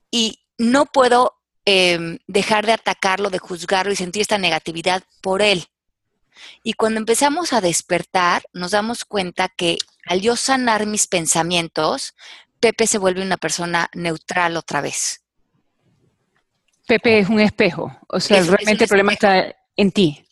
Y 0.09 0.39
no 0.57 0.85
puedo 0.85 1.33
em, 1.65 2.17
dejar 2.27 2.65
de 2.65 2.73
atacarlo, 2.73 3.29
de 3.29 3.39
juzgarlo 3.39 3.91
y 3.91 3.95
sentir 3.95 4.21
esta 4.21 4.37
negatividad 4.37 5.03
por 5.21 5.41
él. 5.41 5.65
Y 6.63 6.73
cuando 6.73 6.99
empezamos 6.99 7.53
a 7.53 7.61
despertar, 7.61 8.43
nos 8.53 8.71
damos 8.71 9.05
cuenta 9.05 9.49
que 9.49 9.77
al 10.05 10.21
yo 10.21 10.35
sanar 10.35 10.85
mis 10.85 11.07
pensamientos, 11.07 12.13
Pepe 12.59 12.87
se 12.87 12.97
vuelve 12.97 13.21
una 13.21 13.37
persona 13.37 13.89
neutral 13.93 14.57
otra 14.57 14.81
vez. 14.81 15.23
Pepe 16.87 17.19
es 17.19 17.29
un 17.29 17.39
espejo, 17.39 17.95
o 18.07 18.19
sea, 18.19 18.41
realmente 18.41 18.83
el 18.83 18.89
problema 18.89 19.13
está 19.13 19.55
en 19.75 19.91
ti. 19.91 20.25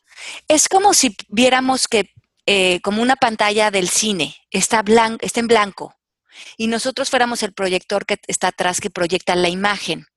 Es 0.47 0.68
como 0.68 0.93
si 0.93 1.16
viéramos 1.30 1.88
que 1.88 2.12
eh, 2.45 2.82
como 2.82 3.02
una 3.02 3.16
pantalla 3.16 3.72
del 3.72 3.89
cine, 3.89 4.36
está, 4.50 4.84
está 5.22 5.39
en 5.39 5.47
blanco, 5.47 5.95
y 6.58 6.68
nosotros 6.68 7.10
fuéramos 7.10 7.43
el 7.43 7.54
proyector 7.54 8.06
que 8.06 8.18
está 8.28 8.47
atrás 8.47 8.82
que 8.82 8.89
proyecta 8.89 9.36
la 9.36 9.50
imagen. 9.50 10.08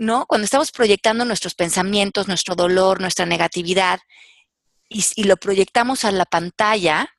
¿No? 0.00 0.24
Cuando 0.24 0.46
estamos 0.46 0.72
proyectando 0.72 1.26
nuestros 1.26 1.54
pensamientos, 1.54 2.26
nuestro 2.26 2.54
dolor, 2.54 3.02
nuestra 3.02 3.26
negatividad, 3.26 4.00
y, 4.88 5.24
lo 5.24 5.36
proyectamos 5.36 6.06
a 6.06 6.10
la 6.10 6.24
pantalla, 6.24 7.14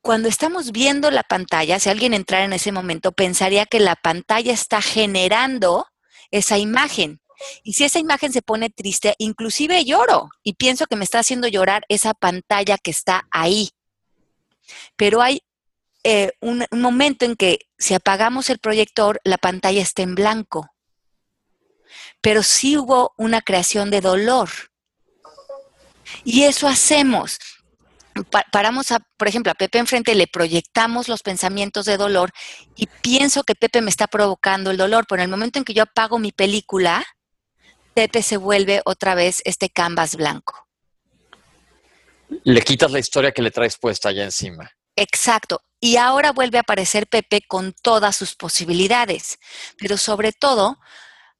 cuando 0.00 0.28
estamos 0.28 0.70
viendo 0.70 1.10
la 1.10 1.24
pantalla, 1.24 1.80
si 1.80 1.90
alguien 1.90 2.14
entrara 2.14 2.44
en 2.44 2.52
ese 2.52 2.70
momento, 2.70 3.10
pensaría 3.10 3.66
que 3.66 3.80
la 3.80 3.96
pantalla 3.96 4.52
está 4.52 4.80
generando 4.80 5.88
esa 6.30 6.58
imagen. 6.58 7.20
Y 7.64 7.72
si 7.72 7.82
esa 7.82 7.98
imagen 7.98 8.32
se 8.32 8.40
pone 8.40 8.70
triste, 8.70 9.16
inclusive 9.18 9.84
lloro 9.84 10.28
y 10.44 10.52
pienso 10.52 10.86
que 10.86 10.94
me 10.94 11.02
está 11.02 11.18
haciendo 11.18 11.48
llorar 11.48 11.84
esa 11.88 12.14
pantalla 12.14 12.78
que 12.78 12.92
está 12.92 13.26
ahí. 13.32 13.70
Pero 14.94 15.22
hay 15.22 15.42
eh, 16.04 16.30
un, 16.40 16.64
un 16.70 16.80
momento 16.80 17.24
en 17.24 17.34
que 17.34 17.66
si 17.78 17.94
apagamos 17.94 18.48
el 18.48 18.60
proyector, 18.60 19.20
la 19.24 19.38
pantalla 19.38 19.82
está 19.82 20.02
en 20.02 20.14
blanco. 20.14 20.70
Pero 22.20 22.42
sí 22.42 22.76
hubo 22.76 23.12
una 23.16 23.42
creación 23.42 23.90
de 23.90 24.00
dolor. 24.00 24.48
Y 26.24 26.44
eso 26.44 26.68
hacemos 26.68 27.38
paramos 28.52 28.90
a, 28.92 29.00
por 29.16 29.28
ejemplo, 29.28 29.52
a 29.52 29.54
Pepe 29.54 29.78
enfrente, 29.78 30.14
le 30.14 30.26
proyectamos 30.26 31.08
los 31.08 31.22
pensamientos 31.22 31.84
de 31.84 31.96
dolor 31.96 32.30
y 32.76 32.86
pienso 32.86 33.44
que 33.44 33.54
Pepe 33.54 33.80
me 33.80 33.90
está 33.90 34.06
provocando 34.06 34.70
el 34.70 34.76
dolor, 34.76 35.06
pero 35.08 35.22
en 35.22 35.24
el 35.24 35.30
momento 35.30 35.58
en 35.58 35.64
que 35.64 35.74
yo 35.74 35.84
apago 35.84 36.18
mi 36.18 36.32
película, 36.32 37.04
Pepe 37.94 38.22
se 38.22 38.36
vuelve 38.36 38.82
otra 38.84 39.14
vez 39.14 39.42
este 39.44 39.70
canvas 39.70 40.16
blanco. 40.16 40.66
Le 42.44 42.60
quitas 42.62 42.90
la 42.90 42.98
historia 42.98 43.32
que 43.32 43.42
le 43.42 43.50
traes 43.50 43.78
puesta 43.78 44.10
allá 44.10 44.24
encima. 44.24 44.70
Exacto. 44.96 45.62
Y 45.80 45.96
ahora 45.96 46.32
vuelve 46.32 46.58
a 46.58 46.62
aparecer 46.62 47.06
Pepe 47.06 47.42
con 47.46 47.72
todas 47.72 48.16
sus 48.16 48.34
posibilidades, 48.34 49.38
pero 49.78 49.96
sobre 49.96 50.32
todo 50.32 50.78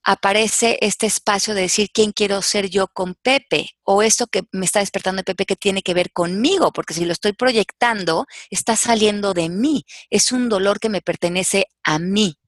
aparece 0.03 0.79
este 0.81 1.07
espacio 1.07 1.55
de 1.55 1.63
decir 1.63 1.91
quién 1.93 2.13
quiero 2.13 2.41
ser 2.43 2.69
yo 2.71 2.89
con 2.89 3.15
Pepe 3.15 3.71
o 3.85 4.03
esto 4.03 4.27
que 4.27 4.45
me 4.53 4.65
está 4.65 4.81
despertando 4.81 5.21
de 5.21 5.25
Pepe 5.25 5.47
que 5.47 5.57
tiene 5.57 5.83
que 5.83 5.95
ver 5.95 6.13
conmigo, 6.13 6.73
porque 6.73 6.95
si 6.95 7.05
lo 7.05 7.13
estoy 7.13 7.33
proyectando, 7.33 8.27
está 8.51 8.77
saliendo 8.77 9.35
de 9.35 9.49
mí, 9.49 9.85
es 10.11 10.33
un 10.33 10.49
dolor 10.49 10.81
que 10.81 10.89
me 10.89 11.03
pertenece 11.03 11.67
a 11.83 11.99
mí. 11.99 12.39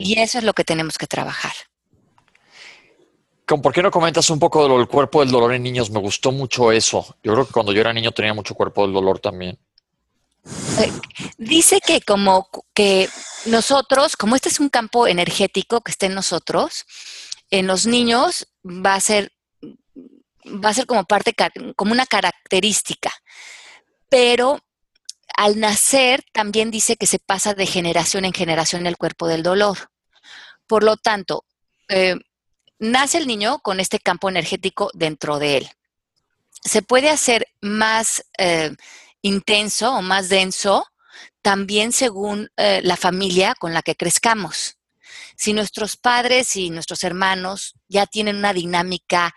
Y 0.00 0.18
eso 0.18 0.38
es 0.38 0.44
lo 0.44 0.52
que 0.52 0.64
tenemos 0.64 0.98
que 0.98 1.06
trabajar. 1.06 1.52
¿Por 3.46 3.72
qué 3.72 3.82
no 3.82 3.90
comentas 3.90 4.28
un 4.28 4.38
poco 4.38 4.68
del 4.68 4.86
cuerpo 4.86 5.20
del 5.20 5.30
dolor 5.30 5.54
en 5.54 5.62
niños? 5.62 5.90
Me 5.90 6.00
gustó 6.00 6.32
mucho 6.32 6.70
eso. 6.70 7.16
Yo 7.22 7.32
creo 7.32 7.46
que 7.46 7.52
cuando 7.52 7.72
yo 7.72 7.80
era 7.80 7.92
niño 7.92 8.12
tenía 8.12 8.34
mucho 8.34 8.54
cuerpo 8.54 8.82
del 8.82 8.92
dolor 8.92 9.20
también. 9.20 9.58
Dice 11.36 11.80
que 11.80 12.00
como 12.00 12.48
que 12.74 13.08
nosotros, 13.46 14.16
como 14.16 14.36
este 14.36 14.48
es 14.48 14.60
un 14.60 14.68
campo 14.68 15.06
energético 15.06 15.80
que 15.80 15.90
está 15.90 16.06
en 16.06 16.14
nosotros, 16.14 16.86
en 17.50 17.66
los 17.66 17.86
niños 17.86 18.48
va 18.64 18.94
a 18.94 19.00
ser 19.00 19.32
va 20.46 20.70
a 20.70 20.74
ser 20.74 20.86
como 20.86 21.04
parte 21.04 21.34
como 21.76 21.92
una 21.92 22.06
característica. 22.06 23.12
Pero 24.08 24.60
al 25.36 25.60
nacer 25.60 26.24
también 26.32 26.70
dice 26.70 26.96
que 26.96 27.06
se 27.06 27.18
pasa 27.18 27.54
de 27.54 27.66
generación 27.66 28.24
en 28.24 28.32
generación 28.32 28.86
el 28.86 28.96
cuerpo 28.96 29.28
del 29.28 29.42
dolor. 29.42 29.90
Por 30.66 30.82
lo 30.82 30.96
tanto, 30.96 31.44
eh, 31.88 32.16
nace 32.78 33.18
el 33.18 33.26
niño 33.26 33.60
con 33.60 33.80
este 33.80 33.98
campo 33.98 34.28
energético 34.28 34.90
dentro 34.94 35.38
de 35.38 35.58
él. 35.58 35.68
Se 36.64 36.82
puede 36.82 37.10
hacer 37.10 37.46
más 37.60 38.24
eh, 38.38 38.74
intenso 39.28 39.94
o 39.94 40.02
más 40.02 40.28
denso 40.28 40.86
también 41.42 41.92
según 41.92 42.50
eh, 42.56 42.80
la 42.82 42.96
familia 42.96 43.54
con 43.54 43.72
la 43.72 43.82
que 43.82 43.94
crezcamos. 43.94 44.78
Si 45.36 45.52
nuestros 45.52 45.96
padres 45.96 46.56
y 46.56 46.70
nuestros 46.70 47.04
hermanos 47.04 47.74
ya 47.88 48.06
tienen 48.06 48.36
una 48.36 48.52
dinámica 48.52 49.34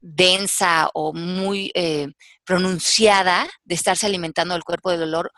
densa 0.00 0.90
o 0.94 1.12
muy 1.12 1.70
eh, 1.74 2.08
pronunciada 2.44 3.48
de 3.64 3.74
estarse 3.74 4.06
alimentando 4.06 4.54
del 4.54 4.64
cuerpo 4.64 4.90
del 4.90 5.00
dolor, 5.00 5.32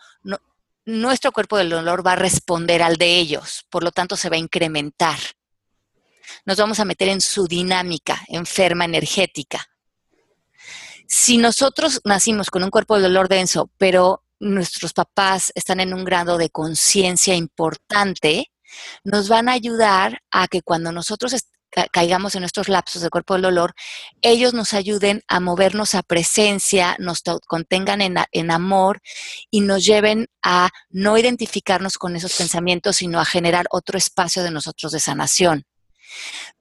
nuestro 0.84 1.32
cuerpo 1.32 1.56
del 1.56 1.70
dolor 1.70 2.06
va 2.06 2.12
a 2.12 2.16
responder 2.16 2.82
al 2.82 2.96
de 2.96 3.18
ellos, 3.18 3.64
por 3.70 3.82
lo 3.82 3.92
tanto 3.92 4.16
se 4.16 4.28
va 4.28 4.36
a 4.36 4.40
incrementar. 4.40 5.18
Nos 6.44 6.56
vamos 6.56 6.80
a 6.80 6.84
meter 6.84 7.08
en 7.08 7.20
su 7.20 7.46
dinámica 7.46 8.22
enferma 8.28 8.84
energética. 8.84 9.66
Si 11.12 11.38
nosotros 11.38 12.00
nacimos 12.04 12.50
con 12.50 12.62
un 12.62 12.70
cuerpo 12.70 12.94
del 12.94 13.02
dolor 13.02 13.28
denso, 13.28 13.68
pero 13.78 14.22
nuestros 14.38 14.92
papás 14.92 15.50
están 15.56 15.80
en 15.80 15.92
un 15.92 16.04
grado 16.04 16.38
de 16.38 16.50
conciencia 16.50 17.34
importante, 17.34 18.52
nos 19.02 19.28
van 19.28 19.48
a 19.48 19.52
ayudar 19.54 20.22
a 20.30 20.46
que 20.46 20.62
cuando 20.62 20.92
nosotros 20.92 21.34
caigamos 21.90 22.36
en 22.36 22.42
nuestros 22.42 22.68
lapsos 22.68 23.02
de 23.02 23.10
cuerpo 23.10 23.34
del 23.34 23.42
dolor, 23.42 23.74
ellos 24.22 24.54
nos 24.54 24.72
ayuden 24.72 25.22
a 25.26 25.40
movernos 25.40 25.96
a 25.96 26.04
presencia, 26.04 26.94
nos 27.00 27.22
contengan 27.44 28.02
en, 28.02 28.14
en, 28.30 28.50
amor 28.52 29.00
y 29.50 29.62
nos 29.62 29.84
lleven 29.84 30.28
a 30.44 30.68
no 30.90 31.18
identificarnos 31.18 31.98
con 31.98 32.14
esos 32.14 32.36
pensamientos, 32.36 32.96
sino 32.96 33.18
a 33.18 33.24
generar 33.24 33.66
otro 33.72 33.98
espacio 33.98 34.44
de 34.44 34.52
nosotros 34.52 34.92
de 34.92 35.00
sanación 35.00 35.66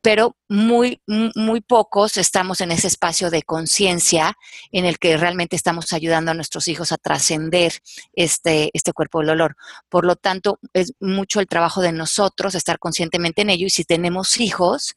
pero 0.01 0.35
muy, 0.47 1.01
muy 1.07 1.61
pocos 1.61 2.17
estamos 2.17 2.61
en 2.61 2.71
ese 2.71 2.87
espacio 2.87 3.29
de 3.29 3.43
conciencia 3.43 4.37
en 4.71 4.85
el 4.85 4.97
que 4.97 5.17
realmente 5.17 5.55
estamos 5.55 5.91
ayudando 5.93 6.31
a 6.31 6.33
nuestros 6.33 6.67
hijos 6.67 6.91
a 6.91 6.97
trascender 6.97 7.73
este, 8.13 8.69
este 8.73 8.93
cuerpo 8.93 9.19
del 9.19 9.27
dolor. 9.27 9.55
Por 9.89 10.05
lo 10.05 10.15
tanto, 10.15 10.59
es 10.73 10.93
mucho 10.99 11.39
el 11.39 11.47
trabajo 11.47 11.81
de 11.81 11.91
nosotros 11.91 12.55
estar 12.55 12.79
conscientemente 12.79 13.41
en 13.41 13.49
ello 13.49 13.67
y 13.67 13.71
si 13.71 13.83
tenemos 13.83 14.39
hijos, 14.39 14.95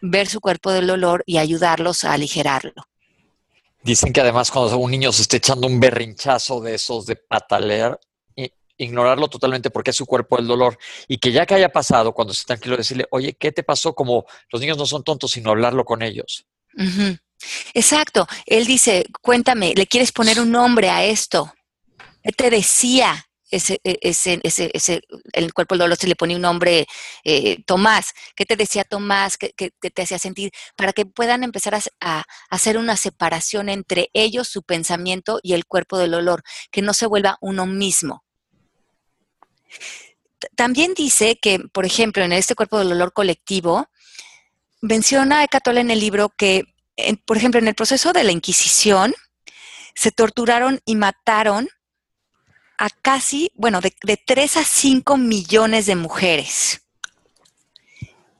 ver 0.00 0.28
su 0.28 0.40
cuerpo 0.40 0.70
del 0.72 0.86
dolor 0.86 1.22
y 1.26 1.38
ayudarlos 1.38 2.04
a 2.04 2.12
aligerarlo. 2.12 2.84
Dicen 3.82 4.12
que 4.12 4.20
además 4.20 4.50
cuando 4.50 4.76
un 4.76 4.90
niño 4.90 5.12
se 5.12 5.22
esté 5.22 5.38
echando 5.38 5.66
un 5.66 5.80
berrinchazo 5.80 6.60
de 6.60 6.74
esos 6.74 7.06
de 7.06 7.16
patalear, 7.16 7.98
ignorarlo 8.78 9.28
totalmente 9.28 9.70
porque 9.70 9.90
es 9.90 9.96
su 9.96 10.06
cuerpo 10.06 10.38
el 10.38 10.46
dolor 10.46 10.78
y 11.06 11.18
que 11.18 11.32
ya 11.32 11.44
que 11.44 11.54
haya 11.54 11.68
pasado, 11.70 12.12
cuando 12.12 12.32
esté 12.32 12.46
tranquilo, 12.46 12.76
decirle, 12.76 13.06
oye, 13.10 13.34
¿qué 13.34 13.52
te 13.52 13.62
pasó? 13.62 13.94
Como 13.94 14.24
los 14.50 14.60
niños 14.60 14.78
no 14.78 14.86
son 14.86 15.04
tontos, 15.04 15.32
sino 15.32 15.50
hablarlo 15.50 15.84
con 15.84 16.02
ellos. 16.02 16.46
Exacto. 17.74 18.26
Él 18.46 18.66
dice, 18.66 19.06
cuéntame, 19.20 19.74
¿le 19.76 19.86
quieres 19.86 20.12
poner 20.12 20.40
un 20.40 20.50
nombre 20.50 20.90
a 20.90 21.04
esto? 21.04 21.52
¿Qué 22.22 22.32
te 22.32 22.50
decía? 22.50 23.24
Ese, 23.50 23.80
e, 23.82 23.98
ese, 24.02 24.40
ese, 24.42 24.70
ese, 24.74 25.00
el 25.32 25.54
cuerpo 25.54 25.74
del 25.74 25.80
dolor 25.80 25.96
se 25.96 26.06
le 26.06 26.16
pone 26.16 26.36
un 26.36 26.42
nombre, 26.42 26.86
eh, 27.24 27.62
Tomás. 27.64 28.12
¿Qué 28.36 28.44
te 28.44 28.56
decía 28.56 28.84
Tomás? 28.84 29.38
¿Qué, 29.38 29.52
te 29.54 30.02
hacía 30.02 30.18
sentir? 30.18 30.50
Para 30.76 30.92
que 30.92 31.06
puedan 31.06 31.42
empezar 31.44 31.74
a, 31.74 31.80
a, 32.00 32.24
hacer 32.50 32.76
una 32.76 32.96
separación 32.96 33.70
entre 33.70 34.10
ellos, 34.12 34.48
su 34.48 34.62
pensamiento 34.62 35.40
y 35.42 35.54
el 35.54 35.64
cuerpo 35.64 35.96
del 35.96 36.10
dolor, 36.10 36.42
que 36.70 36.82
no 36.82 36.92
se 36.92 37.06
vuelva 37.06 37.38
uno 37.40 37.64
mismo. 37.64 38.22
También 40.54 40.94
dice 40.94 41.38
que, 41.40 41.58
por 41.58 41.84
ejemplo, 41.84 42.22
en 42.22 42.32
este 42.32 42.54
cuerpo 42.54 42.78
del 42.78 42.90
dolor 42.90 43.12
colectivo, 43.12 43.88
menciona 44.80 45.44
Ecatol 45.44 45.78
en 45.78 45.90
el 45.90 46.00
libro 46.00 46.30
que, 46.30 46.64
por 47.24 47.36
ejemplo, 47.36 47.58
en 47.58 47.68
el 47.68 47.74
proceso 47.74 48.12
de 48.12 48.24
la 48.24 48.32
Inquisición, 48.32 49.14
se 49.94 50.12
torturaron 50.12 50.80
y 50.84 50.94
mataron 50.94 51.68
a 52.78 52.88
casi, 52.90 53.50
bueno, 53.56 53.80
de, 53.80 53.92
de 54.04 54.16
3 54.16 54.58
a 54.58 54.64
5 54.64 55.16
millones 55.16 55.86
de 55.86 55.96
mujeres. 55.96 56.82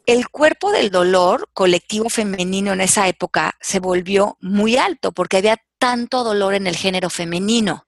El 0.06 0.28
cuerpo 0.28 0.70
del 0.70 0.90
dolor 0.90 1.50
colectivo 1.52 2.08
femenino 2.08 2.72
en 2.72 2.80
esa 2.80 3.08
época 3.08 3.56
se 3.60 3.80
volvió 3.80 4.38
muy 4.40 4.76
alto 4.76 5.12
porque 5.12 5.38
había 5.38 5.60
tanto 5.78 6.24
dolor 6.24 6.54
en 6.54 6.66
el 6.66 6.76
género 6.76 7.10
femenino. 7.10 7.86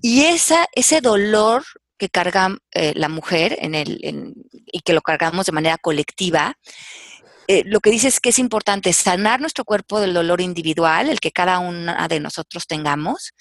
Y 0.00 0.24
esa, 0.24 0.66
ese 0.74 1.00
dolor 1.00 1.64
que 1.98 2.08
carga 2.08 2.56
eh, 2.72 2.92
la 2.96 3.08
mujer 3.08 3.56
en 3.60 3.74
el, 3.74 4.34
y 4.66 4.80
que 4.80 4.92
lo 4.92 5.00
cargamos 5.00 5.46
de 5.46 5.52
manera 5.52 5.78
colectiva, 5.78 6.58
eh, 7.46 7.62
lo 7.66 7.80
que 7.80 7.90
dice 7.90 8.08
es 8.08 8.20
que 8.20 8.30
es 8.30 8.38
importante 8.38 8.92
sanar 8.92 9.40
nuestro 9.40 9.64
cuerpo 9.64 10.00
del 10.00 10.14
dolor 10.14 10.40
individual, 10.40 11.10
el 11.10 11.20
que 11.20 11.30
cada 11.30 11.58
una 11.58 12.08
de 12.08 12.20
nosotros 12.20 12.66
tengamos, 12.66 13.32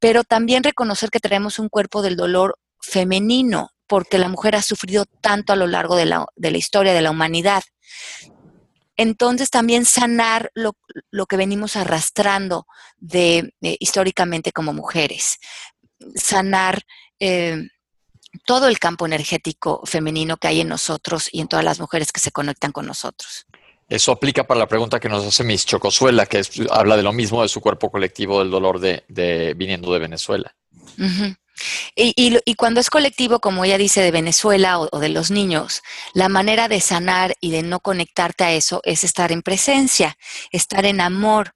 pero 0.00 0.24
también 0.24 0.64
reconocer 0.64 1.10
que 1.10 1.20
tenemos 1.20 1.58
un 1.58 1.68
cuerpo 1.68 2.02
del 2.02 2.16
dolor 2.16 2.58
femenino, 2.80 3.70
porque 3.86 4.18
la 4.18 4.28
mujer 4.28 4.56
ha 4.56 4.62
sufrido 4.62 5.04
tanto 5.20 5.52
a 5.52 5.56
lo 5.56 5.66
largo 5.66 5.94
de 5.96 6.06
la, 6.06 6.26
de 6.34 6.50
la 6.50 6.58
historia 6.58 6.94
de 6.94 7.02
la 7.02 7.10
humanidad. 7.10 7.62
Entonces 8.96 9.50
también 9.50 9.84
sanar 9.84 10.50
lo, 10.54 10.76
lo 11.10 11.26
que 11.26 11.36
venimos 11.36 11.76
arrastrando 11.76 12.66
de, 12.96 13.52
históricamente 13.60 14.52
como 14.52 14.72
mujeres, 14.72 15.38
sanar 16.14 16.82
eh, 17.18 17.68
todo 18.44 18.68
el 18.68 18.78
campo 18.78 19.06
energético 19.06 19.82
femenino 19.84 20.36
que 20.36 20.48
hay 20.48 20.60
en 20.60 20.68
nosotros 20.68 21.28
y 21.32 21.40
en 21.40 21.48
todas 21.48 21.64
las 21.64 21.80
mujeres 21.80 22.12
que 22.12 22.20
se 22.20 22.32
conectan 22.32 22.72
con 22.72 22.86
nosotros. 22.86 23.46
Eso 23.88 24.12
aplica 24.12 24.44
para 24.44 24.60
la 24.60 24.68
pregunta 24.68 24.98
que 24.98 25.08
nos 25.08 25.24
hace 25.24 25.44
Miss 25.44 25.66
Chocosuela, 25.66 26.26
que 26.26 26.42
habla 26.70 26.96
de 26.96 27.02
lo 27.02 27.12
mismo 27.12 27.42
de 27.42 27.48
su 27.48 27.60
cuerpo 27.60 27.90
colectivo 27.90 28.38
del 28.38 28.50
dolor 28.50 28.80
de, 28.80 29.54
viniendo 29.56 29.92
de 29.92 29.98
Venezuela. 29.98 30.54
y, 31.94 32.54
cuando 32.54 32.80
es 32.80 32.88
colectivo, 32.88 33.40
como 33.40 33.64
ella 33.64 33.76
dice, 33.76 34.00
de 34.00 34.10
Venezuela 34.10 34.78
o, 34.78 34.98
de 34.98 35.10
los 35.10 35.30
niños, 35.30 35.82
la 36.14 36.30
manera 36.30 36.68
de 36.68 36.80
sanar 36.80 37.34
y 37.40 37.50
de 37.50 37.62
no 37.62 37.80
conectarte 37.80 38.44
a 38.44 38.52
eso 38.52 38.80
es 38.84 39.04
estar 39.04 39.32
en 39.32 39.42
presencia, 39.42 40.16
estar 40.50 40.86
en 40.86 41.00
amor, 41.00 41.54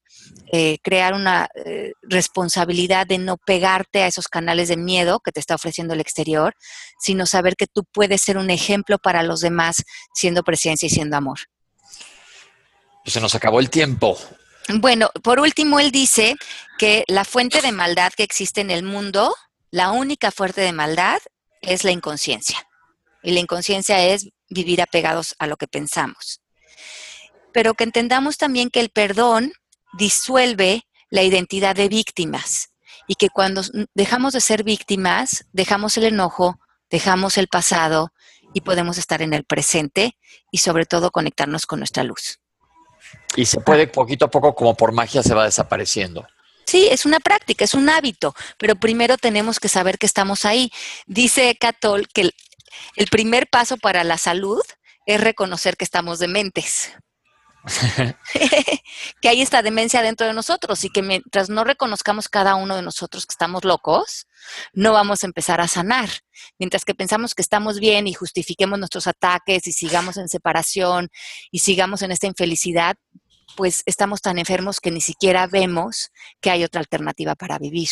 eh, 0.51 0.78
crear 0.82 1.14
una 1.14 1.49
eh, 1.55 1.92
responsabilidad 2.03 3.07
de 3.07 3.18
no 3.18 3.36
pegarte 3.36 4.03
a 4.03 4.07
esos 4.07 4.28
canales 4.28 4.68
de 4.68 4.76
miedo 4.76 5.20
que 5.20 5.32
te 5.32 5.40
está 5.40 5.55
ofreciendo 5.55 5.94
el 5.94 6.01
exterior, 6.01 6.55
sino 6.99 7.26
saber 7.26 7.55
que 7.57 7.66
tú 7.66 7.84
puedes 7.92 8.22
ser 8.22 8.38
un 8.38 8.51
ejemplo 8.51 8.99
para 8.99 9.22
los 9.22 9.40
demás 9.40 9.84
siendo 10.14 10.42
presencia 10.42 10.86
y 10.86 10.90
siendo 10.90 11.16
amor. 11.16 11.38
Pues 13.05 13.12
se 13.12 13.20
nos 13.20 13.34
acabó 13.34 13.61
el 13.61 13.70
tiempo. 13.70 14.18
Bueno, 14.74 15.11
por 15.22 15.40
último, 15.40 15.80
él 15.80 15.90
dice 15.90 16.36
que 16.78 17.05
la 17.09 17.24
fuente 17.24 17.62
de 17.62 17.72
maldad 17.72 18.12
que 18.14 18.22
existe 18.22 18.61
en 18.61 18.70
el 18.70 18.82
mundo, 18.82 19.34
la 19.70 19.90
única 19.92 20.30
fuente 20.30 20.61
de 20.61 20.72
maldad 20.72 21.18
es 21.62 21.84
la 21.84 21.90
inconsciencia. 21.90 22.66
Y 23.22 23.32
la 23.32 23.40
inconsciencia 23.40 24.05
es 24.07 24.28
vivir 24.49 24.80
apegados 24.80 25.34
a 25.38 25.46
lo 25.46 25.57
que 25.57 25.68
pensamos. 25.68 26.40
Pero 27.53 27.74
que 27.74 27.84
entendamos 27.84 28.36
también 28.36 28.70
que 28.70 28.80
el 28.80 28.90
perdón 28.90 29.53
disuelve 29.93 30.86
la 31.11 31.22
identidad 31.22 31.74
de 31.74 31.89
víctimas 31.89 32.70
y 33.07 33.14
que 33.14 33.30
cuando 33.30 33.62
dejamos 33.95 34.32
de 34.32 34.41
ser 34.41 34.64
víctimas, 34.64 35.47
dejamos 35.53 35.97
el 35.97 36.05
enojo, 36.05 36.59
dejamos 36.91 37.39
el 37.39 37.49
pasado 37.49 38.12
y 38.55 38.61
podemos 38.61 38.99
estar 38.99 39.22
en 39.22 39.34
el 39.34 39.45
presente 39.45 40.16
y 40.51 40.59
sobre 40.59 40.86
todo 40.86 41.11
conectarnos 41.11 41.66
con 41.66 41.80
nuestra 41.80 42.05
luz. 42.05 42.41
Y 43.36 43.47
se 43.47 43.61
puede 43.61 43.86
poquito 43.86 44.26
a 44.26 44.30
poco, 44.30 44.55
como 44.55 44.74
por 44.74 44.93
magia, 44.93 45.22
se 45.22 45.34
va 45.34 45.45
desapareciendo. 45.45 46.26
Sí, 46.66 46.86
es 46.91 47.07
una 47.07 47.18
práctica, 47.18 47.64
es 47.64 47.72
un 47.72 47.89
hábito, 47.89 48.34
pero 48.59 48.76
primero 48.76 49.16
tenemos 49.16 49.59
que 49.59 49.68
saber 49.68 49.97
que 49.99 50.05
estamos 50.05 50.45
ahí. 50.45 50.70
Dice 51.07 51.57
Catol 51.59 52.09
que 52.09 52.30
el, 52.97 53.07
primer 53.07 53.49
paso 53.49 53.78
para 53.78 54.05
la 54.05 54.18
salud 54.18 54.61
es 55.07 55.20
reconocer 55.20 55.78
que 55.78 55.84
estamos 55.84 56.18
dementes. 56.18 56.93
que 59.21 59.29
hay 59.29 59.43
esta 59.43 59.63
demencia 59.63 60.03
dentro 60.03 60.27
de 60.27 60.33
nosotros 60.33 60.85
y 60.85 60.91
que 60.91 61.03
mientras 61.03 61.51
no 61.51 61.65
reconozcamos 61.65 62.29
cada 62.29 62.55
uno 62.55 62.77
de 62.77 62.83
nosotros 62.83 63.27
que 63.27 63.33
estamos 63.33 63.65
locos, 63.65 64.27
no 64.73 64.93
vamos 64.93 65.23
a 65.23 65.27
empezar 65.27 65.61
a 65.61 65.69
sanar. 65.69 66.09
Mientras 66.59 66.85
que 66.85 66.95
pensamos 66.95 67.35
que 67.35 67.43
estamos 67.43 67.81
bien 67.81 68.07
y 68.07 68.15
justifiquemos 68.15 68.79
nuestros 68.79 69.07
ataques 69.07 69.67
y 69.67 69.73
sigamos 69.73 70.17
en 70.17 70.29
separación 70.29 71.11
y 71.51 71.61
sigamos 71.61 72.03
en 72.03 72.13
esta 72.13 72.27
infelicidad, 72.27 72.97
pues 73.57 73.83
estamos 73.87 74.21
tan 74.21 74.39
enfermos 74.39 74.81
que 74.81 74.91
ni 74.91 75.01
siquiera 75.01 75.47
vemos 75.47 76.11
que 76.41 76.51
hay 76.51 76.65
otra 76.65 76.81
alternativa 76.81 77.35
para 77.35 77.59
vivir. 77.59 77.89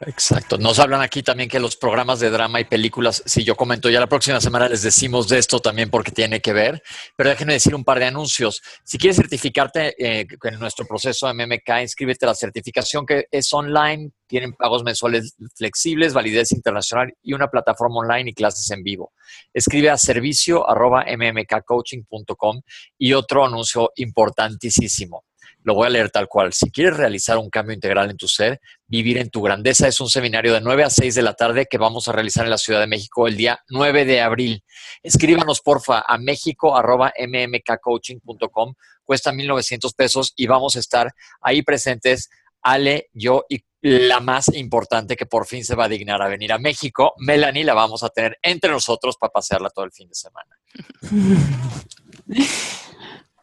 Exacto. 0.00 0.58
Nos 0.58 0.78
hablan 0.78 1.00
aquí 1.00 1.22
también 1.22 1.48
que 1.48 1.58
los 1.58 1.76
programas 1.76 2.20
de 2.20 2.28
drama 2.28 2.60
y 2.60 2.64
películas, 2.64 3.22
si 3.24 3.44
yo 3.44 3.56
comento 3.56 3.88
ya 3.88 3.98
la 3.98 4.06
próxima 4.06 4.42
semana 4.42 4.68
les 4.68 4.82
decimos 4.82 5.26
de 5.26 5.38
esto 5.38 5.58
también 5.58 5.88
porque 5.88 6.10
tiene 6.10 6.40
que 6.42 6.52
ver, 6.52 6.82
pero 7.16 7.30
déjenme 7.30 7.54
decir 7.54 7.74
un 7.74 7.82
par 7.82 7.98
de 7.98 8.04
anuncios. 8.04 8.60
Si 8.84 8.98
quieres 8.98 9.16
certificarte 9.16 9.94
eh, 9.98 10.26
en 10.42 10.58
nuestro 10.58 10.84
proceso 10.84 11.32
MMK, 11.32 11.80
inscríbete 11.80 12.26
a 12.26 12.28
la 12.28 12.34
certificación 12.34 13.06
que 13.06 13.24
es 13.30 13.50
online, 13.54 14.10
tienen 14.26 14.52
pagos 14.52 14.84
mensuales 14.84 15.34
flexibles, 15.54 16.12
validez 16.12 16.52
internacional 16.52 17.14
y 17.22 17.32
una 17.32 17.48
plataforma 17.48 18.00
online 18.00 18.30
y 18.32 18.34
clases 18.34 18.70
en 18.72 18.82
vivo. 18.82 19.14
Escribe 19.54 19.88
a 19.88 19.96
servicio 19.96 20.68
arroba 20.68 21.06
mmkcoaching.com 21.08 22.60
y 22.98 23.14
otro 23.14 23.46
anuncio 23.46 23.92
importantísimo 23.96 25.25
lo 25.66 25.74
voy 25.74 25.88
a 25.88 25.90
leer 25.90 26.10
tal 26.10 26.28
cual. 26.28 26.52
Si 26.52 26.70
quieres 26.70 26.96
realizar 26.96 27.38
un 27.38 27.50
cambio 27.50 27.74
integral 27.74 28.08
en 28.08 28.16
tu 28.16 28.28
ser, 28.28 28.60
Vivir 28.88 29.18
en 29.18 29.30
tu 29.30 29.42
Grandeza 29.42 29.88
es 29.88 30.00
un 30.00 30.08
seminario 30.08 30.54
de 30.54 30.60
9 30.60 30.84
a 30.84 30.90
6 30.90 31.16
de 31.16 31.22
la 31.22 31.34
tarde 31.34 31.66
que 31.68 31.76
vamos 31.76 32.06
a 32.06 32.12
realizar 32.12 32.44
en 32.44 32.50
la 32.50 32.58
Ciudad 32.58 32.78
de 32.78 32.86
México 32.86 33.26
el 33.26 33.36
día 33.36 33.58
9 33.68 34.04
de 34.04 34.20
abril. 34.20 34.62
Escríbanos 35.02 35.60
porfa 35.60 36.04
a 36.06 36.18
mexico.mmkcoaching.com. 36.18 38.74
Cuesta 39.02 39.32
1,900 39.32 39.92
pesos 39.94 40.34
y 40.36 40.46
vamos 40.46 40.76
a 40.76 40.78
estar 40.78 41.12
ahí 41.40 41.62
presentes 41.62 42.30
Ale, 42.62 43.10
yo 43.12 43.44
y 43.48 43.64
la 43.80 44.20
más 44.20 44.46
importante 44.54 45.16
que 45.16 45.26
por 45.26 45.46
fin 45.46 45.64
se 45.64 45.74
va 45.74 45.86
a 45.86 45.88
dignar 45.88 46.22
a 46.22 46.28
venir 46.28 46.52
a 46.52 46.58
México, 46.58 47.14
Melanie, 47.18 47.64
la 47.64 47.74
vamos 47.74 48.04
a 48.04 48.10
tener 48.10 48.38
entre 48.40 48.70
nosotros 48.70 49.16
para 49.16 49.32
pasearla 49.32 49.70
todo 49.70 49.84
el 49.84 49.90
fin 49.90 50.08
de 50.08 50.14
semana. 50.14 50.56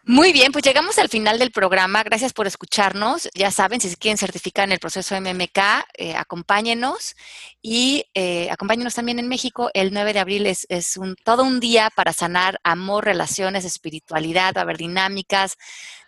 Muy 0.05 0.33
bien, 0.33 0.51
pues 0.51 0.65
llegamos 0.65 0.99
al 0.99 1.07
final 1.07 1.39
del 1.39 1.51
programa. 1.51 2.03
Gracias 2.03 2.33
por 2.33 2.45
escucharnos. 2.45 3.29
Ya 3.33 3.51
saben, 3.51 3.79
si 3.79 3.89
se 3.89 3.95
quieren 3.95 4.17
certificar 4.17 4.65
en 4.65 4.73
el 4.73 4.79
proceso 4.79 5.15
MMK, 5.15 5.57
eh, 5.97 6.13
acompáñenos 6.17 7.15
y 7.61 8.03
eh, 8.13 8.49
acompáñenos 8.51 8.95
también 8.95 9.19
en 9.19 9.29
México. 9.29 9.69
El 9.73 9.93
9 9.93 10.11
de 10.11 10.19
abril 10.19 10.45
es, 10.45 10.65
es 10.67 10.97
un, 10.97 11.15
todo 11.23 11.43
un 11.43 11.61
día 11.61 11.89
para 11.95 12.11
sanar 12.11 12.59
amor, 12.63 13.05
relaciones, 13.05 13.63
espiritualidad, 13.63 14.53
va 14.57 14.61
a 14.61 14.63
haber 14.65 14.77
dinámicas. 14.77 15.55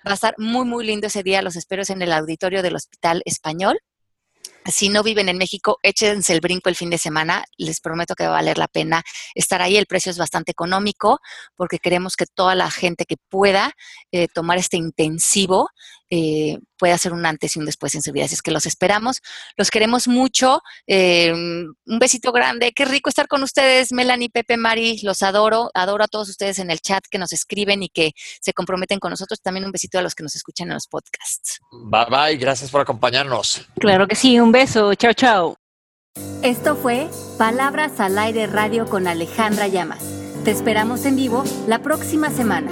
Va 0.06 0.12
a 0.12 0.16
estar 0.16 0.36
muy, 0.38 0.66
muy 0.66 0.86
lindo 0.86 1.08
ese 1.08 1.24
día. 1.24 1.41
Los 1.41 1.56
espero 1.56 1.84
en 1.88 2.02
el 2.02 2.12
auditorio 2.12 2.62
del 2.62 2.76
Hospital 2.76 3.22
Español. 3.24 3.80
Si 4.68 4.89
no 4.89 5.03
viven 5.03 5.30
en 5.30 5.38
México, 5.38 5.80
échense 5.84 6.34
el 6.34 6.41
brinco 6.41 6.70
el 6.70 6.76
fin 6.76 6.89
de 6.89 6.97
semana. 6.97 7.43
Les 7.57 7.80
prometo 7.80 8.16
que 8.16 8.24
va 8.24 8.30
a 8.30 8.34
valer 8.34 8.57
la 8.57 8.68
pena 8.68 9.03
estar 9.36 9.61
ahí. 9.61 9.78
El 9.78 9.86
precio 9.86 10.09
es 10.09 10.18
bastante 10.18 10.51
económico 10.51 11.20
porque 11.55 11.78
queremos 11.78 12.16
que 12.16 12.26
toda 12.26 12.55
la 12.55 12.72
gente 12.72 13.05
que 13.05 13.18
pueda 13.30 13.74
eh, 14.11 14.28
tomar 14.28 14.57
este 14.57 14.78
intensivo 14.78 15.70
eh, 16.10 16.60
pueda 16.78 16.95
hacer 16.95 17.14
un 17.14 17.26
antes 17.26 17.56
y 17.56 17.60
un 17.60 17.66
después 17.66 17.95
en 17.95 18.01
su 18.01 18.12
vida. 18.12 18.26
Así 18.26 18.36
es 18.36 18.41
que 18.41 18.51
los 18.51 18.66
esperamos. 18.66 19.22
Los 19.58 19.72
queremos 19.72 20.08
mucho. 20.08 20.62
Eh, 20.88 21.32
un 21.34 21.99
besito 21.99 22.32
grande. 22.32 22.72
Qué 22.74 22.86
rico 22.86 23.10
estar 23.10 23.28
con 23.28 23.43
ustedes, 23.43 23.91
Melanie, 23.91 24.30
Pepe, 24.30 24.58
Mari. 24.58 24.99
Los 25.01 25.24
adoro. 25.24 25.72
Adoro 25.74 26.03
a 26.03 26.08
todos 26.08 26.30
ustedes 26.30 26.60
en 26.60 26.72
el 26.72 26.80
chat 26.80 27.03
que 27.10 27.18
nos 27.18 27.34
escriben 27.34 27.84
y 27.84 27.89
que 27.89 28.12
se 28.41 28.53
comprometen 28.53 28.99
con 28.99 29.12
nosotros. 29.12 29.41
También 29.41 29.66
un 29.66 29.72
besito 29.72 29.99
a 29.99 30.01
los 30.01 30.16
que 30.16 30.24
nos 30.24 30.36
escuchan 30.36 30.68
en 30.68 30.76
los 30.76 30.88
podcasts. 30.88 31.60
Bye 31.72 32.06
bye. 32.10 32.38
Gracias 32.38 32.70
por 32.70 32.82
acompañarnos. 32.82 33.68
Claro 33.80 34.08
que 34.08 34.16
sí. 34.16 34.39
Un 34.39 34.51
beso. 34.51 34.93
Chao, 34.95 35.14
chao. 35.14 35.58
Esto 36.43 36.76
fue 36.76 37.10
Palabras 37.38 37.99
al 37.99 38.18
Aire 38.18 38.47
Radio 38.47 38.86
con 38.86 39.08
Alejandra 39.08 39.68
Llamas. 39.68 40.03
Te 40.45 40.51
esperamos 40.51 41.06
en 41.06 41.16
vivo 41.16 41.43
la 41.68 41.80
próxima 41.80 42.30
semana. 42.30 42.72